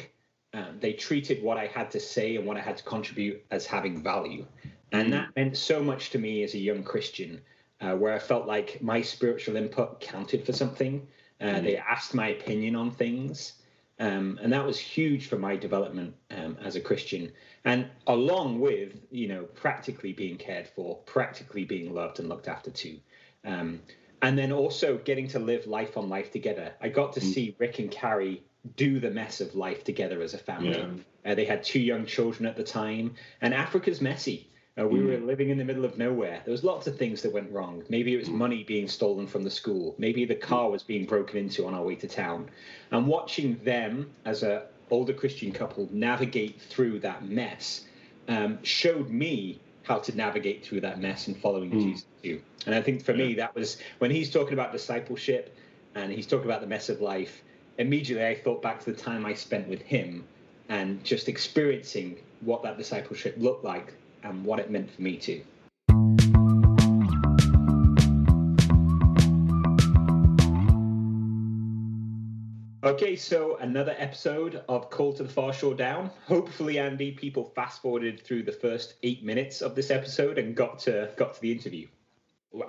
um, 0.55 0.79
they 0.81 0.93
treated 0.93 1.43
what 1.43 1.59
I 1.59 1.67
had 1.67 1.91
to 1.91 2.01
say 2.01 2.37
and 2.37 2.47
what 2.47 2.57
I 2.57 2.61
had 2.61 2.77
to 2.77 2.85
contribute 2.85 3.45
as 3.51 3.67
having 3.67 4.03
value. 4.03 4.47
And 4.93 5.09
mm. 5.09 5.11
that 5.11 5.37
meant 5.37 5.57
so 5.57 5.83
much 5.83 6.11
to 6.11 6.19
me 6.19 6.43
as 6.45 6.55
a 6.55 6.59
young 6.59 6.83
Christian 6.83 7.41
uh, 7.83 7.97
where 7.97 8.15
I 8.15 8.19
felt 8.19 8.47
like 8.47 8.81
my 8.81 9.03
spiritual 9.03 9.57
input 9.57 10.01
counted 10.01 10.47
for 10.47 10.53
something. 10.53 11.07
Uh, 11.41 11.47
mm. 11.47 11.63
They 11.65 11.77
asked 11.77 12.15
my 12.15 12.29
opinion 12.29 12.77
on 12.77 12.91
things. 12.93 13.55
Um, 13.99 14.39
and 14.43 14.53
that 14.53 14.65
was 14.65 14.79
huge 14.79 15.27
for 15.29 15.37
my 15.37 15.57
development 15.57 16.15
um, 16.31 16.57
as 16.65 16.77
a 16.77 16.81
Christian. 16.81 17.33
And 17.65 17.89
along 18.07 18.61
with, 18.61 19.01
you 19.11 19.29
know, 19.29 19.43
practically 19.45 20.13
being 20.13 20.37
cared 20.37 20.67
for, 20.67 20.97
practically 21.07 21.65
being 21.65 21.93
loved 21.93 22.19
and 22.19 22.29
looked 22.29 22.49
after 22.49 22.71
too. 22.71 22.99
Um, 23.45 23.81
and 24.23 24.39
then 24.39 24.53
also 24.53 24.99
getting 24.99 25.29
to 25.29 25.39
live 25.39 25.67
life 25.67 25.97
on 25.97 26.09
life 26.09 26.33
together. 26.33 26.73
I 26.81 26.89
got 26.89 27.13
to 27.15 27.21
mm. 27.21 27.35
see 27.35 27.57
Rick 27.59 27.81
and 27.81 27.91
Carrie 27.91 28.43
do 28.77 29.01
the 29.01 29.11
mess 29.11 29.41
of 29.41 29.55
life 29.55 29.83
together 29.85 30.23
as 30.23 30.35
a 30.35 30.39
family. 30.39 30.79
Yeah. 31.25 31.33
Uh, 31.33 31.35
they 31.35 31.45
had 31.45 31.65
two 31.65 31.81
young 31.81 32.07
children 32.07 32.47
at 32.47 32.57
the 32.57 32.65
time, 32.65 33.15
and 33.41 33.53
Africa's 33.53 34.01
messy. 34.01 34.49
Uh, 34.79 34.89
we 34.89 35.01
mm. 35.01 35.07
were 35.07 35.27
living 35.27 35.51
in 35.51 35.59
the 35.59 35.65
middle 35.65 35.85
of 35.85 35.99
nowhere. 35.99 36.41
There 36.45 36.53
was 36.53 36.65
lots 36.65 36.87
of 36.87 36.97
things 36.97 37.21
that 37.23 37.33
went 37.33 37.53
wrong. 37.53 37.83
Maybe 37.91 38.15
it 38.15 38.17
was 38.17 38.31
money 38.31 38.65
being 38.65 38.89
stolen 38.89 39.27
from 39.27 39.43
the 39.43 39.51
school. 39.51 39.95
Maybe 39.99 40.25
the 40.25 40.35
car 40.35 40.71
was 40.71 40.83
being 40.83 41.05
broken 41.05 41.37
into 41.37 41.67
on 41.67 41.75
our 41.75 41.83
way 41.83 41.95
to 41.97 42.09
town. 42.09 42.49
And 42.91 43.07
watching 43.07 43.59
them 43.65 44.11
as 44.25 44.43
a 44.43 44.67
older 44.91 45.13
Christian 45.13 45.53
couple 45.53 45.89
navigate 45.93 46.61
through 46.61 47.01
that 47.01 47.27
mess 47.27 47.85
um, 48.29 48.59
showed 48.63 49.11
me 49.11 49.61
how 49.83 49.99
to 49.99 50.17
navigate 50.17 50.65
through 50.65 50.81
that 50.81 51.01
mess 51.01 51.27
and 51.27 51.37
following 51.37 51.71
mm. 51.71 51.83
Jesus 51.83 52.07
too. 52.23 52.41
And 52.67 52.75
I 52.75 52.81
think 52.81 53.05
for 53.05 53.13
yeah. 53.13 53.27
me 53.27 53.35
that 53.35 53.55
was 53.55 53.77
when 53.99 54.11
he's 54.11 54.31
talking 54.31 54.55
about 54.55 54.73
discipleship 54.73 55.57
and 55.95 56.11
he's 56.11 56.27
talking 56.27 56.47
about 56.47 56.61
the 56.61 56.67
mess 56.67 56.89
of 56.89 57.01
life. 57.01 57.43
Immediately, 57.79 58.27
I 58.27 58.35
thought 58.35 58.63
back 58.63 58.81
to 58.85 58.93
the 58.93 58.99
time 58.99 59.27
I 59.27 59.35
spent 59.35 59.69
with 59.69 59.83
him 59.83 60.25
and 60.69 61.03
just 61.05 61.29
experiencing 61.29 62.19
what 62.41 62.63
that 62.63 62.79
discipleship 62.79 63.35
looked 63.39 63.65
like 63.65 63.95
and 64.23 64.45
what 64.45 64.59
it 64.59 64.71
meant 64.71 64.91
for 64.91 65.03
me 65.03 65.17
too. 65.17 65.43
Okay, 72.85 73.17
so 73.17 73.57
another 73.59 73.95
episode 73.97 74.63
of 74.69 74.91
Call 74.91 75.13
to 75.15 75.23
the 75.23 75.29
Far 75.29 75.53
Shore 75.53 75.75
Down. 75.75 76.11
Hopefully, 76.27 76.79
Andy, 76.79 77.13
people 77.13 77.45
fast 77.55 77.81
forwarded 77.81 78.21
through 78.21 78.43
the 78.43 78.53
first 78.53 78.95
eight 79.03 79.25
minutes 79.25 79.63
of 79.63 79.75
this 79.75 79.91
episode 79.91 80.37
and 80.37 80.55
got 80.55 80.81
to 80.81 81.11
got 81.17 81.35
to 81.35 81.41
the 81.41 81.53
interview. 81.53 81.87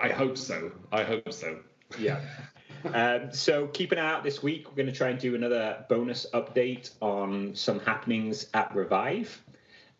I 0.00 0.08
hope 0.08 0.38
so. 0.38 0.72
I 0.90 1.02
hope 1.02 1.32
so. 1.32 1.60
Yeah. 1.98 2.20
um, 2.84 3.32
so 3.32 3.66
keep 3.66 3.92
an 3.92 3.98
eye 3.98 4.12
out 4.12 4.24
this 4.24 4.42
week. 4.42 4.68
We're 4.68 4.76
going 4.76 4.86
to 4.86 4.92
try 4.92 5.10
and 5.10 5.18
do 5.18 5.34
another 5.34 5.84
bonus 5.88 6.26
update 6.32 6.90
on 7.02 7.54
some 7.54 7.80
happenings 7.80 8.46
at 8.54 8.74
Revive. 8.74 9.42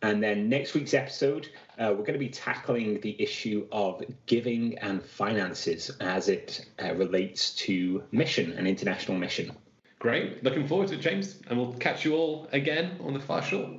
And 0.04 0.22
then 0.22 0.48
next 0.50 0.74
week's 0.74 0.92
episode, 0.92 1.48
uh, 1.78 1.88
we're 1.88 2.04
going 2.04 2.12
to 2.12 2.18
be 2.18 2.28
tackling 2.28 3.00
the 3.00 3.16
issue 3.18 3.66
of 3.72 4.04
giving 4.26 4.76
and 4.80 5.02
finances 5.02 5.90
as 5.98 6.28
it 6.28 6.66
uh, 6.82 6.94
relates 6.94 7.54
to 7.54 8.02
mission 8.12 8.52
and 8.52 8.68
international 8.68 9.16
mission. 9.16 9.50
Great. 10.00 10.44
Looking 10.44 10.68
forward 10.68 10.88
to 10.88 10.96
it, 10.96 11.00
James. 11.00 11.40
And 11.48 11.58
we'll 11.58 11.72
catch 11.72 12.04
you 12.04 12.16
all 12.16 12.50
again 12.52 12.98
on 13.02 13.14
the 13.14 13.20
far 13.20 13.40
shore. 13.40 13.70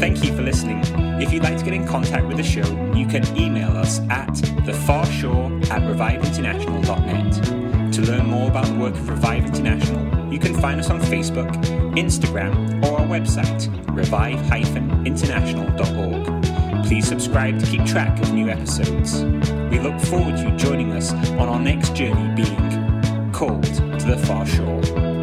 Thank 0.00 0.24
you 0.24 0.34
for 0.34 0.42
listening. 0.42 0.80
If 1.22 1.32
you'd 1.32 1.44
like 1.44 1.58
to 1.58 1.64
get 1.64 1.74
in 1.74 1.86
contact 1.86 2.26
with 2.26 2.38
the 2.38 2.42
show, 2.42 2.66
you 2.92 3.06
can 3.06 3.24
email 3.36 3.70
us 3.70 4.00
at 4.10 4.30
thefarshore 4.66 5.64
at 5.70 5.82
reviveinternational.net. 5.82 7.92
To 7.92 8.02
learn 8.02 8.26
more 8.26 8.48
about 8.48 8.66
the 8.66 8.74
work 8.74 8.94
of 8.94 9.08
Revive 9.08 9.46
International, 9.46 10.17
you 10.30 10.38
can 10.38 10.54
find 10.60 10.78
us 10.80 10.90
on 10.90 11.00
Facebook, 11.00 11.50
Instagram, 11.96 12.84
or 12.84 13.00
our 13.00 13.06
website, 13.06 13.68
revive-international.org. 13.94 16.86
Please 16.86 17.06
subscribe 17.06 17.58
to 17.58 17.66
keep 17.66 17.84
track 17.84 18.18
of 18.20 18.32
new 18.32 18.48
episodes. 18.48 19.22
We 19.70 19.78
look 19.78 20.00
forward 20.00 20.38
to 20.38 20.50
you 20.50 20.56
joining 20.56 20.92
us 20.92 21.12
on 21.12 21.48
our 21.48 21.60
next 21.60 21.94
journey 21.94 22.34
being 22.34 23.32
called 23.32 23.64
to 23.64 24.06
the 24.06 24.16
far 24.26 24.46
shore. 24.46 25.17